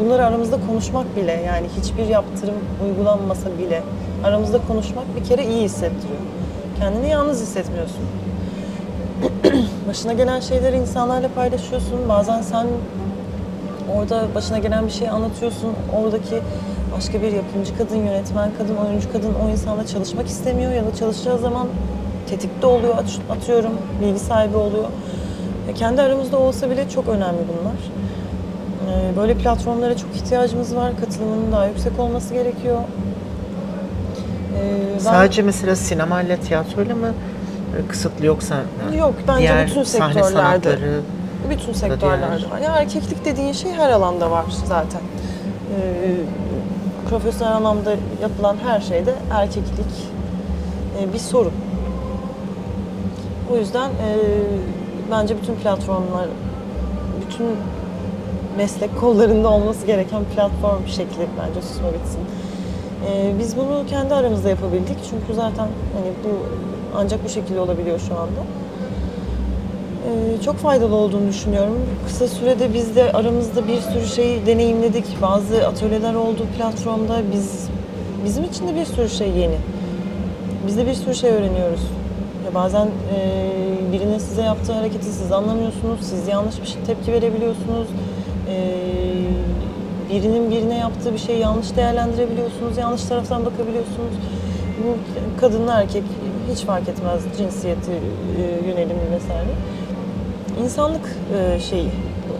bunları 0.00 0.26
aramızda 0.26 0.56
konuşmak 0.66 1.16
bile 1.16 1.32
yani 1.46 1.66
hiçbir 1.80 2.06
yaptırım 2.06 2.54
uygulanmasa 2.84 3.58
bile 3.58 3.82
aramızda 4.24 4.58
konuşmak 4.68 5.04
bir 5.16 5.24
kere 5.24 5.46
iyi 5.46 5.62
hissettiriyor. 5.62 6.20
Kendini 6.78 7.10
yalnız 7.10 7.42
hissetmiyorsun. 7.42 8.02
Başına 9.88 10.12
gelen 10.12 10.40
şeyleri 10.40 10.76
insanlarla 10.76 11.28
paylaşıyorsun. 11.34 12.08
Bazen 12.08 12.42
sen 12.42 12.66
orada 13.96 14.24
başına 14.34 14.58
gelen 14.58 14.86
bir 14.86 14.92
şey 14.92 15.08
anlatıyorsun. 15.08 15.72
Oradaki 15.96 16.40
başka 16.96 17.22
bir 17.22 17.32
yapımcı 17.32 17.78
kadın, 17.78 17.96
yönetmen 17.96 18.50
kadın, 18.58 18.76
oyuncu 18.76 19.12
kadın 19.12 19.34
o 19.46 19.48
insanla 19.48 19.86
çalışmak 19.86 20.26
istemiyor 20.26 20.72
ya 20.72 20.86
da 20.86 20.94
çalışacağı 20.94 21.38
zaman 21.38 21.66
tetikte 22.30 22.66
oluyor, 22.66 22.94
at- 22.98 23.36
atıyorum, 23.38 23.72
bilgi 24.02 24.18
sahibi 24.18 24.56
oluyor. 24.56 24.84
E, 25.68 25.74
kendi 25.74 26.02
aramızda 26.02 26.38
olsa 26.38 26.70
bile 26.70 26.88
çok 26.88 27.08
önemli 27.08 27.38
bunlar. 27.48 27.78
E, 29.12 29.16
Böyle 29.16 29.34
platformlara 29.34 29.96
çok 29.96 30.16
ihtiyacımız 30.16 30.76
var. 30.76 30.92
Katılımının 31.00 31.52
daha 31.52 31.66
yüksek 31.66 31.98
olması 32.00 32.34
gerekiyor. 32.34 32.78
E, 34.58 34.62
ben- 34.94 34.98
Sadece 34.98 35.42
mesela 35.42 35.76
sinema 35.76 36.22
ile 36.22 36.36
tiyatroyla 36.36 36.94
mı 36.94 37.06
e, 37.06 37.88
kısıtlı 37.88 38.26
yoksa 38.26 38.56
Yok, 38.98 39.14
bence 39.28 39.38
diğer 39.40 39.66
bütün 39.66 39.82
sahne 39.82 40.14
sektörlerde. 40.14 40.32
sanatları 40.42 41.00
Bütün 41.50 41.72
sektörlerde 41.72 42.50
var. 42.50 42.58
Ya 42.64 42.72
erkeklik 42.72 43.24
dediğin 43.24 43.52
şey 43.52 43.72
her 43.72 43.90
alanda 43.90 44.30
var 44.30 44.44
zaten. 44.64 45.00
Ee, 45.00 46.14
profesyonel 47.10 47.56
anlamda 47.56 47.94
yapılan 48.22 48.56
her 48.66 48.80
şeyde 48.80 49.14
erkeklik 49.30 50.08
e, 51.00 51.12
bir 51.12 51.18
sorun. 51.18 51.52
O 53.52 53.56
yüzden 53.56 53.88
e, 53.90 54.16
bence 55.10 55.36
bütün 55.42 55.54
platformlar, 55.54 56.28
bütün 57.26 57.46
meslek 58.56 59.00
kollarında 59.00 59.48
olması 59.48 59.86
gereken 59.86 60.24
platform 60.34 60.86
şekli 60.86 61.26
bence 61.40 61.62
susma 61.62 61.88
bitsin. 61.88 62.20
Ee, 63.06 63.32
biz 63.38 63.56
bunu 63.56 63.84
kendi 63.90 64.14
aramızda 64.14 64.48
yapabildik 64.48 64.96
çünkü 65.10 65.34
zaten 65.34 65.68
hani 65.94 66.12
bu 66.24 66.28
ancak 66.96 67.24
bu 67.24 67.28
şekilde 67.28 67.60
olabiliyor 67.60 67.98
şu 68.08 68.14
anda. 68.14 68.40
Ee, 70.06 70.42
çok 70.42 70.56
faydalı 70.56 70.94
olduğunu 70.94 71.28
düşünüyorum. 71.28 71.78
Kısa 72.06 72.28
sürede 72.28 72.74
biz 72.74 72.96
de 72.96 73.12
aramızda 73.12 73.68
bir 73.68 73.80
sürü 73.80 74.06
şeyi 74.06 74.46
deneyimledik. 74.46 75.22
Bazı 75.22 75.68
atölyeler 75.68 76.14
oldu 76.14 76.46
platformda. 76.56 77.20
Biz 77.32 77.68
bizim 78.24 78.44
için 78.44 78.68
de 78.68 78.74
bir 78.74 78.84
sürü 78.84 79.08
şey 79.08 79.28
yeni. 79.28 79.56
Biz 80.66 80.76
de 80.76 80.86
bir 80.86 80.94
sürü 80.94 81.14
şey 81.14 81.30
öğreniyoruz. 81.30 81.80
Ya 82.46 82.54
bazen 82.54 82.86
e, 82.86 83.92
birinin 83.92 84.18
size 84.18 84.42
yaptığı 84.42 84.72
hareketi 84.72 85.04
siz 85.04 85.32
anlamıyorsunuz. 85.32 86.00
Siz 86.00 86.28
yanlış 86.28 86.62
bir 86.62 86.66
şey, 86.66 86.82
tepki 86.82 87.12
verebiliyorsunuz. 87.12 87.88
E, 88.50 88.74
birinin 90.10 90.50
birine 90.50 90.78
yaptığı 90.78 91.12
bir 91.12 91.18
şeyi 91.18 91.38
yanlış 91.38 91.76
değerlendirebiliyorsunuz. 91.76 92.78
Yanlış 92.78 93.02
taraftan 93.02 93.46
bakabiliyorsunuz. 93.46 94.14
Bu 94.84 94.96
kadın 95.40 95.68
erkek 95.68 96.02
hiç 96.52 96.60
fark 96.60 96.88
etmez 96.88 97.22
cinsiyeti, 97.38 97.90
e, 97.90 98.68
yönelimi 98.68 99.10
vesaire 99.14 99.50
insanlık 100.64 101.16
e, 101.38 101.60
şeyi, 101.60 101.90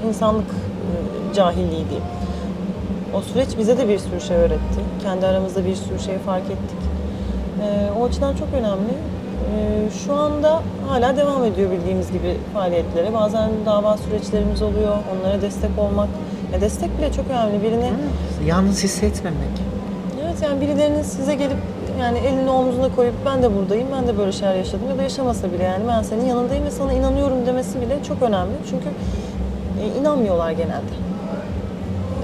insanlık 0.09 0.51
e, 0.51 1.35
cahilliği 1.35 1.85
diyeyim. 1.89 2.05
O 3.15 3.21
süreç 3.21 3.49
bize 3.59 3.79
de 3.79 3.89
bir 3.89 3.99
sürü 3.99 4.21
şey 4.21 4.37
öğretti. 4.37 4.81
Kendi 5.03 5.27
aramızda 5.27 5.65
bir 5.67 5.75
sürü 5.75 5.99
şey 5.99 6.19
fark 6.19 6.45
ettik. 6.45 6.79
E, 7.63 7.91
o 8.01 8.05
açıdan 8.05 8.35
çok 8.37 8.49
önemli. 8.55 8.93
E, 9.55 9.91
şu 10.05 10.15
anda 10.15 10.63
hala 10.89 11.17
devam 11.17 11.45
ediyor 11.45 11.71
bildiğimiz 11.71 12.13
gibi 12.13 12.37
faaliyetlere. 12.55 13.15
Bazen 13.15 13.51
dava 13.67 13.97
süreçlerimiz 13.97 14.63
oluyor. 14.63 14.97
Onlara 15.13 15.43
destek 15.43 15.71
olmak. 15.79 16.09
Ya 16.53 16.61
destek 16.61 16.99
bile 16.99 17.13
çok 17.13 17.25
önemli. 17.31 17.63
Birine 17.63 17.91
yalnız 18.47 18.85
hissetmemek. 18.85 19.49
Evet 20.25 20.43
yani 20.43 20.61
birilerinin 20.61 21.03
size 21.03 21.35
gelip 21.35 21.57
yani 22.01 22.19
elini 22.19 22.51
omzuna 22.51 22.95
koyup 22.97 23.15
ben 23.27 23.43
de 23.43 23.57
buradayım, 23.57 23.89
ben 23.93 24.07
de 24.09 24.19
böyle 24.19 24.33
şeyler 24.33 24.55
yaşadım 24.55 24.89
ya 24.91 24.99
da 24.99 25.03
yaşamasa 25.03 25.53
bile 25.53 25.63
yani 25.63 25.85
ben 25.89 26.03
senin 26.03 26.25
yanındayım 26.25 26.65
ve 26.65 26.71
sana 26.71 26.93
inanıyorum 26.93 27.47
demesi 27.47 27.81
bile 27.81 28.03
çok 28.09 28.23
önemli. 28.23 28.53
Çünkü 28.71 28.89
e, 29.83 30.01
inanmıyorlar 30.01 30.51
genelde. 30.51 30.95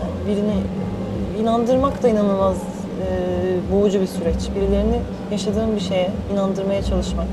Yani 0.00 0.28
birini 0.28 0.56
inandırmak 1.40 2.02
da 2.02 2.08
inanılmaz 2.08 2.56
e, 2.56 3.72
boğucu 3.72 4.00
bir 4.00 4.06
süreç. 4.06 4.36
Birilerini 4.56 5.00
yaşadığın 5.32 5.76
bir 5.76 5.80
şeye 5.80 6.10
inandırmaya 6.32 6.82
çalışmak. 6.82 7.26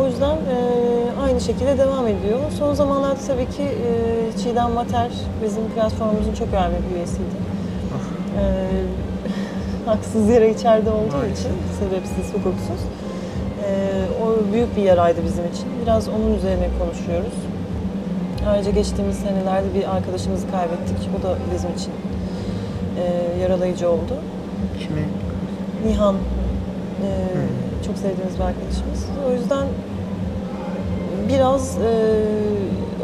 O 0.00 0.06
yüzden 0.06 0.36
e, 0.36 0.56
aynı 1.24 1.40
şekilde 1.40 1.78
devam 1.78 2.06
ediyor. 2.06 2.38
Son 2.58 2.74
zamanlarda 2.74 3.20
tabii 3.26 3.46
ki 3.46 3.62
e, 3.62 4.38
Çiğdem 4.42 4.70
Mater 4.70 5.10
bizim 5.44 5.68
platformumuzun 5.74 6.34
çok 6.34 6.48
önemli 6.48 6.76
bir 6.90 6.96
üyesiydi. 6.96 7.36
E, 8.38 8.42
haksız 9.86 10.28
yere 10.28 10.50
içeride 10.50 10.90
olduğu 10.90 11.16
Maalesef. 11.16 11.40
için 11.40 11.52
sebepsiz, 11.78 12.34
hukuksuz. 12.34 12.82
E, 13.66 13.90
o 14.22 14.52
büyük 14.52 14.76
bir 14.76 14.82
yaraydı 14.82 15.20
bizim 15.24 15.44
için. 15.44 15.66
Biraz 15.82 16.08
onun 16.08 16.34
üzerine 16.34 16.68
konuşuyoruz. 16.78 17.34
Ayrıca 18.48 18.70
geçtiğimiz 18.70 19.16
senelerde 19.16 19.74
bir 19.74 19.96
arkadaşımızı 19.96 20.50
kaybettik. 20.50 20.96
O 21.20 21.22
da 21.22 21.36
bizim 21.54 21.70
için 21.72 21.92
e, 22.98 23.40
yaralayıcı 23.42 23.90
oldu. 23.90 24.14
Kimi 24.78 25.04
Nihan 25.86 26.14
e, 26.14 27.08
çok 27.86 27.96
sevdiğimiz 27.96 28.34
bir 28.34 28.44
arkadaşımız. 28.44 29.06
O 29.28 29.32
yüzden 29.32 29.66
biraz 31.28 31.78
e, 31.78 31.90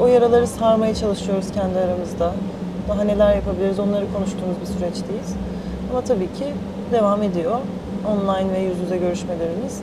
o 0.01 0.07
yaraları 0.07 0.47
sarmaya 0.47 0.95
çalışıyoruz 0.95 1.47
kendi 1.55 1.79
aramızda. 1.79 2.33
Daha 2.89 3.05
neler 3.05 3.35
yapabiliriz 3.35 3.79
onları 3.79 4.05
konuştuğumuz 4.13 4.57
bir 4.61 4.67
süreçteyiz. 4.67 5.35
Ama 5.91 6.01
tabii 6.05 6.27
ki 6.27 6.45
devam 6.93 7.23
ediyor. 7.23 7.59
Online 8.09 8.53
ve 8.55 8.59
yüz 8.61 8.79
yüze 8.81 8.97
görüşmelerimiz. 8.97 9.81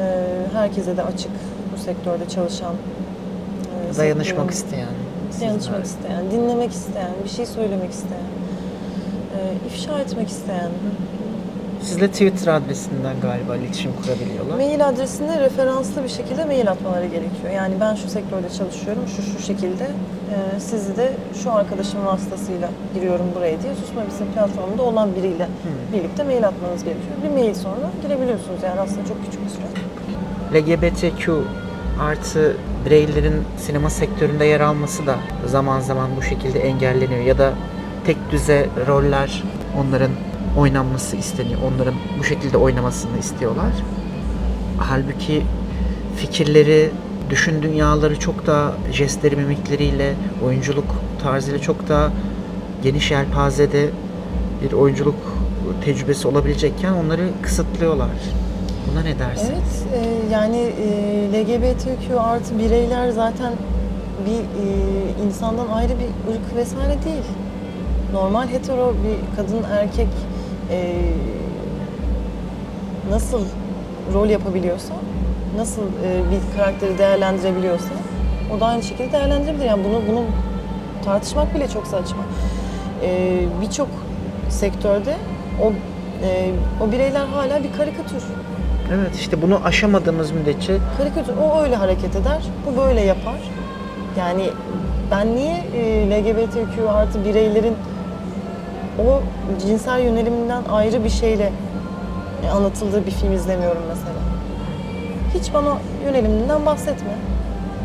E, 0.00 0.24
herkese 0.52 0.96
de 0.96 1.02
açık 1.02 1.30
bu 1.74 1.78
sektörde 1.82 2.28
çalışan. 2.28 2.74
e, 3.92 3.96
dayanışmak 3.96 4.46
sektörün- 4.46 4.52
isteyen. 4.52 4.88
Dayanışmak 5.40 5.86
sizler. 5.86 6.00
isteyen, 6.00 6.30
dinlemek 6.30 6.70
isteyen, 6.72 7.10
bir 7.24 7.28
şey 7.28 7.46
söylemek 7.46 7.90
isteyen, 7.90 8.20
e, 9.36 9.38
ifşa 9.66 9.98
etmek 9.98 10.28
isteyen, 10.28 10.70
Sizle 11.84 12.08
Twitter 12.08 12.52
adresinden 12.52 13.20
galiba 13.22 13.56
iletişim 13.56 13.92
kurabiliyorlar. 14.02 14.56
Mail 14.56 14.88
adresine 14.88 15.40
referanslı 15.40 16.04
bir 16.04 16.08
şekilde 16.08 16.44
mail 16.44 16.70
atmaları 16.70 17.06
gerekiyor. 17.06 17.52
Yani 17.54 17.74
ben 17.80 17.94
şu 17.94 18.08
sektörde 18.08 18.48
çalışıyorum, 18.58 19.02
şu 19.16 19.22
şu 19.22 19.38
şekilde. 19.46 19.84
e, 19.84 20.60
sizi 20.60 20.96
de 20.96 21.12
şu 21.42 21.52
arkadaşımın 21.52 22.06
vasıtasıyla 22.06 22.70
giriyorum 22.94 23.26
buraya 23.34 23.62
diye 23.62 23.74
Susma 23.74 24.02
Bitsin 24.06 24.26
platformunda 24.34 24.82
olan 24.82 25.14
biriyle 25.16 25.48
birlikte 25.92 26.24
mail 26.24 26.46
atmanız 26.48 26.84
gerekiyor. 26.84 27.14
Bir 27.24 27.30
mail 27.30 27.54
sonra 27.54 27.90
girebiliyorsunuz 28.02 28.62
yani 28.62 28.80
aslında 28.80 29.06
çok 29.08 29.24
küçük 29.24 29.40
bir 29.44 29.50
süre. 29.50 29.66
LGBTQ 30.54 31.42
artı 32.00 32.56
bireylerin 32.86 33.44
sinema 33.58 33.90
sektöründe 33.90 34.44
yer 34.44 34.60
alması 34.60 35.06
da 35.06 35.16
zaman 35.46 35.80
zaman 35.80 36.08
bu 36.16 36.22
şekilde 36.22 36.60
engelleniyor 36.60 37.20
ya 37.20 37.38
da 37.38 37.52
tek 38.06 38.16
düze 38.30 38.66
roller 38.86 39.42
onların 39.80 40.10
oynanması 40.56 41.16
isteniyor. 41.16 41.60
Onların 41.74 41.94
bu 42.18 42.24
şekilde 42.24 42.56
oynamasını 42.56 43.18
istiyorlar. 43.18 43.72
Halbuki 44.78 45.42
fikirleri, 46.16 46.90
düşün 47.30 47.62
dünyaları 47.62 48.18
çok 48.18 48.46
daha 48.46 48.72
jestleri, 48.92 49.36
mimikleriyle, 49.36 50.14
oyunculuk 50.44 50.94
tarzıyla 51.22 51.58
çok 51.58 51.88
daha 51.88 52.10
geniş 52.82 53.10
yelpazede 53.10 53.90
bir 54.62 54.72
oyunculuk 54.72 55.14
tecrübesi 55.84 56.28
olabilecekken 56.28 56.92
onları 56.92 57.28
kısıtlıyorlar. 57.42 58.08
Buna 58.90 59.02
ne 59.02 59.18
dersin? 59.18 59.52
Evet, 59.52 60.04
e, 60.04 60.32
yani 60.32 60.56
e, 60.56 61.42
LGBTQ 61.42 62.20
artı 62.20 62.58
bireyler 62.58 63.10
zaten 63.10 63.52
bir 64.26 64.38
e, 64.38 65.26
insandan 65.26 65.66
ayrı 65.68 65.92
bir 65.92 66.32
ırk 66.32 66.56
vesaire 66.56 67.02
değil. 67.04 67.24
Normal 68.12 68.48
hetero 68.48 68.92
bir 68.92 69.36
kadın 69.36 69.62
erkek 69.70 70.08
e, 70.74 70.78
nasıl 73.10 73.40
rol 74.14 74.28
yapabiliyorsa, 74.28 74.94
nasıl 75.56 75.82
e, 75.82 76.20
bir 76.30 76.56
karakteri 76.58 76.98
değerlendirebiliyorsa 76.98 77.90
o 78.56 78.60
da 78.60 78.66
aynı 78.66 78.82
şekilde 78.82 79.12
değerlendirebilir. 79.12 79.64
Yani 79.64 79.84
bunu 79.84 80.02
bunu 80.08 80.24
Tartışmak 81.04 81.54
bile 81.54 81.68
çok 81.68 81.86
saçma. 81.86 82.22
Ee, 83.02 83.40
Birçok 83.62 83.88
sektörde 84.48 85.14
o 85.62 85.72
e, 86.26 86.50
o 86.82 86.92
bireyler 86.92 87.26
hala 87.26 87.64
bir 87.64 87.72
karikatür. 87.72 88.22
Evet 88.94 89.16
işte 89.16 89.42
bunu 89.42 89.60
aşamadığımız 89.64 90.30
müddetçe 90.30 90.76
Karikatür. 90.98 91.32
O 91.36 91.62
öyle 91.62 91.76
hareket 91.76 92.16
eder, 92.16 92.42
bu 92.66 92.80
böyle 92.80 93.00
yapar. 93.00 93.38
Yani 94.18 94.50
ben 95.10 95.34
niye 95.36 95.56
e, 95.74 96.10
LGBTQ 96.10 96.90
artı 96.90 97.24
bireylerin 97.24 97.74
o 98.98 99.20
cinsel 99.66 100.00
yöneliminden 100.00 100.62
ayrı 100.72 101.04
bir 101.04 101.10
şeyle 101.10 101.52
e, 102.46 102.50
anlatıldığı 102.50 103.06
bir 103.06 103.10
film 103.10 103.32
izlemiyorum 103.32 103.82
mesela. 103.88 104.14
Hiç 105.34 105.54
bana 105.54 105.78
yöneliminden 106.04 106.66
bahsetme. 106.66 107.14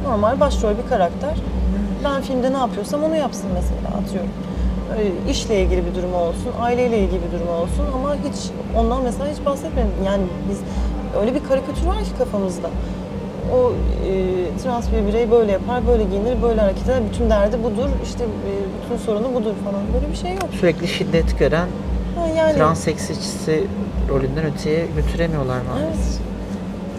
Normal 0.07 0.39
başrol 0.39 0.71
bir 0.83 0.89
karakter. 0.89 1.33
Ben 2.03 2.21
filmde 2.21 2.53
ne 2.53 2.57
yapıyorsam 2.57 3.03
onu 3.03 3.15
yapsın 3.15 3.49
mesela 3.53 3.97
atıyorum. 4.01 4.29
İşle 5.29 5.61
ilgili 5.61 5.85
bir 5.85 5.95
durum 5.95 6.13
olsun, 6.13 6.51
aileyle 6.61 6.99
ilgili 6.99 7.19
bir 7.27 7.31
durum 7.31 7.49
olsun 7.49 7.85
ama 7.95 8.15
hiç 8.15 8.51
ondan 8.77 9.03
mesela 9.03 9.29
hiç 9.29 9.45
bahsetmedim. 9.45 9.91
Yani 10.05 10.23
biz 10.49 10.59
öyle 11.21 11.35
bir 11.35 11.43
karikatür 11.43 11.87
var 11.87 11.97
ki 11.97 12.09
kafamızda. 12.17 12.69
O 13.55 13.71
e, 14.07 14.13
trans 14.63 14.85
bir 14.91 15.07
birey 15.07 15.31
böyle 15.31 15.51
yapar, 15.51 15.87
böyle 15.87 16.03
giyinir, 16.03 16.41
böyle 16.41 16.61
hareket 16.61 16.83
eder. 16.85 16.99
Bütün 17.13 17.29
derdi 17.29 17.63
budur, 17.63 17.89
işte 18.03 18.23
e, 18.23 18.51
bütün 18.83 19.05
sorunu 19.05 19.33
budur 19.33 19.53
falan. 19.65 19.81
Böyle 19.93 20.11
bir 20.11 20.15
şey 20.17 20.31
yok. 20.31 20.49
sürekli 20.59 20.87
şiddet 20.87 21.39
gören 21.39 21.67
Ha, 22.19 22.27
yani, 22.37 22.53
trans 22.55 22.79
seksistçisi 22.79 23.63
rolünden 24.09 24.45
öteye 24.45 24.85
götüremiyorlar 24.95 25.57
maalesef. 25.69 25.95
Evet. 25.95 26.19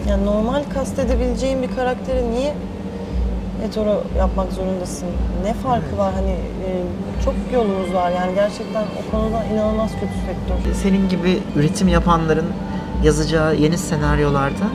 Yani 0.09 0.25
normal 0.25 0.63
kastedebileceğin 0.73 1.61
bir 1.61 1.75
karakteri 1.75 2.31
niye 2.31 2.53
hetero 3.63 4.03
yapmak 4.17 4.51
zorundasın? 4.53 5.07
Ne 5.43 5.53
farkı 5.53 5.97
var? 5.97 6.13
Hani 6.13 6.31
e, 6.31 6.69
çok 7.25 7.33
yolumuz 7.53 7.93
var 7.93 8.11
yani 8.11 8.35
gerçekten 8.35 8.83
o 8.83 9.11
konuda 9.11 9.43
inanılmaz 9.53 9.91
kötü 9.91 10.13
sektör. 10.27 10.73
Senin 10.73 11.09
gibi 11.09 11.39
üretim 11.55 11.87
yapanların 11.87 12.47
yazacağı 13.03 13.55
yeni 13.55 13.77
senaryolarda 13.77 14.65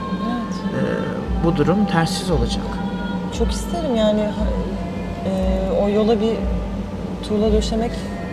bu 1.44 1.56
durum 1.56 1.86
tersiz 1.86 2.30
olacak. 2.30 2.64
Çok 3.38 3.52
isterim 3.52 3.96
yani 3.96 4.20
e, 5.26 5.30
o 5.82 5.88
yola 5.88 6.20
bir 6.20 6.34
tuğla 7.28 7.52
döşemek 7.52 7.92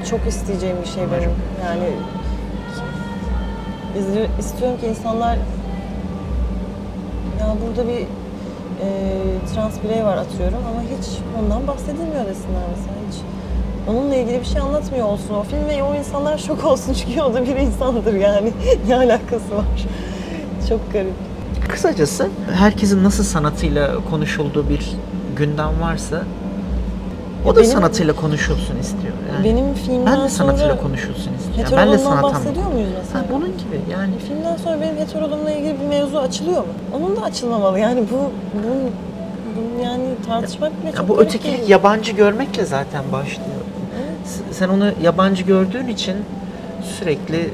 çok 0.10 0.28
isteyeceğim 0.28 0.78
bir 0.86 0.90
şey 0.90 1.04
benim. 1.12 1.32
Yani 1.66 1.90
istiyorum 4.40 4.78
ki 4.80 4.88
insanlar 4.88 5.36
ya 7.40 7.56
burada 7.68 7.88
bir 7.88 8.00
e, 8.00 8.08
trans 9.54 9.74
birey 9.84 10.06
var 10.06 10.18
atıyorum 10.18 10.60
ama 10.72 10.82
hiç 10.82 11.08
ondan 11.40 11.68
bahsedilmiyor 11.68 12.26
desinler 12.26 12.64
mesela 12.78 12.96
hiç. 13.10 13.18
Onunla 13.90 14.16
ilgili 14.16 14.40
bir 14.40 14.46
şey 14.46 14.62
anlatmıyor 14.62 15.08
olsun 15.08 15.34
o 15.34 15.44
film 15.44 15.68
ve 15.70 15.84
o 15.84 15.96
insanlar 15.96 16.38
şok 16.38 16.66
olsun 16.66 16.94
çünkü 16.94 17.22
o 17.22 17.34
da 17.34 17.46
bir 17.46 17.56
insandır 17.56 18.14
yani. 18.14 18.52
ne 18.88 18.96
alakası 18.96 19.56
var? 19.56 19.66
Çok 20.70 20.94
garip. 20.94 21.33
Kısacası 21.74 22.28
herkesin 22.54 23.04
nasıl 23.04 23.24
sanatıyla 23.24 23.92
konuşulduğu 24.10 24.70
bir 24.70 24.92
gündem 25.38 25.82
varsa 25.82 26.24
o 27.46 27.56
da 27.56 27.60
Benim- 27.60 27.72
sanatıyla 27.72 28.16
konuşulsun 28.16 28.78
istiyor. 28.80 29.14
Yani 29.34 29.44
Benim 29.46 29.74
filmden 29.74 30.06
ben 30.06 30.26
de 30.26 30.30
sanatıyla 30.30 30.78
konuşulsun 30.82 31.32
istiyorum. 31.34 31.74
Yani 31.74 31.76
ben 31.78 31.88
de 31.88 31.94
heterologdan 31.98 32.22
sanat 32.22 32.36
bahsediyor 32.36 32.72
muyuz 32.72 32.90
mesela? 33.00 33.20
Ha, 33.20 33.26
bunun 33.32 33.48
gibi 33.58 33.92
yani 33.92 34.12
Filmden 34.28 34.58
sonra 34.58 34.82
benim 34.82 34.98
heterologumla 34.98 35.52
ilgili 35.52 35.80
bir 35.82 35.86
mevzu 35.86 36.18
açılıyor 36.18 36.58
mu? 36.62 36.68
Onun 36.94 37.16
da 37.16 37.22
açılmamalı. 37.22 37.80
Yani 37.80 38.04
bu, 38.12 38.16
bu, 38.58 38.74
bu 39.56 39.84
yani 39.84 40.04
tartışmak 40.28 40.82
bile 40.84 40.92
çok 40.92 41.00
ya 41.00 41.08
bu 41.10 41.16
garip 41.16 41.28
ötekilik 41.30 41.52
geliyor. 41.56 41.70
yabancı 41.70 42.12
görmekle 42.12 42.66
zaten 42.66 43.04
başlıyor. 43.12 43.64
Evet. 44.00 44.42
Sen 44.52 44.70
onu 44.70 44.92
yabancı 45.04 45.44
gördüğün 45.44 45.88
için 45.88 46.16
sürekli 47.00 47.50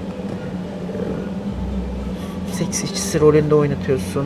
seks 2.59 2.83
işçisi 2.83 3.19
rolünde 3.19 3.55
oynatıyorsun. 3.55 4.25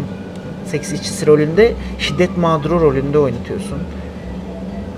Seks 0.65 0.93
işçisi 0.93 1.27
rolünde 1.27 1.73
şiddet 1.99 2.37
mağduru 2.37 2.81
rolünde 2.81 3.19
oynatıyorsun. 3.19 3.77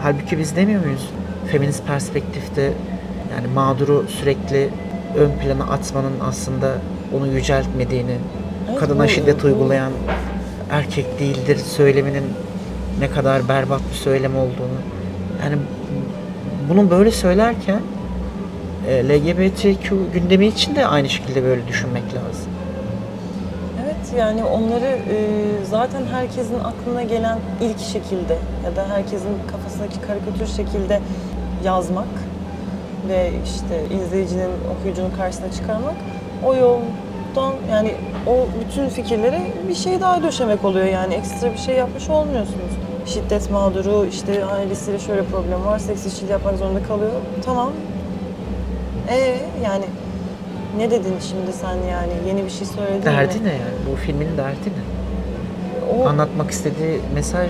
Halbuki 0.02 0.40
biz 0.40 0.56
demiyor 0.56 0.86
muyuz? 0.86 1.10
Feminist 1.52 1.88
perspektifte 1.88 2.62
yani 3.36 3.48
mağduru 3.56 4.06
sürekli 4.10 4.70
ön 5.18 5.32
plana 5.44 5.64
atmanın 5.72 6.14
aslında 6.28 6.76
onu 7.18 7.28
yüceltmediğini, 7.28 8.16
Evet, 8.70 8.80
kadına 8.80 9.04
bu- 9.04 9.08
şiddet 9.08 9.44
bu- 9.44 9.48
uygulayan 9.48 9.92
erkek 10.72 11.20
değildir 11.20 11.58
söyleminin 11.58 12.24
ne 13.00 13.10
kadar 13.10 13.48
berbat 13.50 13.82
bir 13.92 13.96
söylem 13.98 14.36
olduğunu. 14.36 14.78
Yani 15.44 15.56
bunu 16.70 16.90
böyle 16.90 17.12
söylerken 17.12 17.80
e, 18.90 19.10
LGBTQ 19.10 19.96
gündemi 20.14 20.46
için 20.48 20.76
de 20.76 20.86
aynı 20.88 21.10
şekilde 21.10 21.44
böyle 21.44 21.68
düşünmek 21.68 22.04
lazım. 22.04 22.52
Yani 24.18 24.44
onları 24.44 24.86
e, 24.86 25.18
zaten 25.70 26.06
herkesin 26.06 26.60
aklına 26.60 27.04
gelen 27.04 27.40
ilk 27.62 27.80
şekilde 27.80 28.38
ya 28.66 28.76
da 28.76 28.90
herkesin 28.90 29.38
kafasındaki 29.52 30.02
karikatür 30.02 30.48
şekilde 30.48 31.00
yazmak 31.64 32.08
ve 33.08 33.32
işte 33.46 33.96
izleyicinin, 33.96 34.50
okuyucunun 34.80 35.12
karşısına 35.18 35.52
çıkarmak 35.52 35.96
o 36.46 36.56
yoldan 36.56 37.54
yani 37.72 37.92
o 38.28 38.48
bütün 38.66 38.90
fikirlere 38.90 39.42
bir 39.68 39.76
şey 39.76 40.02
daha 40.02 40.24
döşemek 40.24 40.66
oluyor 40.66 40.86
yani 40.86 41.14
ekstra 41.14 41.52
bir 41.52 41.58
şey 41.58 41.76
yapmış 41.76 42.10
olmuyorsunuz. 42.10 42.72
Şiddet 43.06 43.52
mağduru, 43.52 44.06
işte 44.06 44.46
ailesiyle 44.46 45.00
şöyle 45.00 45.24
problem 45.24 45.66
var, 45.66 45.80
seks 45.80 46.06
işçiliği 46.06 46.32
yapmak 46.32 46.58
zorunda 46.58 46.84
kalıyor. 46.84 47.12
Tamam. 47.46 47.72
E 49.10 49.36
yani 49.64 49.86
ne 50.78 50.92
dedin 50.92 51.14
şimdi 51.30 51.54
sen 51.62 51.76
yani? 51.92 52.12
Yeni 52.28 52.46
bir 52.46 52.50
şey 52.50 52.68
söyledin 52.68 52.98
mi? 52.98 53.06
Derdi 53.06 53.44
ne 53.44 53.50
yani? 53.52 53.76
Bu 53.92 53.96
filmin 53.96 54.38
derdi 54.38 54.70
ne? 54.70 54.84
O, 56.04 56.08
Anlatmak 56.08 56.52
istediği 56.52 57.00
mesaj 57.14 57.50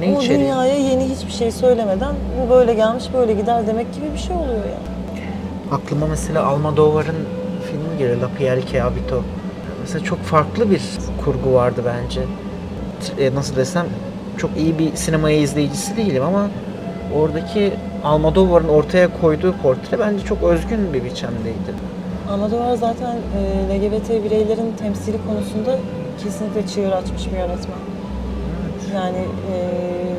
ne 0.00 0.06
o 0.16 0.18
içeriyor? 0.18 0.40
dünyaya 0.40 0.76
yeni 0.78 1.04
hiçbir 1.08 1.32
şey 1.32 1.50
söylemeden 1.52 2.14
bu 2.40 2.50
böyle 2.50 2.74
gelmiş 2.74 3.04
böyle 3.14 3.32
gider 3.32 3.66
demek 3.66 3.94
gibi 3.94 4.06
bir 4.14 4.18
şey 4.18 4.36
oluyor 4.36 4.50
yani. 4.64 4.90
Aklıma 5.72 6.06
mesela 6.06 6.46
Almodovar'ın 6.46 7.16
filmi 7.70 7.98
geliyor 7.98 8.20
La 8.20 8.28
Piel 8.38 8.62
que 8.62 8.80
Habito. 8.80 9.22
Mesela 9.80 10.04
çok 10.04 10.18
farklı 10.22 10.70
bir 10.70 10.82
kurgu 11.24 11.52
vardı 11.54 11.82
bence. 11.86 12.20
E, 13.18 13.34
Nasıl 13.34 13.56
desem 13.56 13.86
çok 14.36 14.50
iyi 14.56 14.78
bir 14.78 14.96
sinemaya 14.96 15.36
izleyicisi 15.38 15.96
değilim 15.96 16.22
ama 16.22 16.48
oradaki 17.14 17.72
Almodovar'ın 18.04 18.68
ortaya 18.68 19.08
koyduğu 19.20 19.54
portre 19.62 19.98
bence 19.98 20.24
çok 20.24 20.42
özgün 20.42 20.92
bir 20.92 21.04
biçimdeydi. 21.04 21.72
Almodovar 22.30 22.76
zaten 22.76 23.16
e, 23.16 23.78
LGBT 23.78 24.24
bireylerin 24.24 24.72
temsili 24.78 25.16
konusunda 25.26 25.78
kesinlikle 26.24 26.66
çığır 26.66 26.92
açmış 26.92 27.26
bir 27.26 27.36
yönetmen. 27.36 27.78
Yani 28.94 29.18
e, 29.18 29.56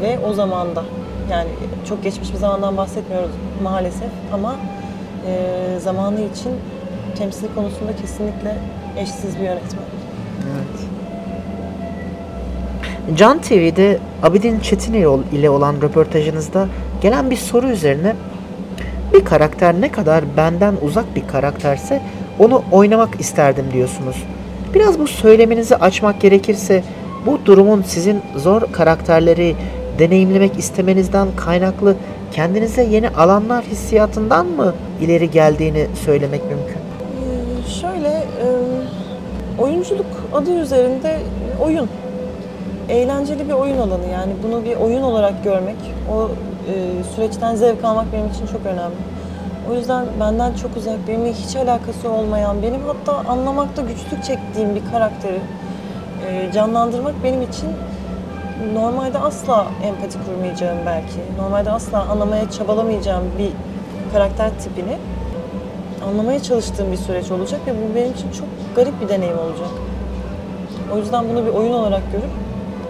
ve 0.01 0.19
o 0.25 0.33
zamanda 0.33 0.83
yani 1.31 1.49
çok 1.89 2.03
geçmiş 2.03 2.33
bir 2.33 2.37
zamandan 2.37 2.77
bahsetmiyoruz 2.77 3.31
maalesef 3.63 4.09
ama 4.33 4.55
e, 5.27 5.79
zamanı 5.79 6.21
için 6.21 6.51
temsil 7.17 7.47
konusunda 7.55 7.95
kesinlikle 8.01 8.55
eşsiz 8.97 9.35
bir 9.35 9.43
yönetmen. 9.43 9.83
Evet. 10.55 10.87
Can 13.17 13.41
TV'de 13.41 13.99
Abidin 14.23 14.59
Çetin 14.59 14.93
ile 15.31 15.49
olan 15.49 15.81
röportajınızda 15.81 16.67
gelen 17.01 17.29
bir 17.29 17.35
soru 17.35 17.69
üzerine 17.69 18.15
bir 19.13 19.25
karakter 19.25 19.81
ne 19.81 19.91
kadar 19.91 20.23
benden 20.37 20.73
uzak 20.81 21.15
bir 21.15 21.27
karakterse 21.27 22.01
onu 22.39 22.63
oynamak 22.71 23.19
isterdim 23.19 23.65
diyorsunuz. 23.73 24.23
Biraz 24.73 24.99
bu 24.99 25.07
söyleminizi 25.07 25.75
açmak 25.75 26.21
gerekirse 26.21 26.83
bu 27.25 27.39
durumun 27.45 27.81
sizin 27.81 28.21
zor 28.35 28.61
karakterleri 28.71 29.55
deneyimlemek 29.99 30.59
istemenizden 30.59 31.27
kaynaklı 31.35 31.95
kendinize 32.31 32.83
yeni 32.83 33.09
alanlar 33.09 33.63
hissiyatından 33.63 34.45
mı 34.45 34.73
ileri 35.01 35.31
geldiğini 35.31 35.87
söylemek 36.05 36.41
mümkün? 36.41 36.75
Ee, 36.75 37.69
Şöyle, 37.81 38.07
e, 38.07 38.47
oyunculuk 39.57 40.05
adı 40.33 40.59
üzerinde 40.61 41.19
oyun. 41.61 41.89
Eğlenceli 42.89 43.47
bir 43.47 43.53
oyun 43.53 43.77
alanı 43.77 44.07
yani 44.13 44.31
bunu 44.43 44.63
bir 44.65 44.75
oyun 44.75 45.01
olarak 45.01 45.43
görmek, 45.43 45.75
o 46.13 46.29
süreçten 47.15 47.55
zevk 47.55 47.83
almak 47.83 48.13
benim 48.13 48.27
için 48.27 48.47
çok 48.47 48.65
önemli. 48.65 48.95
O 49.71 49.73
yüzden 49.73 50.05
benden 50.19 50.53
çok 50.53 50.77
uzak, 50.77 51.07
benimle 51.07 51.33
hiç 51.33 51.55
alakası 51.55 52.09
olmayan, 52.09 52.63
benim 52.63 52.81
hatta 52.87 53.31
anlamakta 53.31 53.81
güçlük 53.81 54.23
çektiğim 54.23 54.75
bir 54.75 54.81
karakteri 54.91 55.39
e, 56.27 56.51
canlandırmak 56.53 57.13
benim 57.23 57.41
için 57.41 57.69
normalde 58.73 59.19
asla 59.19 59.65
empati 59.83 60.17
kurmayacağım 60.25 60.77
belki, 60.85 61.19
normalde 61.37 61.71
asla 61.71 61.99
anlamaya 62.01 62.51
çabalamayacağım 62.51 63.23
bir 63.39 63.51
karakter 64.13 64.49
tipini 64.49 64.97
anlamaya 66.09 66.43
çalıştığım 66.43 66.91
bir 66.91 66.97
süreç 66.97 67.31
olacak 67.31 67.61
ve 67.67 67.71
bu 67.71 67.95
benim 67.95 68.11
için 68.11 68.31
çok 68.31 68.47
garip 68.75 69.01
bir 69.01 69.09
deneyim 69.09 69.39
olacak. 69.39 69.69
O 70.93 70.97
yüzden 70.97 71.29
bunu 71.29 71.45
bir 71.45 71.51
oyun 71.51 71.73
olarak 71.73 72.11
görüp 72.11 72.31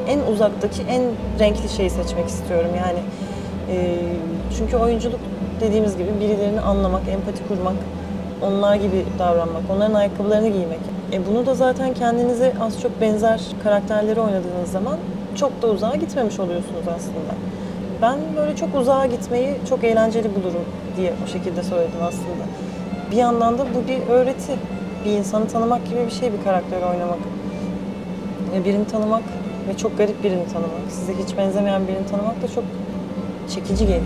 en 0.08 0.34
uzaktaki 0.34 0.82
en 0.82 1.02
renkli 1.40 1.70
şeyi 1.70 1.90
seçmek 1.90 2.28
istiyorum. 2.28 2.70
Yani 2.78 3.00
Çünkü 4.58 4.78
oyunculuk 4.78 5.20
dediğimiz 5.62 5.98
gibi 5.98 6.10
birilerini 6.20 6.62
anlamak, 6.62 7.02
empati 7.08 7.48
kurmak, 7.48 7.76
onlar 8.42 8.76
gibi 8.76 9.06
davranmak, 9.20 9.64
onların 9.76 9.94
ayakkabılarını 9.94 10.48
giymek. 10.48 10.80
E 11.14 11.28
bunu 11.28 11.46
da 11.46 11.56
zaten 11.56 11.94
kendinize 11.94 12.54
az 12.62 12.82
çok 12.82 13.02
benzer 13.02 13.42
karakterleri 13.64 14.20
oynadığınız 14.20 14.72
zaman 14.72 14.98
çok 15.36 15.62
da 15.62 15.68
uzağa 15.68 15.96
gitmemiş 15.96 16.40
oluyorsunuz 16.40 16.88
aslında. 16.96 17.34
Ben 18.02 18.18
böyle 18.38 18.56
çok 18.56 18.76
uzağa 18.76 19.06
gitmeyi 19.06 19.56
çok 19.70 19.84
eğlenceli 19.84 20.36
bulurum 20.36 20.66
diye 20.98 21.14
o 21.26 21.28
şekilde 21.28 21.64
söyledim 21.64 22.00
aslında. 22.08 22.44
Bir 23.12 23.18
yandan 23.18 23.58
da 23.58 23.64
bu 23.76 23.88
bir 23.88 24.14
öğreti. 24.14 24.52
Bir 25.06 25.12
insanı 25.12 25.48
tanımak 25.48 25.90
gibi 25.90 26.06
bir 26.06 26.12
şey 26.12 26.34
bir 26.34 26.44
karakter 26.44 26.78
oynamak. 26.78 27.20
Ve 28.54 28.66
birini 28.66 28.86
tanımak 28.86 29.24
ve 29.70 29.78
çok 29.78 29.98
garip 29.98 30.24
birini 30.24 30.46
tanımak, 30.46 30.82
size 30.90 31.14
hiç 31.14 31.38
benzemeyen 31.38 31.88
birini 31.88 32.06
tanımak 32.06 32.42
da 32.44 32.48
çok 32.48 32.64
çekici 33.52 33.86
geliyor. 33.86 34.02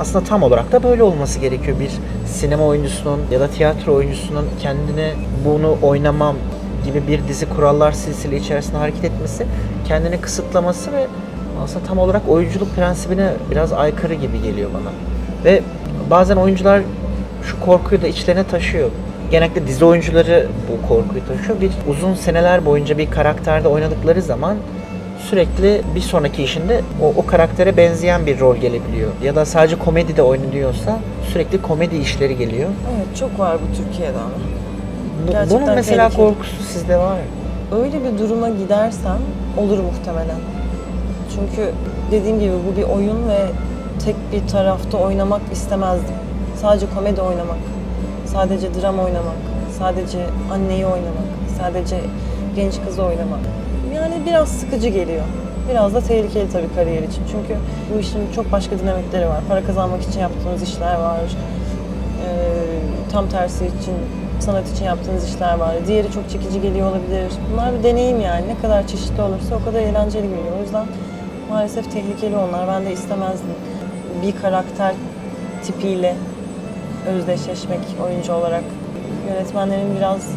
Aslında 0.00 0.24
tam 0.24 0.42
olarak 0.42 0.72
da 0.72 0.82
böyle 0.82 1.02
olması 1.02 1.38
gerekiyor. 1.38 1.80
Bir 1.80 1.90
sinema 2.26 2.64
oyuncusunun 2.64 3.20
ya 3.30 3.40
da 3.40 3.48
tiyatro 3.48 3.94
oyuncusunun 3.94 4.46
kendine 4.60 5.12
bunu 5.44 5.76
oynamam 5.82 6.36
gibi 6.84 7.08
bir 7.08 7.28
dizi 7.28 7.48
kurallar 7.48 7.92
silsile 7.92 8.36
içerisinde 8.36 8.76
hareket 8.76 9.04
etmesi, 9.04 9.46
kendini 9.88 10.20
kısıtlaması 10.20 10.92
ve 10.92 11.06
aslında 11.64 11.86
tam 11.86 11.98
olarak 11.98 12.28
oyunculuk 12.28 12.74
prensibine 12.74 13.32
biraz 13.50 13.72
aykırı 13.72 14.14
gibi 14.14 14.42
geliyor 14.42 14.70
bana. 14.74 14.92
Ve 15.44 15.62
bazen 16.10 16.36
oyuncular 16.36 16.82
şu 17.42 17.60
korkuyu 17.60 18.02
da 18.02 18.06
içlerine 18.06 18.44
taşıyor. 18.44 18.90
Genellikle 19.30 19.66
dizi 19.66 19.84
oyuncuları 19.84 20.48
bu 20.68 20.88
korkuyu 20.88 21.26
taşıyor. 21.26 21.60
Bir 21.60 21.70
uzun 21.88 22.14
seneler 22.14 22.66
boyunca 22.66 22.98
bir 22.98 23.10
karakterde 23.10 23.68
oynadıkları 23.68 24.22
zaman 24.22 24.56
sürekli 25.30 25.82
bir 25.94 26.00
sonraki 26.00 26.42
işinde 26.42 26.80
o, 27.02 27.12
o 27.16 27.26
karaktere 27.26 27.76
benzeyen 27.76 28.26
bir 28.26 28.40
rol 28.40 28.56
gelebiliyor. 28.56 29.10
Ya 29.22 29.34
da 29.36 29.44
sadece 29.44 29.78
komedide 29.78 30.22
oynanıyorsa 30.22 31.00
sürekli 31.32 31.62
komedi 31.62 31.96
işleri 31.96 32.36
geliyor. 32.36 32.68
Evet 32.96 33.16
çok 33.18 33.38
var 33.38 33.56
bu 33.56 33.76
Türkiye'de 33.76 34.18
ama. 34.18 34.30
Gerçekten 35.32 35.60
bunun 35.60 35.74
mesela 35.74 36.08
tehlikeli. 36.08 36.28
korkusu 36.28 36.62
sizde 36.62 36.96
var 36.96 37.12
mı? 37.12 37.78
Öyle 37.82 38.00
bir 38.04 38.18
duruma 38.18 38.48
gidersem 38.48 39.18
olur 39.58 39.78
muhtemelen. 39.78 40.40
Çünkü 41.34 41.70
dediğim 42.10 42.40
gibi 42.40 42.52
bu 42.52 42.76
bir 42.76 42.82
oyun 42.82 43.28
ve 43.28 43.38
tek 44.04 44.16
bir 44.32 44.48
tarafta 44.48 44.98
oynamak 44.98 45.40
istemezdim. 45.52 46.14
Sadece 46.60 46.86
komedi 46.94 47.20
oynamak, 47.20 47.58
sadece 48.26 48.68
dram 48.74 48.98
oynamak, 48.98 49.36
sadece 49.78 50.18
anneyi 50.52 50.86
oynamak, 50.86 51.28
sadece 51.58 51.96
genç 52.56 52.74
kızı 52.86 53.02
oynamak. 53.02 53.40
Biraz 54.26 54.48
sıkıcı 54.48 54.88
geliyor. 54.88 55.24
Biraz 55.70 55.94
da 55.94 56.00
tehlikeli 56.00 56.52
tabii 56.52 56.74
kariyer 56.74 57.02
için. 57.02 57.22
Çünkü 57.32 57.56
bu 57.94 58.00
işin 58.00 58.32
çok 58.34 58.52
başka 58.52 58.78
dinamikleri 58.78 59.28
var. 59.28 59.40
Para 59.48 59.64
kazanmak 59.64 60.02
için 60.02 60.20
yaptığınız 60.20 60.62
işler 60.62 60.94
var. 60.94 61.20
Ee, 61.20 63.10
tam 63.12 63.28
tersi 63.28 63.64
için 63.66 63.94
sanat 64.40 64.70
için 64.72 64.84
yaptığınız 64.84 65.28
işler 65.28 65.54
var. 65.54 65.74
Diğeri 65.86 66.12
çok 66.12 66.30
çekici 66.30 66.60
geliyor 66.60 66.90
olabilir. 66.90 67.32
Bunlar 67.52 67.78
bir 67.78 67.82
deneyim 67.82 68.20
yani. 68.20 68.48
Ne 68.48 68.58
kadar 68.62 68.86
çeşitli 68.86 69.22
olursa 69.22 69.56
o 69.62 69.64
kadar 69.64 69.80
eğlenceli 69.80 70.22
geliyor. 70.22 70.58
O 70.58 70.62
yüzden 70.62 70.86
maalesef 71.50 71.92
tehlikeli 71.92 72.36
onlar. 72.36 72.68
Ben 72.68 72.86
de 72.86 72.92
istemezdim. 72.92 73.54
Bir 74.22 74.42
karakter 74.42 74.94
tipiyle 75.64 76.14
özdeşleşmek 77.08 77.80
oyuncu 78.06 78.32
olarak. 78.32 78.64
Yönetmenlerin 79.28 79.96
biraz 79.96 80.28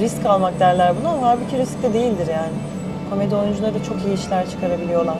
risk 0.00 0.26
almak 0.26 0.60
derler 0.60 0.92
buna 1.00 1.08
ama 1.08 1.26
halbuki 1.26 1.58
risk 1.58 1.82
de 1.82 1.92
değildir 1.92 2.26
yani. 2.26 2.75
Komedi 3.10 3.34
oyuncuları 3.34 3.84
çok 3.88 3.96
iyi 4.06 4.14
işler 4.14 4.50
çıkarabiliyorlar. 4.50 5.18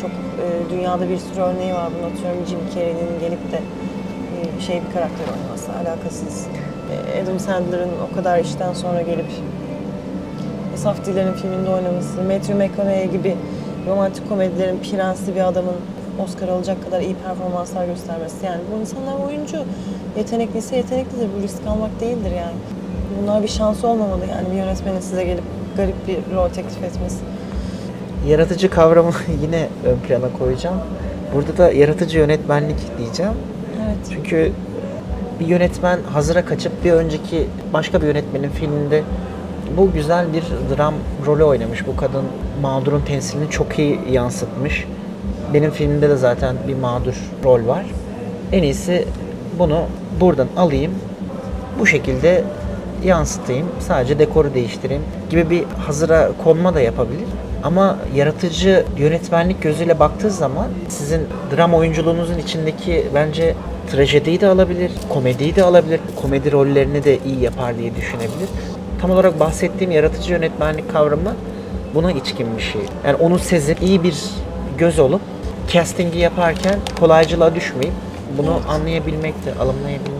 Çok 0.00 0.10
e, 0.10 0.70
dünyada 0.70 1.08
bir 1.08 1.18
sürü 1.18 1.40
örneği 1.40 1.74
var. 1.74 1.88
Bunu 1.98 2.06
atıyorum 2.06 2.46
Jim 2.46 2.58
Carrey'nin 2.74 3.20
gelip 3.20 3.52
de 3.52 3.60
e, 4.36 4.60
şey 4.60 4.76
bir 4.76 4.92
karakter 4.94 5.24
oynaması 5.34 5.72
alakasız. 5.72 6.46
E, 7.14 7.22
Adam 7.22 7.38
Sandler'ın 7.38 7.90
o 8.12 8.14
kadar 8.14 8.38
işten 8.38 8.72
sonra 8.72 9.02
gelip 9.02 9.26
Saf 10.76 11.06
Diller'in 11.06 11.32
filminde 11.32 11.70
oynaması, 11.70 12.22
Matthew 12.22 12.54
McConaughey 12.54 13.10
gibi 13.10 13.36
romantik 13.88 14.28
komedilerin 14.28 14.78
prensi 14.78 15.34
bir 15.34 15.48
adamın 15.48 15.76
Oscar 16.24 16.48
alacak 16.48 16.84
kadar 16.84 17.00
iyi 17.00 17.14
performanslar 17.14 17.86
göstermesi. 17.86 18.46
Yani 18.46 18.60
bu 18.74 18.80
insanlar 18.80 19.26
oyuncu. 19.26 19.56
Yetenekliyse 20.16 20.76
yeteneklidir. 20.76 21.28
Bu 21.38 21.42
risk 21.42 21.66
almak 21.66 22.00
değildir 22.00 22.30
yani. 22.30 22.56
Bunlar 23.22 23.42
bir 23.42 23.48
şansı 23.48 23.88
olmamalı 23.88 24.26
yani 24.30 24.50
bir 24.50 24.56
yönetmenin 24.56 25.00
size 25.00 25.24
gelip 25.24 25.44
garip 25.76 26.08
bir 26.08 26.36
rol 26.36 26.48
teklif 26.48 26.82
etmesi. 26.82 27.18
Yaratıcı 28.28 28.70
kavramı 28.70 29.10
yine 29.42 29.68
ön 29.84 29.96
plana 30.08 30.32
koyacağım. 30.38 30.76
Burada 31.34 31.58
da 31.58 31.72
yaratıcı 31.72 32.18
yönetmenlik 32.18 32.98
diyeceğim. 32.98 33.32
Evet. 33.84 33.96
Çünkü 34.14 34.52
bir 35.40 35.46
yönetmen 35.46 35.98
hazıra 36.12 36.44
kaçıp 36.44 36.84
bir 36.84 36.92
önceki 36.92 37.46
başka 37.72 38.02
bir 38.02 38.06
yönetmenin 38.06 38.48
filminde 38.48 39.02
bu 39.76 39.92
güzel 39.92 40.26
bir 40.32 40.42
dram 40.76 40.94
rolü 41.26 41.44
oynamış. 41.44 41.86
Bu 41.86 41.96
kadın 41.96 42.24
mağdurun 42.62 43.00
temsilini 43.00 43.50
çok 43.50 43.78
iyi 43.78 43.98
yansıtmış. 44.10 44.86
Benim 45.54 45.70
filmimde 45.70 46.08
de 46.08 46.16
zaten 46.16 46.56
bir 46.68 46.74
mağdur 46.74 47.14
rol 47.44 47.66
var. 47.66 47.86
En 48.52 48.62
iyisi 48.62 49.04
bunu 49.58 49.82
buradan 50.20 50.48
alayım. 50.56 50.92
Bu 51.80 51.86
şekilde 51.86 52.44
yansıtayım. 53.04 53.66
Sadece 53.80 54.18
dekoru 54.18 54.54
değiştireyim 54.54 55.02
gibi 55.30 55.50
bir 55.50 55.64
hazıra 55.86 56.30
konma 56.44 56.74
da 56.74 56.80
yapabilir. 56.80 57.28
Ama 57.62 57.98
yaratıcı 58.14 58.84
yönetmenlik 58.98 59.62
gözüyle 59.62 59.98
baktığı 59.98 60.30
zaman 60.30 60.66
sizin 60.88 61.20
dram 61.56 61.74
oyunculuğunuzun 61.74 62.38
içindeki 62.38 63.06
bence 63.14 63.54
trajediyi 63.90 64.40
de 64.40 64.46
alabilir, 64.46 64.92
komediyi 65.08 65.56
de 65.56 65.62
alabilir, 65.62 66.00
komedi 66.22 66.52
rollerini 66.52 67.04
de 67.04 67.18
iyi 67.26 67.40
yapar 67.40 67.78
diye 67.78 67.96
düşünebilir. 67.96 68.48
Tam 69.00 69.10
olarak 69.10 69.40
bahsettiğim 69.40 69.90
yaratıcı 69.90 70.32
yönetmenlik 70.32 70.92
kavramı 70.92 71.34
buna 71.94 72.12
içkin 72.12 72.46
bir 72.56 72.62
şey. 72.62 72.80
Yani 73.06 73.16
onu 73.16 73.38
sezip 73.38 73.82
iyi 73.82 74.02
bir 74.02 74.16
göz 74.78 74.98
olup 74.98 75.20
castingi 75.72 76.18
yaparken 76.18 76.78
kolaycılığa 77.00 77.54
düşmeyip 77.54 77.92
bunu 78.38 78.60
anlayabilmek 78.68 79.34
de, 79.46 79.54
alımlayabilmek. 79.60 80.19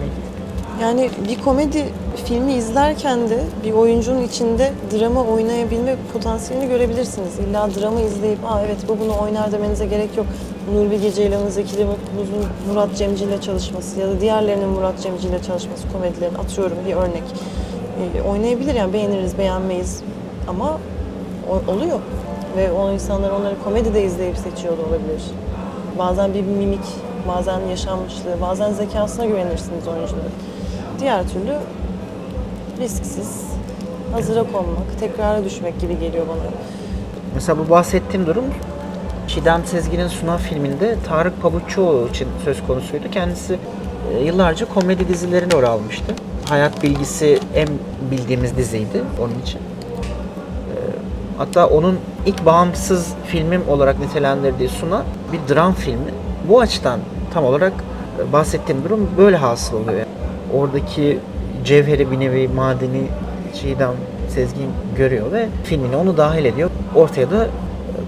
Yani 0.80 1.10
bir 1.28 1.40
komedi 1.42 1.84
filmi 2.24 2.52
izlerken 2.52 3.30
de 3.30 3.38
bir 3.64 3.72
oyuncunun 3.72 4.22
içinde 4.22 4.72
drama 4.92 5.24
oynayabilme 5.24 5.96
potansiyelini 6.12 6.68
görebilirsiniz. 6.68 7.38
İlla 7.38 7.68
drama 7.80 8.00
izleyip 8.00 8.38
aa 8.44 8.60
evet 8.62 8.76
bu 8.88 8.98
bunu 9.00 9.18
oynar 9.22 9.52
demenize 9.52 9.86
gerek 9.86 10.16
yok. 10.16 10.26
Nur 10.74 10.90
Bilge 10.90 11.12
Ceylan'ın, 11.12 11.48
Zeki 11.48 11.78
Demirkubuz'un 11.78 12.46
Murat 12.68 12.96
Cemci 12.96 13.24
ile 13.24 13.40
çalışması 13.40 14.00
ya 14.00 14.08
da 14.08 14.20
diğerlerinin 14.20 14.68
Murat 14.68 15.00
Cemci 15.02 15.28
ile 15.28 15.42
çalışması 15.42 15.92
komedilerin 15.92 16.34
atıyorum 16.34 16.76
bir 16.88 16.94
örnek. 16.94 17.22
Ee, 18.16 18.22
oynayabilir 18.22 18.74
yani 18.74 18.92
beğeniriz 18.92 19.38
beğenmeyiz 19.38 20.02
ama 20.48 20.78
o- 21.50 21.72
oluyor. 21.72 21.98
Ve 22.56 22.72
o 22.72 22.90
insanlar 22.90 23.30
onları 23.30 23.54
komedide 23.64 24.04
izleyip 24.04 24.36
seçiyor 24.36 24.78
da 24.78 24.82
olabilir. 24.82 25.22
Bazen 25.98 26.34
bir 26.34 26.42
mimik, 26.42 26.84
bazen 27.28 27.60
yaşanmışlığı, 27.70 28.40
bazen 28.42 28.72
zekasına 28.72 29.24
güvenirsiniz 29.26 29.88
oyuncuların. 29.88 30.32
Diğer 31.01 31.28
türlü 31.28 31.55
risksiz, 32.78 33.42
hazıra 34.12 34.42
konmak, 34.42 35.01
tekrara 35.01 35.44
düşmek 35.44 35.80
gibi 35.80 35.98
geliyor 35.98 36.26
bana. 36.28 36.51
Mesela 37.34 37.59
bu 37.59 37.70
bahsettiğim 37.70 38.26
durum 38.26 38.44
Çiğdem 39.28 39.64
Sezgin'in 39.64 40.09
Suna 40.09 40.36
filminde 40.38 40.96
Tarık 41.09 41.42
Pabuççuoğlu 41.42 42.09
için 42.09 42.28
söz 42.44 42.66
konusuydu. 42.66 43.05
Kendisi 43.12 43.59
e, 44.12 44.24
yıllarca 44.24 44.68
komedi 44.68 45.09
dizilerine 45.09 45.53
rol 45.53 45.62
almıştı. 45.62 46.14
Hayat 46.48 46.82
Bilgisi 46.82 47.38
en 47.55 47.68
bildiğimiz 48.11 48.57
diziydi 48.57 49.03
onun 49.20 49.42
için. 49.42 49.59
E, 49.59 50.74
Hatta 51.38 51.66
onun 51.66 51.98
ilk 52.26 52.46
bağımsız 52.46 53.09
filmim 53.26 53.62
olarak 53.68 53.98
nitelendirdiği 53.98 54.68
Suna 54.68 55.05
bir 55.32 55.55
dram 55.55 55.72
filmi. 55.72 56.11
Bu 56.48 56.61
açıdan 56.61 57.01
tam 57.34 57.44
olarak 57.44 57.72
e, 58.18 58.32
bahsettiğim 58.32 58.84
durum 58.84 59.11
böyle 59.18 59.36
hasıl 59.36 59.76
oluyor. 59.76 59.98
Yani 59.98 60.07
oradaki 60.55 61.18
cevheri 61.64 62.11
bir 62.11 62.20
nevi 62.20 62.48
madeni 62.48 63.03
Çiğdem 63.55 63.92
Sezgin 64.28 64.70
görüyor 64.96 65.32
ve 65.32 65.46
filmine 65.64 65.96
onu 65.96 66.16
dahil 66.16 66.44
ediyor. 66.44 66.70
Ortaya 66.94 67.30
da 67.30 67.44
e, 67.44 67.48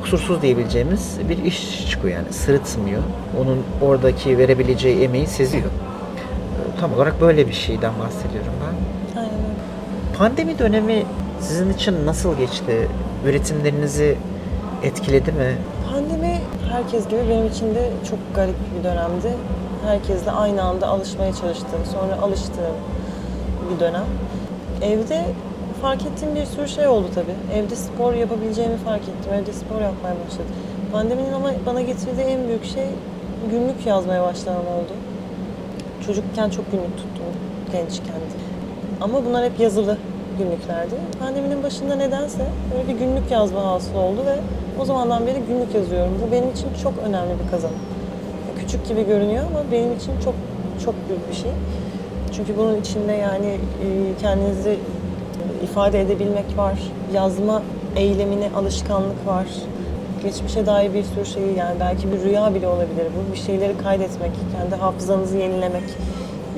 kusursuz 0.02 0.42
diyebileceğimiz 0.42 1.18
bir 1.28 1.44
iş 1.44 1.90
çıkıyor 1.90 2.14
yani 2.14 2.32
sırıtmıyor. 2.32 3.02
Onun 3.40 3.58
oradaki 3.82 4.38
verebileceği 4.38 5.02
emeği 5.02 5.26
seziyor. 5.26 5.64
E, 5.64 6.80
Tam 6.80 6.92
olarak 6.94 7.20
böyle 7.20 7.48
bir 7.48 7.52
şeyden 7.52 7.92
bahsediyorum 8.00 8.52
ben. 8.62 9.20
Aynen. 9.20 9.32
Pandemi 10.18 10.58
dönemi 10.58 11.02
sizin 11.40 11.72
için 11.72 12.06
nasıl 12.06 12.36
geçti? 12.38 12.88
Üretimlerinizi 13.26 14.16
etkiledi 14.82 15.32
mi? 15.32 15.56
Pandemi 15.92 16.40
herkes 16.72 17.08
gibi 17.08 17.20
benim 17.30 17.46
için 17.46 17.74
de 17.74 17.90
çok 18.10 18.18
garip 18.34 18.54
bir 18.78 18.84
dönemdi. 18.84 19.32
Herkesle 19.86 20.30
aynı 20.30 20.62
anda 20.62 20.86
alışmaya 20.86 21.32
çalıştığım, 21.32 21.84
sonra 21.92 22.22
alıştığım 22.22 22.76
bir 23.70 23.80
dönem. 23.80 24.04
Evde 24.82 25.24
fark 25.82 26.06
ettiğim 26.06 26.34
bir 26.34 26.44
sürü 26.46 26.68
şey 26.68 26.86
oldu 26.86 27.06
tabii. 27.14 27.58
Evde 27.58 27.76
spor 27.76 28.14
yapabileceğimi 28.14 28.76
fark 28.76 29.02
ettim. 29.02 29.32
Evde 29.34 29.52
spor 29.52 29.80
yapmaya 29.80 30.14
başladım. 30.26 30.54
Pandeminin 30.92 31.32
ama 31.32 31.50
bana 31.66 31.80
getirdiği 31.80 32.22
en 32.22 32.48
büyük 32.48 32.64
şey 32.64 32.86
günlük 33.50 33.86
yazmaya 33.86 34.22
başlamam 34.22 34.66
oldu. 34.66 34.92
Çocukken 36.06 36.50
çok 36.50 36.70
günlük 36.72 36.96
tuttum 36.96 37.26
gençken. 37.72 38.22
Ama 39.00 39.24
bunlar 39.24 39.44
hep 39.44 39.60
yazılı 39.60 39.98
günlüklerdi. 40.38 40.94
Pandeminin 41.20 41.62
başında 41.62 41.94
nedense 41.94 42.46
böyle 42.74 42.88
bir 42.88 42.98
günlük 43.06 43.30
yazma 43.30 43.64
hasıl 43.64 43.94
oldu 43.94 44.20
ve 44.26 44.36
o 44.80 44.84
zamandan 44.84 45.26
beri 45.26 45.38
günlük 45.48 45.74
yazıyorum. 45.74 46.12
Bu 46.26 46.32
benim 46.32 46.50
için 46.50 46.68
çok 46.82 46.92
önemli 47.06 47.30
bir 47.44 47.50
kazanım. 47.50 47.91
Küçük 48.72 48.88
gibi 48.88 49.06
görünüyor 49.06 49.44
ama 49.50 49.64
benim 49.72 49.92
için 49.92 50.12
çok 50.24 50.34
çok 50.84 50.94
büyük 51.08 51.30
bir 51.30 51.34
şey. 51.34 51.50
Çünkü 52.36 52.56
bunun 52.56 52.80
içinde 52.80 53.12
yani 53.12 53.46
e, 53.46 53.86
kendinizi 54.20 54.78
ifade 55.64 56.00
edebilmek 56.00 56.44
var. 56.56 56.78
Yazma 57.14 57.62
eylemine 57.96 58.48
alışkanlık 58.56 59.26
var. 59.26 59.46
Geçmişe 60.22 60.66
dair 60.66 60.94
bir 60.94 61.02
sürü 61.02 61.26
şeyi 61.26 61.58
yani 61.58 61.80
belki 61.80 62.12
bir 62.12 62.20
rüya 62.20 62.54
bile 62.54 62.68
olabilir 62.68 63.06
bu. 63.16 63.32
Bir 63.32 63.38
şeyleri 63.38 63.78
kaydetmek, 63.78 64.30
kendi 64.58 64.74
hafızanızı 64.74 65.36
yenilemek. 65.36 65.84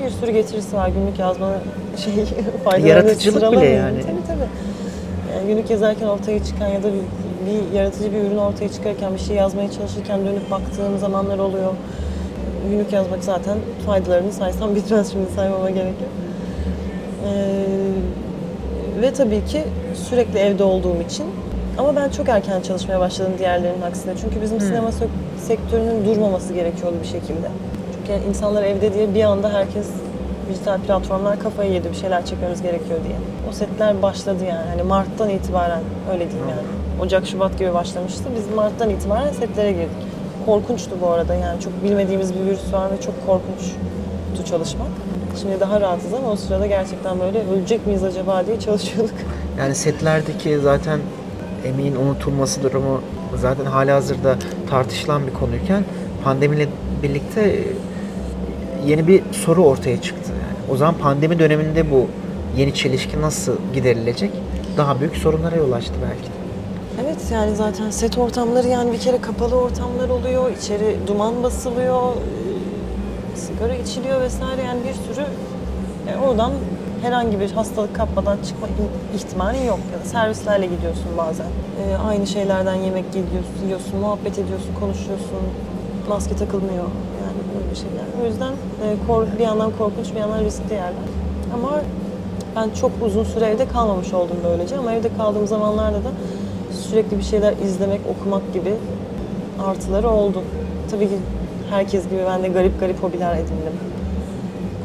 Bir 0.03 0.09
sürü 0.09 0.31
getirisi 0.31 0.75
var 0.75 0.89
günlük 0.89 1.19
yazma 1.19 1.49
şey 1.97 2.13
faydalarını 2.63 2.87
Yaratıcılık 2.87 3.51
bile 3.51 3.65
yani. 3.65 4.01
Tabii 4.01 4.27
tabii. 4.27 4.49
Yani 5.35 5.47
günlük 5.47 5.69
yazarken 5.69 6.07
ortaya 6.07 6.43
çıkan 6.43 6.67
ya 6.67 6.83
da 6.83 6.87
bir, 6.87 7.01
bir 7.51 7.77
yaratıcı 7.77 8.13
bir 8.13 8.17
ürün 8.17 8.37
ortaya 8.37 8.69
çıkarken 8.69 9.13
bir 9.13 9.19
şey 9.19 9.35
yazmaya 9.35 9.71
çalışırken 9.71 10.25
dönüp 10.25 10.51
baktığım 10.51 10.99
zamanlar 10.99 11.39
oluyor. 11.39 11.71
Günlük 12.69 12.93
yazmak 12.93 13.23
zaten 13.23 13.57
faydalarını 13.85 14.33
saysam 14.33 14.75
bitmez 14.75 15.11
şimdi 15.11 15.31
saymama 15.35 15.69
gerek 15.69 15.93
yok. 16.01 16.09
Ee, 17.27 19.01
ve 19.01 19.13
tabii 19.13 19.45
ki 19.45 19.63
sürekli 20.09 20.39
evde 20.39 20.63
olduğum 20.63 21.01
için 21.09 21.25
ama 21.77 21.95
ben 21.95 22.09
çok 22.09 22.29
erken 22.29 22.61
çalışmaya 22.61 22.99
başladım 22.99 23.31
diğerlerinin 23.39 23.81
aksine. 23.81 24.13
Çünkü 24.21 24.41
bizim 24.41 24.59
sinema 24.61 24.89
sök- 24.91 25.09
sektörünün 25.47 26.05
durmaması 26.05 26.53
gerekiyordu 26.53 26.95
bir 27.01 27.07
şekilde. 27.07 27.47
Çünkü 27.97 28.11
yani 28.11 28.23
insanlar 28.29 28.63
evde 28.63 28.93
diye 28.93 29.13
bir 29.15 29.23
anda 29.23 29.53
herkes 29.53 29.87
dijital 30.49 30.79
platformlar 30.79 31.39
kafayı 31.39 31.71
yedi 31.71 31.89
bir 31.89 31.95
şeyler 31.95 32.25
çekmemiz 32.25 32.61
gerekiyor 32.61 32.99
diye. 33.07 33.15
O 33.49 33.53
setler 33.53 34.01
başladı 34.01 34.43
yani. 34.49 34.69
Hani 34.69 34.83
Mart'tan 34.83 35.29
itibaren 35.29 35.81
öyle 36.13 36.29
diyeyim 36.29 36.49
yani. 36.49 37.01
Ocak, 37.05 37.27
Şubat 37.27 37.59
gibi 37.59 37.73
başlamıştı. 37.73 38.23
Biz 38.37 38.55
Mart'tan 38.55 38.89
itibaren 38.89 39.31
setlere 39.31 39.71
girdik. 39.71 39.89
Korkunçtu 40.45 40.91
bu 41.01 41.09
arada 41.09 41.33
yani 41.35 41.61
çok 41.61 41.83
bilmediğimiz 41.83 42.35
bir 42.35 42.39
virüs 42.39 42.73
var 42.73 42.91
ve 42.91 43.01
çok 43.01 43.25
korkunçtu 43.25 44.45
çalışmak. 44.49 44.87
Şimdi 45.41 45.59
daha 45.59 45.81
rahatız 45.81 46.13
ama 46.13 46.31
o 46.31 46.35
sırada 46.35 46.67
gerçekten 46.67 47.19
böyle 47.19 47.43
ölecek 47.53 47.87
miyiz 47.87 48.03
acaba 48.03 48.45
diye 48.47 48.59
çalışıyorduk. 48.59 49.15
Yani 49.59 49.75
setlerdeki 49.75 50.59
zaten 50.59 50.99
emeğin 51.65 51.95
unutulması 51.95 52.63
durumu 52.63 53.01
zaten 53.35 53.65
halihazırda 53.65 54.35
tartışılan 54.69 55.27
bir 55.27 55.33
konuyken 55.33 55.83
pandemiyle 56.23 56.67
birlikte 57.03 57.63
yeni 58.87 59.07
bir 59.07 59.23
soru 59.31 59.63
ortaya 59.63 60.01
çıktı. 60.01 60.31
Yani 60.31 60.73
o 60.73 60.77
zaman 60.77 60.95
pandemi 60.95 61.39
döneminde 61.39 61.91
bu 61.91 62.07
yeni 62.57 62.73
çelişki 62.73 63.21
nasıl 63.21 63.55
giderilecek? 63.73 64.31
Daha 64.77 64.99
büyük 64.99 65.15
sorunlara 65.15 65.55
yol 65.55 65.71
açtı 65.71 65.93
belki 66.01 66.23
de. 66.23 66.44
Evet 67.03 67.17
yani 67.31 67.55
zaten 67.55 67.89
set 67.89 68.17
ortamları 68.17 68.67
yani 68.67 68.91
bir 68.91 68.99
kere 68.99 69.21
kapalı 69.21 69.55
ortamlar 69.55 70.09
oluyor, 70.09 70.51
içeri 70.51 70.97
duman 71.07 71.43
basılıyor, 71.43 72.01
e, 73.33 73.37
sigara 73.37 73.75
içiliyor 73.75 74.21
vesaire 74.21 74.61
yani 74.63 74.79
bir 74.83 74.93
sürü 74.93 75.25
e, 76.09 76.27
oradan 76.27 76.51
herhangi 77.01 77.39
bir 77.39 77.51
hastalık 77.51 77.95
kapmadan 77.95 78.37
çıkma 78.47 78.67
im- 78.67 79.15
ihtimalin 79.17 79.63
yok 79.63 79.79
ya 79.93 79.99
da 80.05 80.09
servislerle 80.09 80.65
gidiyorsun 80.65 81.07
bazen. 81.17 81.45
E, 81.45 81.95
aynı 82.07 82.27
şeylerden 82.27 82.75
yemek 82.75 83.05
yiyorsun, 83.15 83.65
yiyorsun, 83.65 83.99
muhabbet 83.99 84.39
ediyorsun, 84.39 84.73
konuşuyorsun, 84.79 85.41
maske 86.09 86.35
takılmıyor 86.35 86.83
yani 87.23 87.39
böyle 87.55 87.75
şeyler. 87.75 88.05
O 88.23 88.25
yüzden 88.25 88.51
e, 88.51 88.85
kork- 89.07 89.39
bir 89.39 89.43
yandan 89.43 89.71
korkunç 89.77 90.11
bir 90.15 90.19
yandan 90.19 90.43
riskli 90.43 90.73
yerler. 90.73 91.09
Ama 91.53 91.69
ben 92.55 92.69
çok 92.81 92.91
uzun 93.05 93.23
süre 93.23 93.45
evde 93.45 93.67
kalmamış 93.67 94.13
oldum 94.13 94.37
böylece 94.43 94.77
ama 94.77 94.93
evde 94.93 95.09
kaldığım 95.17 95.47
zamanlarda 95.47 95.97
da 95.97 96.11
sürekli 96.95 97.17
bir 97.17 97.23
şeyler 97.23 97.53
izlemek, 97.65 98.01
okumak 98.09 98.53
gibi 98.53 98.73
artıları 99.65 100.09
oldu. 100.09 100.43
Tabii 100.91 101.05
ki 101.05 101.15
herkes 101.69 102.03
gibi 102.09 102.19
ben 102.27 102.43
de 102.43 102.47
garip 102.47 102.79
garip 102.79 103.03
hobiler 103.03 103.35
edindim. 103.35 103.75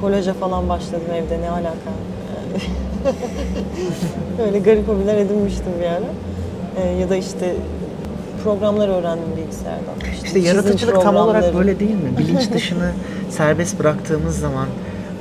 Kolaja 0.00 0.34
falan 0.34 0.68
başladım 0.68 1.06
evde 1.14 1.40
ne 1.40 1.50
alaka. 1.50 1.90
Öyle 4.46 4.58
garip 4.58 4.88
hobiler 4.88 5.16
edinmiştim 5.16 5.72
bir 5.80 5.86
ara. 5.86 6.00
Ee, 6.76 7.00
ya 7.00 7.10
da 7.10 7.16
işte 7.16 7.54
programlar 8.44 8.88
öğrendim 8.88 9.28
bilgisayardan. 9.36 10.12
İşte 10.12 10.26
çizim 10.26 10.44
yaratıcılık 10.44 11.02
tam 11.02 11.16
olarak 11.16 11.54
böyle 11.54 11.80
değil 11.80 11.94
mi? 11.94 12.18
Bilinç 12.18 12.50
dışını 12.54 12.92
serbest 13.30 13.78
bıraktığımız 13.78 14.38
zaman 14.38 14.66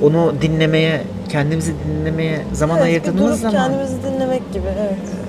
onu 0.02 0.32
dinlemeye, 0.42 1.02
kendimizi 1.28 1.72
dinlemeye 1.88 2.40
zaman 2.52 2.78
Evet, 2.78 2.86
ayırdığımız 2.86 3.40
zaman 3.40 3.56
kendimizi 3.56 3.96
dinlemek 4.02 4.52
gibi 4.52 4.66
evet. 4.80 5.19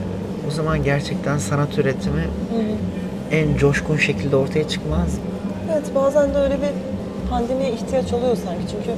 O 0.47 0.51
zaman 0.51 0.83
gerçekten 0.83 1.37
sanat 1.37 1.77
üretimi 1.77 2.21
Hı 2.21 2.57
hı. 2.57 3.35
en 3.35 3.57
coşkun 3.57 3.97
şekilde 3.97 4.35
ortaya 4.35 4.67
çıkmaz. 4.67 4.99
mı? 5.13 5.23
Evet 5.73 5.95
bazen 5.95 6.33
de 6.33 6.37
öyle 6.37 6.55
bir 6.55 6.69
pandemiye 7.29 7.71
ihtiyaç 7.71 8.13
oluyor 8.13 8.35
sanki 8.45 8.61
çünkü 8.71 8.91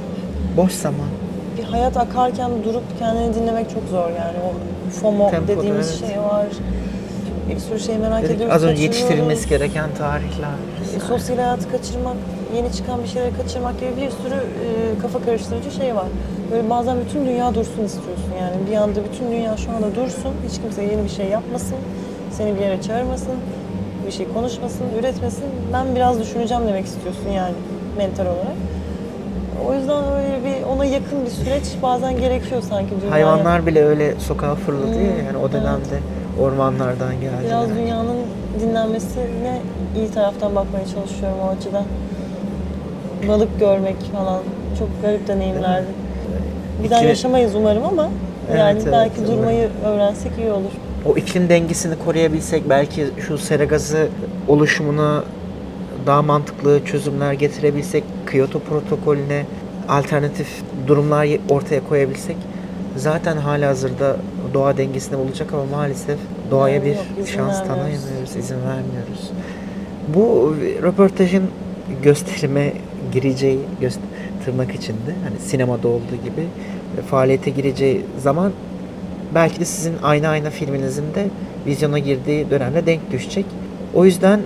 Boş 0.56 0.72
zaman. 0.72 1.08
bir 1.58 1.64
hayat 1.64 1.96
akarken 1.96 2.50
durup 2.64 2.82
kendini 2.98 3.34
dinlemek 3.34 3.70
çok 3.70 3.82
zor 3.90 4.08
yani 4.08 4.36
o 4.46 4.52
FOMO 4.90 5.30
Tempoda, 5.30 5.56
dediğimiz 5.58 5.98
evet. 6.00 6.10
şey 6.12 6.22
var. 6.22 6.46
Bir 7.54 7.58
sürü 7.60 7.80
şey 7.80 7.98
merak 7.98 8.22
Dedik, 8.22 8.36
ediyoruz. 8.36 8.56
az 8.56 8.64
önce 8.64 8.82
yetiştirilmesi 8.82 9.48
gereken 9.48 9.88
tarihler. 9.98 10.50
E, 10.96 11.00
sosyal 11.00 11.36
hayatı 11.36 11.70
kaçırmak, 11.70 12.16
yeni 12.56 12.72
çıkan 12.72 13.02
bir 13.02 13.08
şeyleri 13.08 13.36
kaçırmak 13.36 13.80
gibi 13.80 13.90
bir 13.96 14.10
sürü 14.10 14.34
e, 14.34 14.98
kafa 15.02 15.22
karıştırıcı 15.24 15.70
şey 15.70 15.94
var. 15.94 16.06
Böyle 16.52 16.70
bazen 16.70 16.96
bütün 17.06 17.26
dünya 17.26 17.54
dursun 17.54 17.84
istiyorsun 17.84 18.32
yani. 18.40 18.70
Bir 18.70 18.76
anda 18.76 19.00
bütün 19.12 19.30
dünya 19.32 19.56
şu 19.56 19.70
anda 19.70 19.94
dursun, 19.96 20.32
hiç 20.48 20.60
kimse 20.60 20.82
yeni 20.82 21.04
bir 21.04 21.08
şey 21.08 21.26
yapmasın, 21.26 21.76
seni 22.30 22.54
bir 22.54 22.60
yere 22.60 22.82
çağırmasın, 22.82 23.34
bir 24.06 24.12
şey 24.12 24.26
konuşmasın, 24.34 24.84
üretmesin. 24.98 25.44
Ben 25.72 25.94
biraz 25.94 26.20
düşüneceğim 26.20 26.62
demek 26.68 26.86
istiyorsun 26.86 27.28
yani 27.36 27.54
mental 27.98 28.26
olarak. 28.26 28.56
O 29.68 29.74
yüzden 29.74 30.04
öyle 30.04 30.38
bir 30.44 30.66
ona 30.76 30.84
yakın 30.84 31.24
bir 31.26 31.30
süreç 31.30 31.64
bazen 31.82 32.16
gerekiyor 32.16 32.62
sanki 32.70 32.90
dünyaya. 33.02 33.12
Hayvanlar 33.12 33.66
bile 33.66 33.84
öyle 33.84 34.14
sokağa 34.20 34.54
fırladı 34.54 34.94
ya 35.02 35.10
Hmm, 35.12 35.26
yani 35.26 35.36
o 35.38 35.52
dönemde 35.52 35.98
ormanlardan 36.40 37.14
geldiler. 37.20 37.44
Biraz 37.46 37.68
dünyanın 37.76 38.16
dinlenmesine 38.60 39.60
iyi 39.96 40.10
taraftan 40.10 40.54
bakmaya 40.54 40.84
çalışıyorum 40.86 41.38
o 41.46 41.56
açıdan. 41.56 41.84
Balık 43.28 43.60
görmek 43.60 43.96
falan 44.12 44.40
çok 44.78 44.88
garip 45.02 45.28
deneyimlerdi. 45.28 45.86
Bir 46.82 46.90
daha 46.90 46.98
İkili- 47.00 47.08
yaşamayız 47.08 47.54
umarım 47.54 47.84
ama 47.84 48.08
Evet, 48.48 48.58
yani 48.58 48.78
evet, 48.82 48.92
belki 48.92 49.20
umarım. 49.20 49.36
durmayı 49.38 49.68
öğrensek 49.86 50.32
iyi 50.38 50.50
olur. 50.50 50.70
O 51.06 51.16
iklim 51.16 51.48
dengesini 51.48 51.94
koruyabilsek 52.04 52.68
belki 52.70 53.06
şu 53.26 53.38
sera 53.38 53.64
gazı 53.64 54.08
oluşumunu 54.48 55.24
daha 56.06 56.22
mantıklı 56.22 56.84
çözümler 56.84 57.32
getirebilsek, 57.32 58.04
Kyoto 58.30 58.58
protokolüne 58.58 59.44
alternatif 59.88 60.48
durumlar 60.86 61.28
ortaya 61.50 61.80
koyabilsek 61.88 62.36
zaten 62.96 63.36
halihazırda 63.36 64.16
doğa 64.54 64.76
dengesini 64.76 65.18
bulacak 65.18 65.52
ama 65.54 65.64
maalesef 65.64 66.18
doğaya 66.50 66.74
Yani 66.74 66.84
bir 66.84 66.90
yok, 66.90 67.04
izin 67.20 67.32
şans 67.32 67.36
vermiyoruz. 67.60 67.68
tanıyamıyoruz, 67.68 68.36
izin 68.36 68.56
vermiyoruz. 68.56 69.30
Bu 70.14 70.54
röportajın 70.82 71.42
gösterime 72.02 72.72
gireceği 73.12 73.58
göst 73.80 73.98
tırnak 74.44 74.74
içinde 74.74 75.14
hani 75.24 75.38
sinemada 75.40 75.88
olduğu 75.88 76.16
gibi 76.24 76.46
e, 76.98 77.02
faaliyete 77.02 77.50
gireceği 77.50 78.00
zaman 78.22 78.52
belki 79.34 79.60
de 79.60 79.64
sizin 79.64 79.94
Ayna 80.02 80.28
Ayna 80.28 80.50
filminizin 80.50 81.14
de 81.14 81.26
vizyona 81.66 81.98
girdiği 81.98 82.50
dönemde 82.50 82.86
denk 82.86 83.12
düşecek. 83.12 83.46
O 83.94 84.04
yüzden 84.04 84.40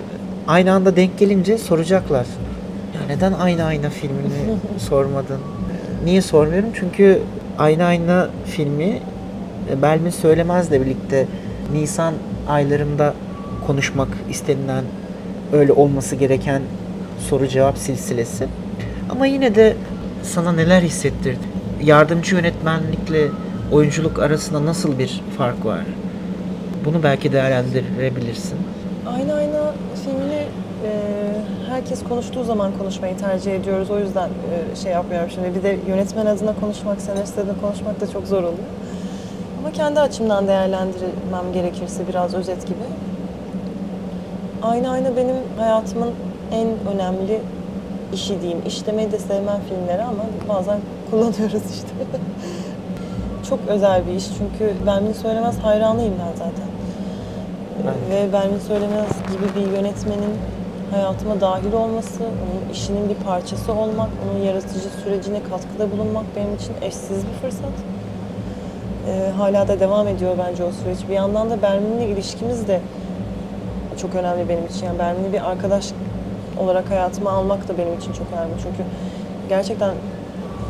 aynı 0.47 0.71
anda 0.71 0.95
denk 0.95 1.19
gelince 1.19 1.57
soracaklar. 1.57 2.25
Ya 2.95 3.15
neden 3.15 3.33
Ayna 3.33 3.63
Ayna 3.63 3.89
filmini 3.89 4.57
sormadın? 4.77 5.39
Niye 6.05 6.21
sormuyorum? 6.21 6.69
Çünkü 6.73 7.19
Ayna 7.57 7.85
Ayna 7.85 8.29
filmi 8.45 8.99
e, 9.71 9.81
Belmin 9.81 10.09
Söylemez'le 10.09 10.71
birlikte 10.71 11.25
Nisan 11.73 12.13
aylarında 12.47 13.13
konuşmak 13.67 14.07
istenilen 14.29 14.83
öyle 15.53 15.73
olması 15.73 16.15
gereken 16.15 16.61
soru 17.29 17.47
cevap 17.47 17.77
silsilesi. 17.77 18.47
Ama 19.09 19.25
yine 19.25 19.55
de 19.55 19.75
sana 20.23 20.51
neler 20.51 20.81
hissettirdi? 20.81 21.39
Yardımcı 21.83 22.35
yönetmenlikle 22.35 23.27
oyunculuk 23.71 24.19
arasında 24.19 24.65
nasıl 24.65 24.99
bir 24.99 25.21
fark 25.37 25.65
var? 25.65 25.85
Bunu 26.85 27.03
belki 27.03 27.31
değerlendirebilirsin. 27.31 28.57
Aynı 29.15 29.33
ayna 29.33 29.73
filmini 30.03 30.43
e, 30.85 30.91
herkes 31.69 32.03
konuştuğu 32.03 32.43
zaman 32.43 32.71
konuşmayı 32.77 33.17
tercih 33.17 33.55
ediyoruz. 33.55 33.91
O 33.91 33.99
yüzden 33.99 34.29
e, 34.29 34.75
şey 34.75 34.91
yapmıyorum 34.91 35.29
şimdi. 35.29 35.55
Bir 35.55 35.63
de 35.63 35.77
yönetmen 35.87 36.25
adına 36.25 36.53
konuşmak, 36.61 37.01
senarist 37.01 37.37
adına 37.37 37.61
konuşmak 37.61 38.01
da 38.01 38.11
çok 38.11 38.27
zor 38.27 38.43
oluyor. 38.43 38.67
Ama 39.59 39.71
kendi 39.71 39.99
açımdan 39.99 40.47
değerlendirmem 40.47 41.53
gerekirse 41.53 42.07
biraz 42.07 42.33
özet 42.33 42.67
gibi. 42.67 42.77
Aynı 44.63 44.89
ayna 44.89 45.15
benim 45.15 45.35
hayatımın 45.57 46.09
en 46.51 46.67
önemli 46.93 47.41
işi 48.13 48.41
diyeyim. 48.41 48.61
İşlemeyi 48.67 49.11
de 49.11 49.19
sevmem 49.19 49.59
filmleri 49.69 50.03
ama 50.03 50.23
bazen 50.49 50.79
kullanıyoruz 51.11 51.63
işte. 51.73 51.87
Çok 53.49 53.59
özel 53.67 54.07
bir 54.07 54.11
iş 54.13 54.25
çünkü 54.37 54.73
Belmin 54.85 55.13
Söylemez 55.13 55.57
hayranıyım 55.59 56.13
ben 56.19 56.31
zaten. 56.37 56.69
Ben- 57.85 58.15
Ve 58.15 58.33
Belmin 58.33 58.59
Söylemez 58.59 59.09
gibi 59.31 59.55
bir 59.65 59.71
yönetmenin 59.71 60.33
hayatıma 60.91 61.41
dahil 61.41 61.73
olması, 61.73 62.23
onun 62.23 62.73
işinin 62.73 63.09
bir 63.09 63.15
parçası 63.15 63.73
olmak, 63.73 64.09
onun 64.31 64.43
yaratıcı 64.45 64.89
sürecine 65.03 65.39
katkıda 65.49 65.91
bulunmak 65.91 66.23
benim 66.35 66.55
için 66.55 66.73
eşsiz 66.81 67.17
bir 67.27 67.33
fırsat. 67.41 67.71
Ee, 69.07 69.31
hala 69.37 69.67
da 69.67 69.79
devam 69.79 70.07
ediyor 70.07 70.35
bence 70.47 70.63
o 70.63 70.71
süreç. 70.71 70.97
Bir 71.09 71.13
yandan 71.13 71.49
da 71.49 71.61
Bermin'le 71.61 72.01
ilişkimiz 72.13 72.67
de 72.67 72.81
çok 74.01 74.15
önemli 74.15 74.49
benim 74.49 74.65
için. 74.65 74.85
Yani 74.85 74.99
Bermin'i 74.99 75.33
bir 75.33 75.49
arkadaş 75.49 75.85
olarak 76.59 76.89
hayatıma 76.89 77.31
almak 77.31 77.67
da 77.67 77.77
benim 77.77 77.97
için 77.97 78.13
çok 78.13 78.27
önemli. 78.33 78.53
Çünkü 78.63 78.83
gerçekten 79.49 79.93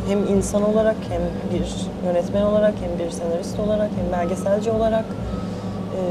hem 0.07 0.27
insan 0.27 0.73
olarak 0.73 0.95
hem 1.09 1.21
bir 1.53 1.67
yönetmen 2.07 2.43
olarak 2.43 2.73
hem 2.81 3.05
bir 3.05 3.11
senarist 3.11 3.59
olarak 3.59 3.89
hem 4.01 4.19
belgeselci 4.19 4.71
olarak 4.71 5.05
e, 5.95 6.01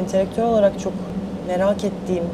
entelektüel 0.00 0.46
olarak 0.46 0.80
çok 0.80 0.92
merak 1.46 1.84
ettiğim, 1.84 2.24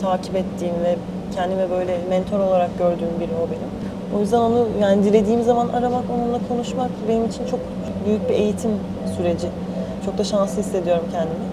takip 0.00 0.36
ettiğim 0.36 0.74
ve 0.84 0.96
kendime 1.34 1.70
böyle 1.70 1.98
mentor 2.08 2.40
olarak 2.40 2.78
gördüğüm 2.78 3.20
biri 3.20 3.30
o 3.44 3.50
benim. 3.50 3.70
O 4.16 4.20
yüzden 4.20 4.38
onu 4.38 4.66
yani 4.80 5.04
dilediğim 5.04 5.42
zaman 5.42 5.68
aramak, 5.68 6.04
onunla 6.14 6.38
konuşmak 6.48 6.90
benim 7.08 7.24
için 7.24 7.46
çok 7.46 7.60
büyük 8.06 8.28
bir 8.28 8.34
eğitim 8.34 8.70
süreci. 9.16 9.46
Çok 10.04 10.18
da 10.18 10.24
şanslı 10.24 10.62
hissediyorum 10.62 11.04
kendimi. 11.12 11.46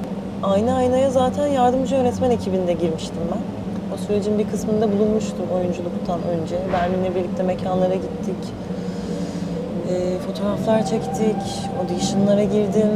Ayna 0.43 0.75
Aynaya 0.75 1.09
zaten 1.09 1.47
yardımcı 1.47 1.95
yönetmen 1.95 2.31
ekibinde 2.31 2.73
girmiştim 2.73 3.21
ben. 3.31 3.62
Sürecin 4.07 4.39
bir 4.39 4.47
kısmında 4.47 4.91
bulunmuştum 4.91 5.45
oyunculuktan 5.55 6.19
önce. 6.23 6.55
Berlin'le 6.73 7.15
birlikte 7.15 7.43
mekanlara 7.43 7.95
gittik. 7.95 8.53
E, 9.89 10.19
fotoğraflar 10.19 10.85
çektik, 10.85 11.69
auditionlara 11.81 12.43
girdim. 12.43 12.89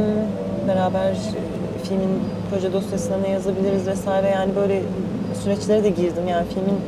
Beraber 0.68 1.10
e, 1.10 1.84
filmin 1.84 2.20
proje 2.50 2.72
dosyasına 2.72 3.16
ne 3.16 3.28
yazabiliriz 3.28 3.86
vesaire 3.86 4.28
yani 4.28 4.56
böyle 4.56 4.82
süreçlere 5.42 5.84
de 5.84 5.90
girdim. 5.90 6.28
Yani 6.28 6.46
filmin 6.54 6.80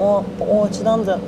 o, 0.00 0.22
o 0.50 0.64
açıdan 0.64 1.06
da 1.06 1.18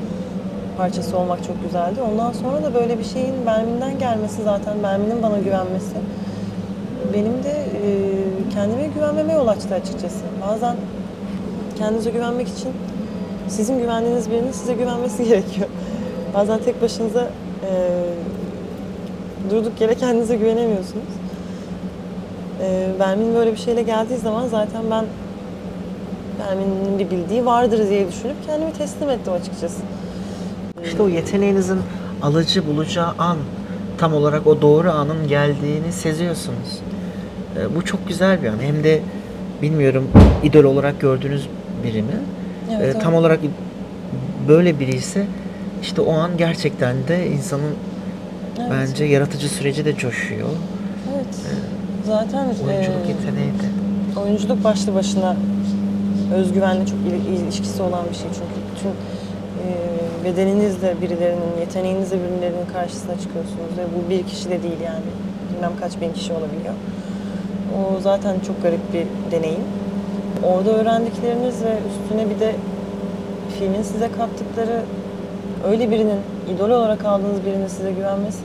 parçası 0.79 1.19
olmak 1.19 1.45
çok 1.45 1.63
güzeldi. 1.63 2.01
Ondan 2.13 2.33
sonra 2.33 2.63
da 2.63 2.75
böyle 2.75 2.99
bir 2.99 3.05
şeyin 3.05 3.47
Bermin'den 3.47 3.99
gelmesi 3.99 4.43
zaten, 4.43 4.83
Bermin'in 4.83 5.23
bana 5.23 5.39
güvenmesi 5.39 5.97
benim 7.15 7.45
de 7.45 7.51
e, 7.51 7.91
kendime 8.55 8.87
güvenmeme 8.87 9.33
yol 9.33 9.49
açtı 9.49 9.75
açıkçası. 9.75 10.25
Bazen 10.49 10.77
kendinize 11.83 12.11
güvenmek 12.11 12.49
için 12.49 12.69
sizin 13.49 13.79
güvendiğiniz 13.79 14.31
birinin 14.31 14.53
size 14.53 14.75
güvenmesi 14.75 15.25
gerekiyor. 15.29 15.69
Bazen 16.35 16.59
tek 16.59 16.83
başınıza 16.83 17.31
e, 17.71 17.71
durduk 19.51 19.81
yere 19.81 19.95
kendinize 19.95 20.37
güvenemiyorsunuz. 20.37 21.13
E, 22.63 22.89
Bermin 23.01 23.35
böyle 23.35 23.53
bir 23.53 23.57
şeyle 23.57 23.83
geldiği 23.83 24.17
zaman 24.17 24.49
zaten 24.49 24.83
ben 24.91 25.05
Bermin'in 26.39 26.99
bir 26.99 27.11
bildiği 27.11 27.47
vardır 27.47 27.89
diye 27.89 28.09
düşünüp 28.09 28.37
kendimi 28.47 28.73
teslim 28.73 29.11
ettim 29.11 29.33
açıkçası. 29.33 29.83
İşte 30.85 31.03
o 31.03 31.09
yeteneğinizin 31.09 31.79
alıcı 32.23 32.67
bulacağı 32.67 33.15
an 33.19 33.37
tam 33.99 34.15
olarak 34.15 34.47
o 34.47 34.63
doğru 34.63 34.91
anın 34.91 35.29
geldiğini 35.29 35.93
seziyorsunuz. 35.93 36.81
Ee, 37.57 37.77
bu 37.77 37.85
çok 37.85 38.09
güzel 38.09 38.43
bir 38.43 38.49
an. 38.49 38.59
Hem 38.61 38.85
de 38.85 39.01
bilmiyorum 39.63 40.09
idol 40.43 40.65
olarak 40.65 41.01
gördüğünüz 41.01 41.49
biri 41.85 42.03
mi? 42.03 42.09
Evet, 42.71 42.81
evet. 42.85 43.03
tam 43.03 43.15
olarak 43.15 43.41
böyle 44.49 44.81
biri 44.81 44.95
ise 44.97 45.27
işte 45.83 46.01
o 46.01 46.13
an 46.13 46.31
gerçekten 46.39 46.97
de 47.09 47.27
insanın 47.27 47.75
Evet. 48.61 48.71
bence 48.71 49.05
yaratıcı 49.05 49.49
süreci 49.49 49.85
de 49.85 49.97
coşuyor. 49.97 50.49
Evet. 51.15 51.35
Zaten 52.07 52.45
Oyunculuk 52.45 53.07
e, 53.07 53.09
yeteneği 53.09 53.53
de. 53.53 54.21
oyunculuk 54.21 54.65
başlı 54.65 54.95
başına 54.95 55.37
özgüvenle 56.35 56.87
çok 56.87 56.99
il- 56.99 57.39
ilişkisi 57.45 57.83
olan 57.83 58.05
bir 58.11 58.15
şey 58.15 58.27
çünkü 58.33 58.61
bütün 58.77 58.89
e, 58.89 59.69
bedeninizle 60.25 60.95
birilerinin, 61.03 61.61
yeteneğinizle 61.61 62.17
birilerinin 62.17 62.67
karşısına 62.73 63.13
çıkıyorsunuz 63.13 63.73
ve 63.79 63.83
bu 63.97 64.11
bir 64.11 64.23
kişi 64.23 64.45
de 64.51 64.63
değil 64.63 64.81
yani 64.85 65.05
bilmem 65.55 65.73
kaç 65.81 66.01
bin 66.01 66.13
kişi 66.13 66.33
olabiliyor. 66.33 66.75
O 67.79 68.01
zaten 68.01 68.35
çok 68.47 68.63
garip 68.63 68.81
bir 68.93 69.07
deneyim. 69.37 69.65
Orada 70.47 70.71
öğrendikleriniz 70.71 71.65
ve 71.65 71.79
üstüne 71.89 72.31
bir 72.31 72.41
de 72.41 72.55
filmin 73.59 73.83
size 73.83 74.09
kattıkları 74.13 74.83
öyle 75.65 75.91
birinin, 75.91 76.21
idol 76.55 76.71
olarak 76.71 77.05
aldığınız 77.05 77.47
birinin 77.47 77.67
size 77.67 77.93
güvenmesi 77.93 78.43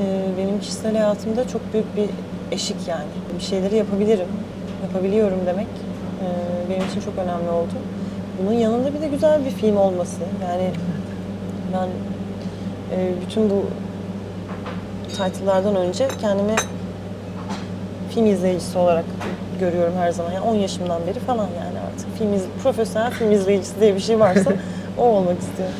e, 0.00 0.24
benim 0.38 0.60
kişisel 0.60 0.92
hayatımda 0.92 1.48
çok 1.48 1.72
büyük 1.72 1.96
bir 1.96 2.08
eşik 2.52 2.88
yani. 2.88 3.08
Bir 3.38 3.44
şeyleri 3.44 3.76
yapabilirim, 3.76 4.28
yapabiliyorum 4.82 5.38
demek 5.46 5.66
e, 5.66 6.26
benim 6.70 6.88
için 6.88 7.00
çok 7.00 7.14
önemli 7.18 7.50
oldu. 7.50 7.72
Bunun 8.42 8.52
yanında 8.52 8.94
bir 8.94 9.00
de 9.00 9.08
güzel 9.08 9.44
bir 9.44 9.50
film 9.50 9.76
olması. 9.76 10.20
Yani 10.42 10.70
ben 11.72 11.88
e, 12.96 13.12
bütün 13.26 13.50
bu 13.50 13.64
title'lardan 15.10 15.76
önce 15.76 16.08
kendimi 16.20 16.56
film 18.10 18.26
izleyicisi 18.26 18.78
olarak 18.78 19.04
görüyorum 19.58 19.94
her 19.98 20.10
zaman. 20.12 20.32
Yani 20.32 20.44
10 20.44 20.54
yaşımdan 20.54 21.06
beri 21.06 21.18
falan 21.18 21.46
yani 21.58 21.78
artık 21.86 22.18
film 22.18 22.34
iz, 22.34 22.42
profesyonel 22.62 23.10
film 23.10 23.32
izleyicisi 23.32 23.80
diye 23.80 23.94
bir 23.94 24.00
şey 24.00 24.20
varsa 24.20 24.52
o 24.98 25.02
olmak 25.02 25.38
istiyorum. 25.40 25.74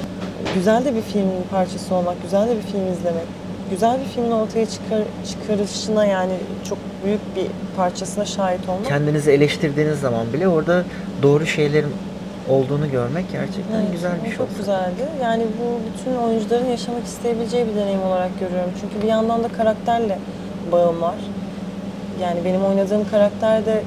Güzel 0.54 0.84
de 0.84 0.94
bir 0.94 1.02
filmin 1.02 1.42
parçası 1.50 1.94
olmak, 1.94 2.22
güzel 2.22 2.48
de 2.48 2.56
bir 2.56 2.62
film 2.62 2.92
izlemek, 2.92 3.26
güzel 3.70 4.00
bir 4.00 4.04
filmin 4.04 4.30
ortaya 4.30 4.66
çıkar, 4.66 4.98
çıkarışına 5.28 6.06
yani 6.06 6.32
çok 6.68 6.78
büyük 7.04 7.36
bir 7.36 7.46
parçasına 7.76 8.24
şahit 8.24 8.68
olmak. 8.68 8.86
Kendinizi 8.86 9.30
eleştirdiğiniz 9.30 10.00
zaman 10.00 10.32
bile 10.32 10.48
orada 10.48 10.84
doğru 11.22 11.46
şeylerin 11.46 11.92
olduğunu 12.48 12.90
görmek 12.90 13.32
gerçekten 13.32 13.80
Evet, 13.80 13.92
güzel 13.92 14.12
bir 14.24 14.28
şey. 14.28 14.36
Çok 14.36 14.58
güzeldi. 14.58 15.08
Yani 15.22 15.42
bu 15.42 15.80
bütün 15.92 16.16
oyuncuların 16.18 16.66
yaşamak 16.66 17.04
isteyebileceği 17.04 17.66
bir 17.66 17.74
deneyim 17.80 18.02
olarak 18.02 18.40
görüyorum. 18.40 18.70
Çünkü 18.80 19.02
bir 19.02 19.08
yandan 19.08 19.44
da 19.44 19.48
karakterle 19.48 20.18
bağım 20.72 21.02
var. 21.02 21.14
Yani 22.22 22.44
benim 22.44 22.64
oynadığım 22.64 23.08
karakter 23.10 23.66
de 23.66 23.82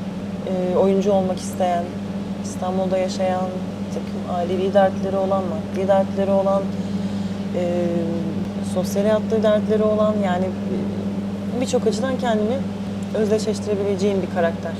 e, 0.47 0.77
oyuncu 0.77 1.11
olmak 1.11 1.39
isteyen, 1.39 1.83
İstanbul'da 2.43 2.97
yaşayan, 2.97 3.45
takım 3.93 4.35
ailevi 4.35 4.73
dertleri 4.73 5.17
olan, 5.17 5.43
maddi 5.43 5.87
dertleri 5.87 6.31
olan, 6.31 6.61
e, 7.55 7.85
sosyal 8.73 9.03
hayatta 9.03 9.43
dertleri 9.43 9.83
olan 9.83 10.15
yani 10.25 10.45
e, 10.45 11.61
birçok 11.61 11.87
açıdan 11.87 12.17
kendimi 12.17 12.55
özdeşleştirebileceğim 13.15 14.21
bir 14.21 14.35
karakter. 14.35 14.73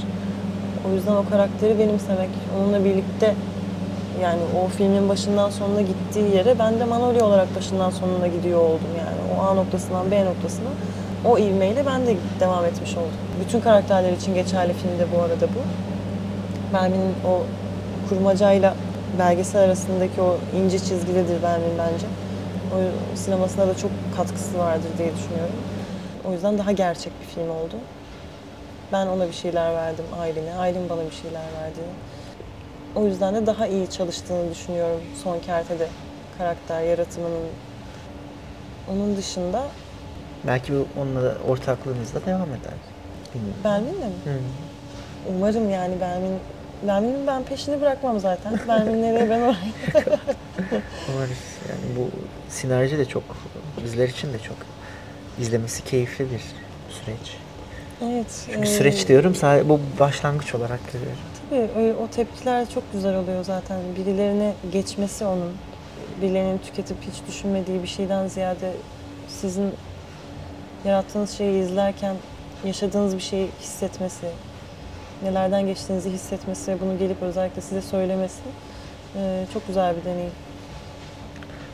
O 0.90 0.96
yüzden 0.96 1.16
o 1.16 1.26
karakteri 1.30 1.80
benimsemek, 1.80 2.30
onunla 2.60 2.86
birlikte 2.86 3.36
yani 4.22 4.40
o 4.64 4.68
filmin 4.68 5.10
başından 5.10 5.50
sonuna 5.50 5.82
gittiği 5.82 6.36
yere 6.36 6.60
ben 6.60 6.80
de 6.80 6.86
Manolya 6.86 7.26
olarak 7.26 7.56
başından 7.56 7.90
sonuna 7.90 8.28
gidiyor 8.28 8.60
oldum 8.60 8.92
yani. 8.98 9.40
O 9.40 9.44
A 9.44 9.54
noktasından 9.54 10.12
B 10.12 10.26
noktasına 10.26 10.70
o 11.26 11.38
ivmeyle 11.38 11.86
ben 11.86 12.08
de 12.08 12.16
devam 12.40 12.66
etmiş 12.66 12.92
oldum. 12.98 13.12
Bütün 13.46 13.60
karakterler 13.60 14.12
için 14.12 14.34
geçerli 14.34 14.74
filmde 14.74 15.06
bu 15.16 15.22
arada 15.22 15.48
bu. 15.48 15.62
Bermin'in 16.74 17.14
o 17.28 17.44
kurmacayla 18.10 18.76
belgesel 19.20 19.62
arasındaki 19.62 20.22
o 20.22 20.38
ince 20.58 20.80
çizgidedir 20.80 21.44
Bermin 21.44 21.78
bence. 21.78 22.06
O 22.76 22.78
sinemasına 23.18 23.68
da 23.68 23.78
çok 23.78 23.92
katkısı 24.18 24.60
vardır 24.60 24.90
diye 24.98 25.12
düşünüyorum. 25.16 25.56
O 26.30 26.32
yüzden 26.32 26.58
daha 26.58 26.72
gerçek 26.72 27.14
bir 27.22 27.26
film 27.26 27.50
oldu. 27.50 27.76
Ben 28.92 29.08
ona 29.08 29.28
bir 29.28 29.34
şeyler 29.34 29.74
verdim 29.74 30.06
Aylin'e, 30.22 30.54
Aylin 30.54 30.90
bana 30.90 31.06
bir 31.06 31.16
şeyler 31.16 31.42
verdi. 31.42 31.80
O 32.96 33.06
yüzden 33.06 33.36
de 33.36 33.46
daha 33.46 33.68
iyi 33.68 33.90
çalıştığını 33.90 34.52
düşünüyorum 34.52 35.02
son 35.24 35.40
kertede 35.40 35.88
karakter 36.38 36.82
yaratımının. 36.82 37.48
Onun 38.92 39.18
dışında 39.18 39.64
Belki 40.48 40.74
bu 40.74 40.88
onunla 41.02 41.24
da 41.24 41.38
ortaklığınız 41.48 42.14
da 42.14 42.26
devam 42.26 42.50
eder. 42.50 42.74
Bilmiyorum. 43.36 43.62
Belmin'le 43.64 44.10
mi? 44.10 44.16
Hı. 44.24 44.40
Umarım 45.30 45.70
yani 45.70 46.02
Belmin 46.02 46.40
Belmin'in 46.88 47.28
ben 47.28 47.44
peşini 47.44 47.82
bırakmam 47.82 48.20
zaten. 48.20 48.60
Belmin 48.68 49.02
nereye 49.02 49.30
ben 49.30 49.42
oraya. 49.42 49.56
Umarız. 51.14 51.38
Yani 51.70 51.96
bu 51.98 52.10
sinerji 52.50 52.98
de 52.98 53.06
çok, 53.06 53.24
bizler 53.84 54.10
için 54.10 54.34
de 54.34 54.40
çok 54.40 54.58
izlemesi 55.40 55.84
keyifli 55.84 56.26
bir 56.32 56.42
süreç. 56.90 57.38
Evet. 58.04 58.46
Çünkü 58.46 58.62
e, 58.62 58.66
süreç 58.66 59.08
diyorum, 59.08 59.36
sadece 59.36 59.70
bu 59.70 59.80
başlangıç 60.00 60.56
olarak 60.56 60.80
görüyorum. 60.94 61.18
Tabii 61.50 61.80
öyle, 61.80 61.94
o 61.94 62.08
tepkiler 62.08 62.70
çok 62.70 62.94
güzel 62.94 63.16
oluyor 63.16 63.44
zaten. 63.44 63.80
Birilerine 63.98 64.54
geçmesi 64.72 65.26
onun, 65.26 65.54
birilerinin 66.22 66.58
tüketip 66.58 66.98
hiç 67.02 67.28
düşünmediği 67.28 67.84
bir 67.84 67.88
şeyden 67.88 68.28
ziyade 68.28 68.72
sizin 69.28 69.72
yarattığınız 70.86 71.32
şeyi 71.32 71.64
izlerken 71.64 72.16
yaşadığınız 72.66 73.16
bir 73.16 73.22
şeyi 73.22 73.50
hissetmesi, 73.62 74.26
nelerden 75.24 75.66
geçtiğinizi 75.66 76.10
hissetmesi 76.12 76.72
ve 76.72 76.82
bunu 76.82 76.98
gelip 77.00 77.22
özellikle 77.22 77.62
size 77.62 77.82
söylemesi 77.82 78.40
Ee, 79.16 79.46
çok 79.54 79.68
güzel 79.68 79.96
bir 79.98 80.06
deneyim. 80.06 80.32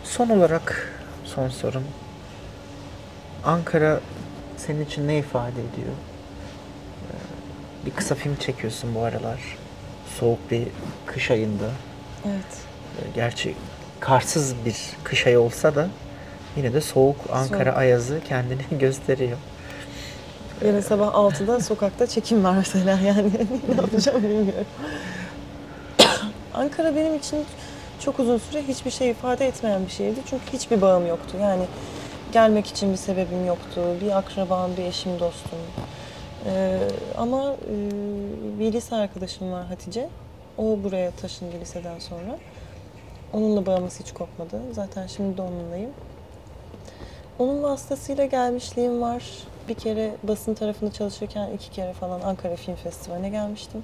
Son 0.03 0.29
olarak 0.29 0.93
son 1.23 1.49
sorum. 1.49 1.83
Ankara 3.45 3.99
senin 4.57 4.85
için 4.85 5.07
ne 5.07 5.17
ifade 5.17 5.51
ediyor? 5.51 5.93
Ee, 7.11 7.85
Bir 7.85 7.91
kısa 7.91 8.15
film 8.15 8.35
çekiyorsun 8.35 8.95
bu 8.95 8.99
aralar. 9.03 9.39
Soğuk 10.19 10.51
bir 10.51 10.67
kış 11.05 11.31
ayında. 11.31 11.69
Evet. 12.25 12.57
Ee, 12.99 13.11
Gerçi 13.15 13.55
karsız 13.99 14.55
bir 14.65 14.75
kış 15.03 15.27
ayı 15.27 15.39
olsa 15.39 15.75
da 15.75 15.87
yine 16.57 16.73
de 16.73 16.81
soğuk 16.81 17.15
Ankara 17.33 17.63
Soğuk. 17.63 17.77
ayazı 17.77 18.19
kendini 18.27 18.61
gösteriyor. 18.79 19.37
Yarın 20.65 20.81
sabah 20.81 21.13
6'da 21.13 21.59
sokakta 21.59 22.07
çekim 22.07 22.43
var 22.43 22.55
mesela 22.57 22.99
yani 23.05 23.29
ne 23.69 23.75
yapacağım 23.75 24.23
bilmiyorum. 24.23 24.65
Ankara 26.53 26.95
benim 26.95 27.15
için 27.15 27.45
çok 27.99 28.19
uzun 28.19 28.37
süre 28.37 28.63
hiçbir 28.67 28.91
şey 28.91 29.09
ifade 29.09 29.47
etmeyen 29.47 29.85
bir 29.85 29.91
şehirdi. 29.91 30.19
Çünkü 30.29 30.43
hiçbir 30.53 30.81
bağım 30.81 31.07
yoktu. 31.07 31.37
Yani 31.41 31.63
gelmek 32.31 32.67
için 32.67 32.91
bir 32.91 32.97
sebebim 32.97 33.45
yoktu. 33.45 33.81
Bir 34.01 34.17
akrabam, 34.17 34.77
bir 34.77 34.83
eşim, 34.85 35.19
dostum. 35.19 35.59
Ee, 36.45 36.79
ama 37.17 37.53
e, 37.53 37.75
bir 38.59 38.73
lise 38.73 38.95
arkadaşım 38.95 39.51
var 39.51 39.65
Hatice. 39.65 40.09
O 40.57 40.77
buraya 40.83 41.11
taşındı 41.11 41.55
liseden 41.61 41.99
sonra. 41.99 42.37
Onunla 43.33 43.65
bağımız 43.65 43.99
hiç 43.99 44.11
kopmadı. 44.11 44.59
Zaten 44.71 45.07
şimdi 45.07 45.37
de 45.37 45.41
onunlayım. 45.41 45.89
Onun 47.39 47.63
vasıtasıyla 47.63 48.25
gelmişliğim 48.25 49.01
var. 49.01 49.23
Bir 49.69 49.73
kere 49.73 50.11
basın 50.23 50.53
tarafında 50.53 50.91
çalışırken 50.91 51.51
iki 51.51 51.71
kere 51.71 51.93
falan 51.93 52.21
Ankara 52.21 52.55
Film 52.55 52.75
Festivali'ne 52.75 53.29
gelmiştim. 53.29 53.83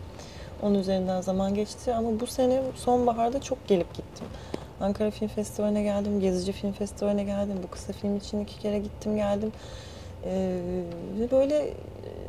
Onun 0.62 0.76
üzerinden 0.76 1.22
zaman 1.22 1.54
geçti 1.54 1.94
ama 1.94 2.20
bu 2.20 2.28
sene 2.28 2.62
sonbaharda 2.76 3.42
çok 3.42 3.68
gelip 3.68 3.94
gittim. 3.94 4.28
Ankara 4.82 5.12
Film 5.12 5.28
Festivali'ne 5.28 5.84
geldim, 5.84 6.20
Gezici 6.20 6.52
Film 6.52 6.72
Festivali'ne 6.72 7.24
geldim. 7.24 7.56
Bu 7.64 7.68
kısa 7.72 7.94
film 7.94 8.18
için 8.18 8.40
iki 8.40 8.60
kere 8.60 8.80
gittim 8.80 9.16
geldim. 9.16 9.52
Ee, 10.26 10.60
böyle 11.32 11.56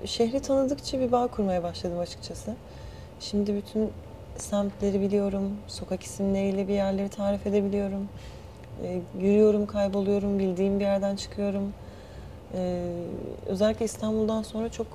e, 0.03 0.07
şehri 0.07 0.41
tanıdıkça 0.41 1.01
bir 1.01 1.13
bağ 1.13 1.27
kurmaya 1.27 1.63
başladım 1.63 1.99
açıkçası. 1.99 2.55
Şimdi 3.21 3.55
bütün 3.55 3.91
semtleri 4.37 5.01
biliyorum, 5.01 5.57
sokak 5.67 6.03
isimleriyle 6.03 6.69
bir 6.69 6.75
yerleri 6.75 7.09
tarif 7.09 7.47
edebiliyorum. 7.47 8.09
Ee, 8.85 9.01
yürüyorum, 9.19 9.67
kayboluyorum, 9.67 10.39
bildiğim 10.39 10.81
bir 10.81 10.85
yerden 10.85 11.17
çıkıyorum. 11.17 11.73
Ee, 12.55 12.93
özellikle 13.47 13.85
İstanbul'dan 13.85 14.43
sonra 14.43 14.69
çok 14.69 14.87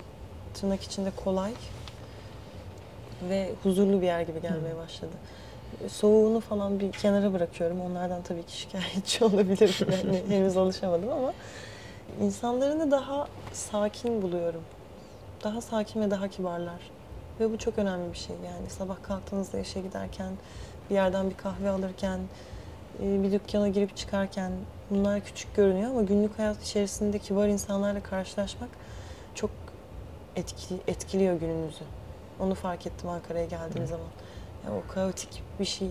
tırnak 0.54 0.84
içinde 0.84 1.12
kolay 1.24 1.52
ve 3.30 3.50
huzurlu 3.64 4.02
bir 4.02 4.06
yer 4.06 4.22
gibi 4.22 4.42
gelmeye 4.42 4.78
başladı. 4.78 5.12
Soğuğunu 5.88 6.40
falan 6.40 6.80
bir 6.80 6.92
kenara 6.92 7.34
bırakıyorum. 7.34 7.82
Onlardan 7.82 8.22
tabii 8.22 8.44
ki 8.44 8.58
şikayetçi 8.58 9.24
olabilirim. 9.26 9.92
Yani 9.92 10.22
henüz 10.36 10.58
alışamadım 10.58 11.10
ama 11.10 11.34
insanlarını 12.22 12.92
daha 12.92 13.28
sakin 13.54 14.22
buluyorum. 14.22 14.62
Daha 15.44 15.62
sakin 15.62 16.02
ve 16.02 16.12
daha 16.12 16.28
kibarlar. 16.28 16.92
Ve 17.40 17.52
bu 17.54 17.58
çok 17.58 17.78
önemli 17.78 18.14
bir 18.14 18.18
şey. 18.18 18.36
Yani 18.46 18.70
sabah 18.70 18.96
kalktığınızda 19.04 19.60
işe 19.60 19.82
giderken, 19.82 20.34
bir 20.90 20.96
yerden 20.96 21.30
bir 21.30 21.38
kahve 21.38 21.70
alırken, 21.70 22.20
e, 22.20 22.57
bir 23.00 23.32
dükkana 23.32 23.68
girip 23.68 23.98
çıkarken 23.98 24.52
bunlar 24.90 25.24
küçük 25.24 25.56
görünüyor 25.56 25.90
ama 25.90 26.02
günlük 26.02 26.40
hayat 26.40 26.64
içerisinde 26.64 27.20
kibar 27.20 27.48
insanlarla 27.48 28.04
karşılaşmak 28.04 28.70
çok 29.36 29.50
etkili, 30.36 30.80
etkiliyor 30.88 31.40
gününüzü. 31.40 31.84
Onu 32.40 32.56
fark 32.56 32.88
ettim 32.88 33.10
Ankara'ya 33.10 33.46
geldiğim 33.46 33.88
zaman. 33.88 34.08
Yani 34.66 34.76
o 34.78 34.94
kaotik 34.94 35.44
bir 35.60 35.66
şey, 35.66 35.88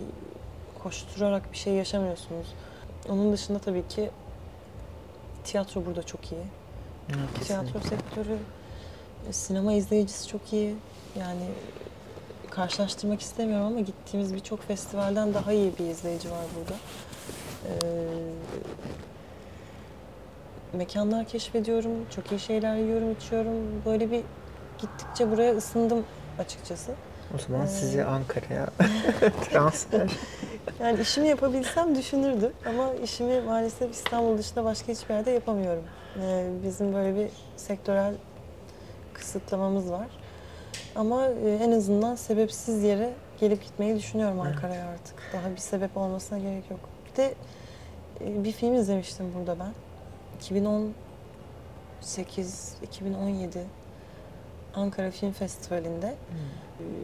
koşturarak 0.83 1.51
bir 1.51 1.57
şey 1.57 1.73
yaşamıyorsunuz. 1.73 2.47
Onun 3.09 3.33
dışında 3.33 3.59
tabii 3.59 3.87
ki 3.87 4.09
tiyatro 5.43 5.85
burada 5.85 6.03
çok 6.03 6.31
iyi. 6.31 6.41
Tiyatro 7.43 7.79
sektörü, 7.79 8.37
e, 9.29 9.33
sinema 9.33 9.73
izleyicisi 9.73 10.27
çok 10.27 10.53
iyi. 10.53 10.75
Yani 11.19 11.45
karşılaştırmak 12.57 13.21
istemiyorum 13.21 13.67
ama 13.67 13.79
gittiğimiz 13.79 14.33
birçok 14.33 14.63
festivalden 14.63 15.33
daha 15.33 15.51
iyi 15.53 15.73
bir 15.79 15.85
izleyici 15.85 16.31
var 16.31 16.45
burada. 16.59 16.73
Ee, 17.65 17.77
mekanlar 20.77 21.25
keşfediyorum, 21.25 21.91
çok 22.15 22.31
iyi 22.31 22.39
şeyler 22.39 22.75
yiyorum, 22.75 23.11
içiyorum. 23.11 23.53
Böyle 23.85 24.11
bir 24.11 24.21
gittikçe 24.77 25.31
buraya 25.31 25.53
ısındım 25.57 26.05
açıkçası. 26.39 26.91
O 27.35 27.37
zaman 27.37 27.65
Ee, 27.65 27.69
sizi 27.69 28.05
Ankara'ya 28.05 28.67
transfer. 29.49 30.09
Yani 30.79 31.01
işimi 31.01 31.27
yapabilsem 31.27 31.95
düşünürdüm 31.95 32.51
ama 32.65 32.93
işimi 33.03 33.41
maalesef 33.41 33.91
İstanbul 33.91 34.37
dışında 34.37 34.63
başka 34.65 34.91
hiçbir 34.91 35.13
yerde 35.13 35.31
yapamıyorum. 35.31 35.83
Ee, 36.21 36.47
bizim 36.63 36.93
böyle 36.93 37.15
bir 37.15 37.29
sektörel 37.57 38.13
kısıtlamamız 39.13 39.91
var. 39.91 40.07
Ama 40.95 41.27
e, 41.27 41.55
en 41.61 41.71
azından 41.71 42.15
sebepsiz 42.15 42.83
yere 42.83 43.13
gelip 43.39 43.63
gitmeyi 43.63 43.95
düşünüyorum. 43.95 44.39
Ankara'ya 44.39 44.87
artık. 44.87 45.15
Daha 45.33 45.51
bir 45.51 45.57
sebep 45.57 45.97
olmasına 45.97 46.39
gerek 46.39 46.71
yok. 46.71 46.79
Bir 47.11 47.15
de 47.17 47.33
e, 48.21 48.43
bir 48.43 48.51
film 48.51 48.73
izlemiştim 48.73 49.33
burada 49.35 49.59
ben. 49.59 49.71
2018, 50.39 52.75
2017 52.83 53.59
Ankara 54.75 55.11
Film 55.11 55.31
Festivali'nde 55.31 56.07
e, 56.07 56.13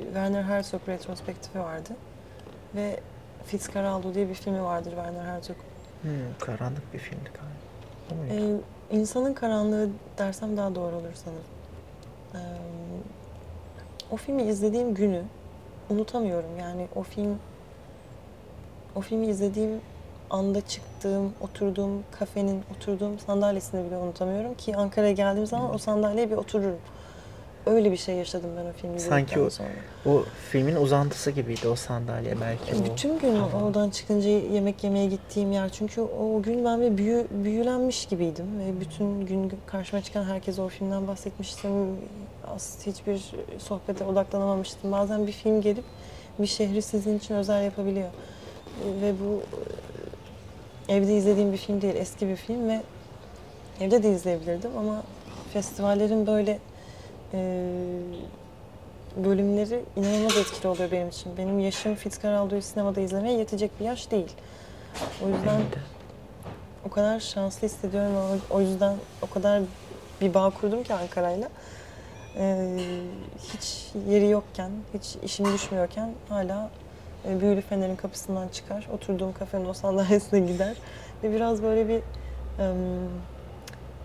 Werner 0.05 0.43
Herzog 0.43 0.81
retrospektifi 0.87 1.59
vardı. 1.59 1.89
Ve 2.75 2.99
Fitzcarraldo 3.45 4.13
diye 4.13 4.29
bir 4.29 4.33
filmi 4.33 4.63
vardır 4.63 4.89
Werner 4.89 5.25
Herzog. 5.25 5.55
Hmm, 6.01 6.11
karanlık 6.39 6.93
bir 6.93 6.99
filmdi 6.99 7.29
galiba. 7.33 7.53
Ee, 8.33 8.55
insanın 8.97 9.33
karanlığı 9.33 9.89
dersem 10.17 10.57
daha 10.57 10.75
doğru 10.75 10.95
olur 10.95 11.13
sanırım. 11.13 11.43
Ee, 12.33 12.37
o 14.11 14.15
filmi 14.17 14.43
izlediğim 14.43 14.93
günü 14.93 15.21
unutamıyorum. 15.89 16.49
Yani 16.59 16.87
o 16.95 17.03
film 17.03 17.37
o 18.95 19.01
filmi 19.01 19.27
izlediğim 19.27 19.81
anda 20.29 20.61
çıktığım, 20.61 21.33
oturduğum 21.41 22.03
kafenin, 22.19 22.61
oturduğum 22.77 23.19
sandalyesini 23.19 23.85
bile 23.85 23.97
unutamıyorum 23.97 24.53
ki 24.53 24.75
Ankara'ya 24.75 25.11
geldiğim 25.11 25.47
zaman 25.47 25.75
o 25.75 25.77
sandalyeye 25.77 26.31
bir 26.31 26.35
otururum. 26.35 26.77
Öyle 27.65 27.91
bir 27.91 27.97
şey 27.97 28.15
yaşadım 28.15 28.49
ben 28.57 28.65
o 28.65 28.73
filmi 28.73 28.99
Sanki 28.99 29.39
o- 29.39 29.49
sonra. 29.49 29.67
O 30.05 30.23
filmin 30.51 30.75
uzantısı 30.75 31.31
gibiydi 31.31 31.67
o 31.67 31.75
sandalye 31.75 32.41
belki 32.41 32.75
o. 32.75 32.85
Bütün 32.85 33.19
gün 33.19 33.35
hava. 33.35 33.63
oradan 33.65 33.89
çıkınca 33.89 34.29
yemek 34.29 34.83
yemeye 34.83 35.05
gittiğim 35.05 35.51
yer. 35.51 35.69
Çünkü 35.69 36.01
o 36.01 36.41
gün 36.41 36.65
ben 36.65 36.81
bir 36.81 36.97
büyü, 36.97 37.27
büyülenmiş 37.31 38.05
gibiydim. 38.05 38.59
Ve 38.59 38.79
bütün 38.79 39.25
gün 39.25 39.51
karşıma 39.65 40.01
çıkan 40.01 40.23
herkese 40.23 40.61
o 40.61 40.67
filmden 40.69 41.07
bahsetmiştim. 41.07 41.71
Aslında 42.47 42.85
hiçbir 42.85 43.31
sohbete 43.59 44.05
odaklanamamıştım. 44.05 44.91
Bazen 44.91 45.27
bir 45.27 45.31
film 45.31 45.61
gelip 45.61 45.85
bir 46.39 46.47
şehri 46.47 46.81
sizin 46.81 47.17
için 47.17 47.35
özel 47.35 47.63
yapabiliyor. 47.63 48.09
Ve 49.01 49.13
bu 49.19 49.41
e, 50.89 50.95
evde 50.95 51.17
izlediğim 51.17 51.51
bir 51.51 51.57
film 51.57 51.81
değil, 51.81 51.95
eski 51.95 52.27
bir 52.27 52.35
film 52.35 52.69
ve 52.69 52.81
evde 53.81 54.03
de 54.03 54.11
izleyebilirdim 54.11 54.71
ama 54.77 55.03
festivallerin 55.53 56.27
böyle 56.27 56.59
e, 57.33 57.67
bölümleri 59.17 59.81
inanılmaz 59.95 60.37
etkili 60.37 60.67
oluyor 60.67 60.91
benim 60.91 61.09
için. 61.09 61.37
Benim 61.37 61.59
yaşım 61.59 61.95
Fitzcarraldo'yu 61.95 62.61
sinemada 62.61 63.01
izlemeye 63.01 63.37
yetecek 63.37 63.79
bir 63.79 63.85
yaş 63.85 64.11
değil. 64.11 64.31
O 65.25 65.27
yüzden 65.27 65.61
o 66.85 66.89
kadar 66.89 67.19
şanslı 67.19 67.67
hissediyorum. 67.67 68.41
O 68.49 68.61
yüzden 68.61 68.95
o 69.21 69.33
kadar 69.33 69.61
bir 70.21 70.33
bağ 70.33 70.49
kurdum 70.49 70.83
ki 70.83 70.93
Ankara'yla. 70.93 71.49
Ee, 72.37 72.77
hiç 73.53 73.91
yeri 74.09 74.29
yokken, 74.29 74.71
hiç 74.93 75.15
işim 75.23 75.45
düşmüyorken 75.45 76.13
hala 76.29 76.69
e, 77.27 77.41
Büyülü 77.41 77.61
Fener'in 77.61 77.95
kapısından 77.95 78.47
çıkar, 78.47 78.87
oturduğum 78.93 79.33
kafenin 79.33 79.65
o 79.65 79.73
sandalyesine 79.73 80.39
gider 80.39 80.77
ve 81.23 81.33
biraz 81.33 81.63
böyle 81.63 81.87
bir 81.87 82.01
em, 82.63 82.75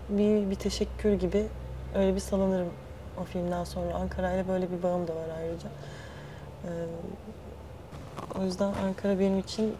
bir, 0.09 0.49
bir 0.49 0.55
teşekkür 0.55 1.13
gibi 1.13 1.47
öyle 1.95 2.15
bir 2.15 2.19
salınırım 2.19 2.69
o 3.21 3.23
filmden 3.23 3.63
sonra. 3.63 3.93
Ankara'yla 3.93 4.47
böyle 4.47 4.71
bir 4.71 4.83
bağım 4.83 5.07
da 5.07 5.15
var 5.15 5.27
ayrıca. 5.37 5.69
Ee, 6.65 6.69
o 8.39 8.43
yüzden 8.43 8.73
Ankara 8.85 9.19
benim 9.19 9.39
için 9.39 9.75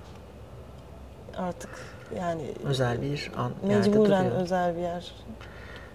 artık 1.38 1.70
yani 2.18 2.44
Özel 2.64 3.02
bir 3.02 3.32
an 3.38 3.52
mecburen 3.68 4.32
özel 4.32 4.76
bir 4.76 4.82
yer. 4.82 5.12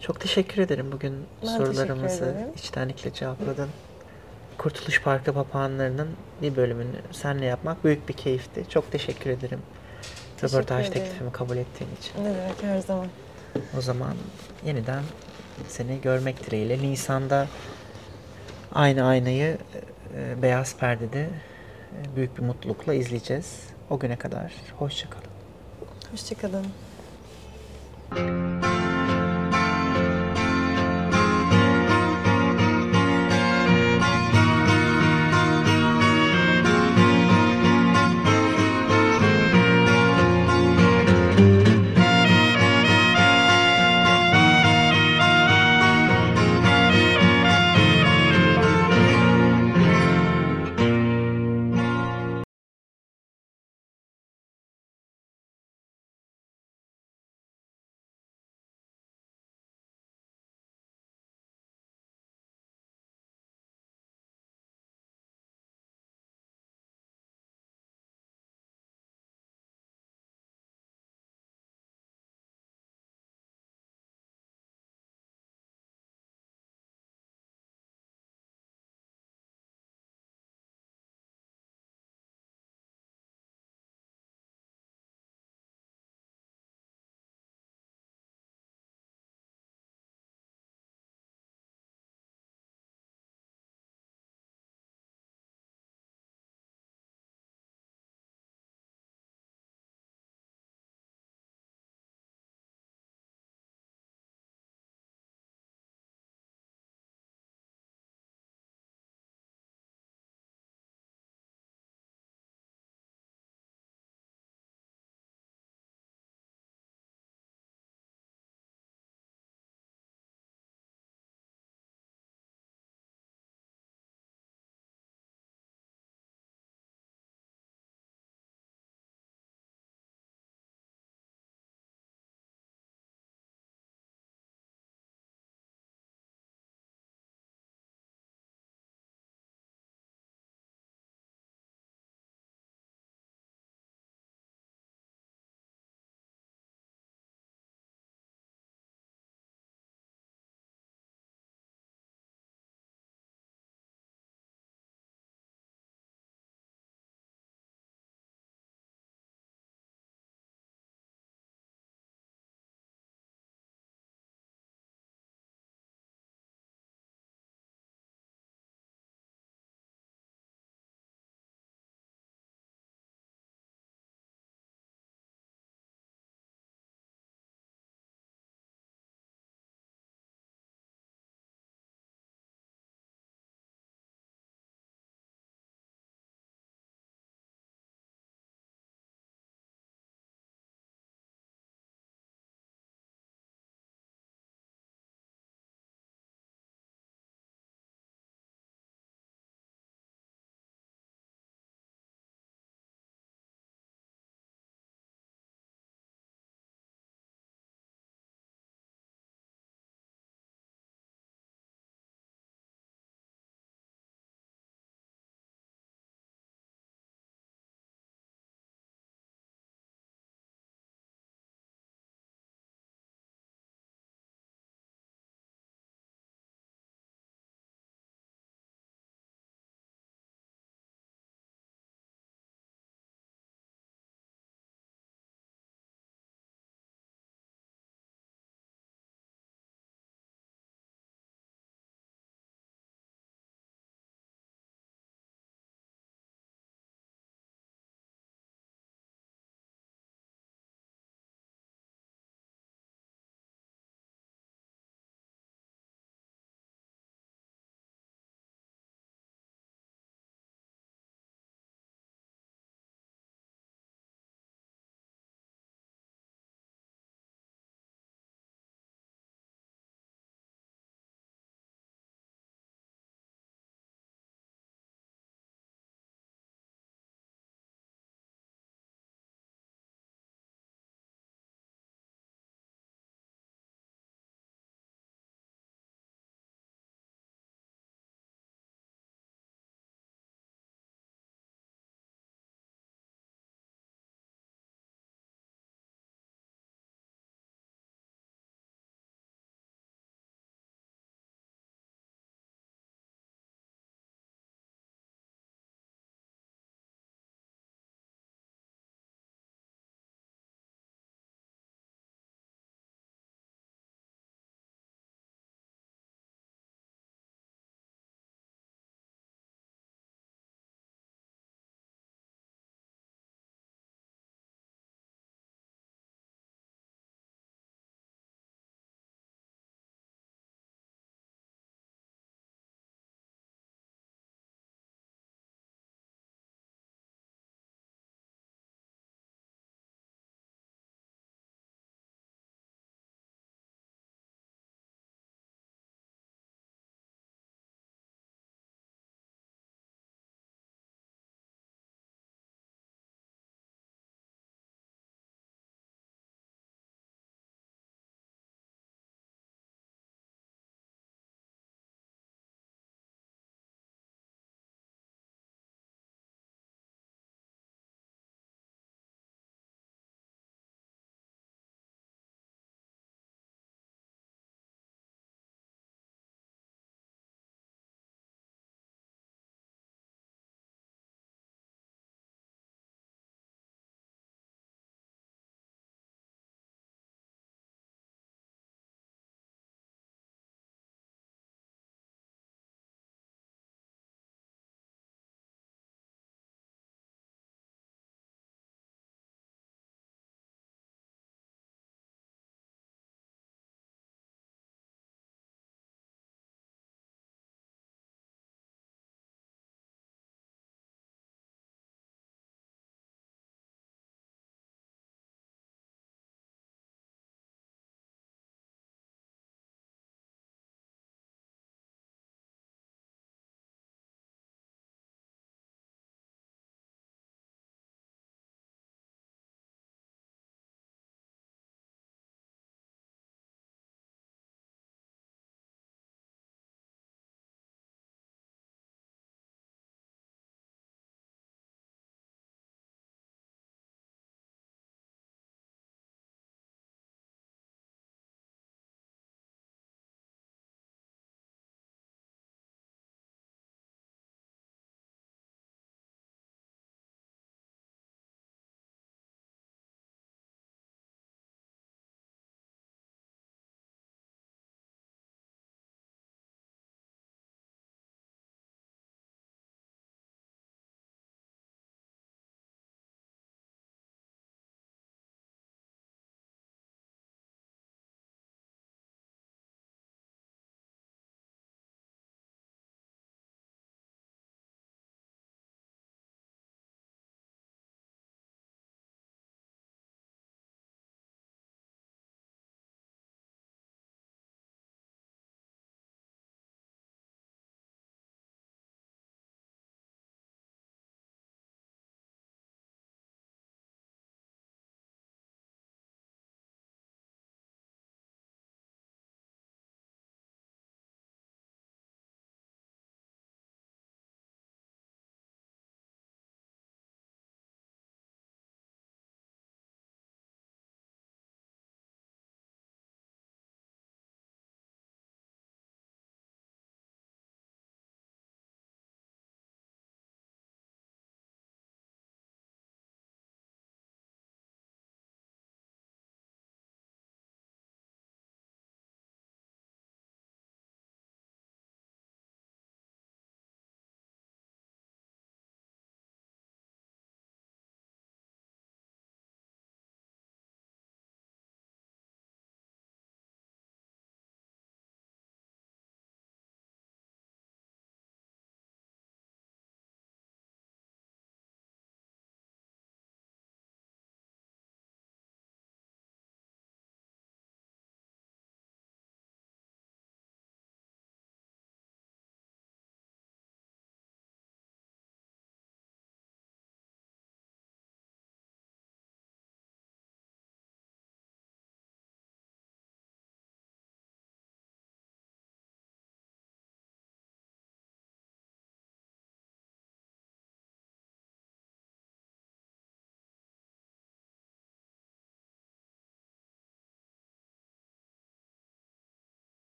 Çok 0.00 0.20
teşekkür 0.20 0.62
ederim 0.62 0.92
bugün 0.92 1.14
Ben 1.42 1.46
sorularımızı 1.46 2.50
içtenlikle 2.56 3.12
cevapladın. 3.12 3.68
Kurtuluş 4.58 5.02
Parkı 5.02 5.32
papağanlarının 5.32 6.08
bir 6.42 6.56
bölümünü 6.56 6.96
seninle 7.12 7.46
yapmak 7.46 7.84
büyük 7.84 8.08
bir 8.08 8.14
keyifti. 8.14 8.64
Çok 8.68 8.92
teşekkür 8.92 9.30
ederim. 9.30 9.60
Teşekkür 10.36 10.58
Röportaj 10.58 10.88
ederim. 10.88 11.02
teklifimi 11.02 11.32
kabul 11.32 11.56
ettiğin 11.56 11.90
için. 12.00 12.24
Ne 12.24 12.34
demek 12.34 12.62
her 12.62 12.78
zaman. 12.78 13.06
O 13.78 13.80
zaman 13.80 14.14
yeniden 14.66 15.02
seni 15.68 16.00
görmek 16.00 16.46
dileğiyle. 16.46 16.78
Nisan'da 16.78 17.46
aynı 18.72 19.06
aynayı 19.06 19.58
e, 20.16 20.42
beyaz 20.42 20.76
perdede 20.76 21.20
e, 21.22 22.16
büyük 22.16 22.38
bir 22.38 22.42
mutlulukla 22.42 22.94
izleyeceğiz. 22.94 23.60
O 23.90 23.98
güne 23.98 24.16
kadar 24.16 24.52
hoşçakalın. 24.78 25.26
Hoşçakalın. 26.10 26.66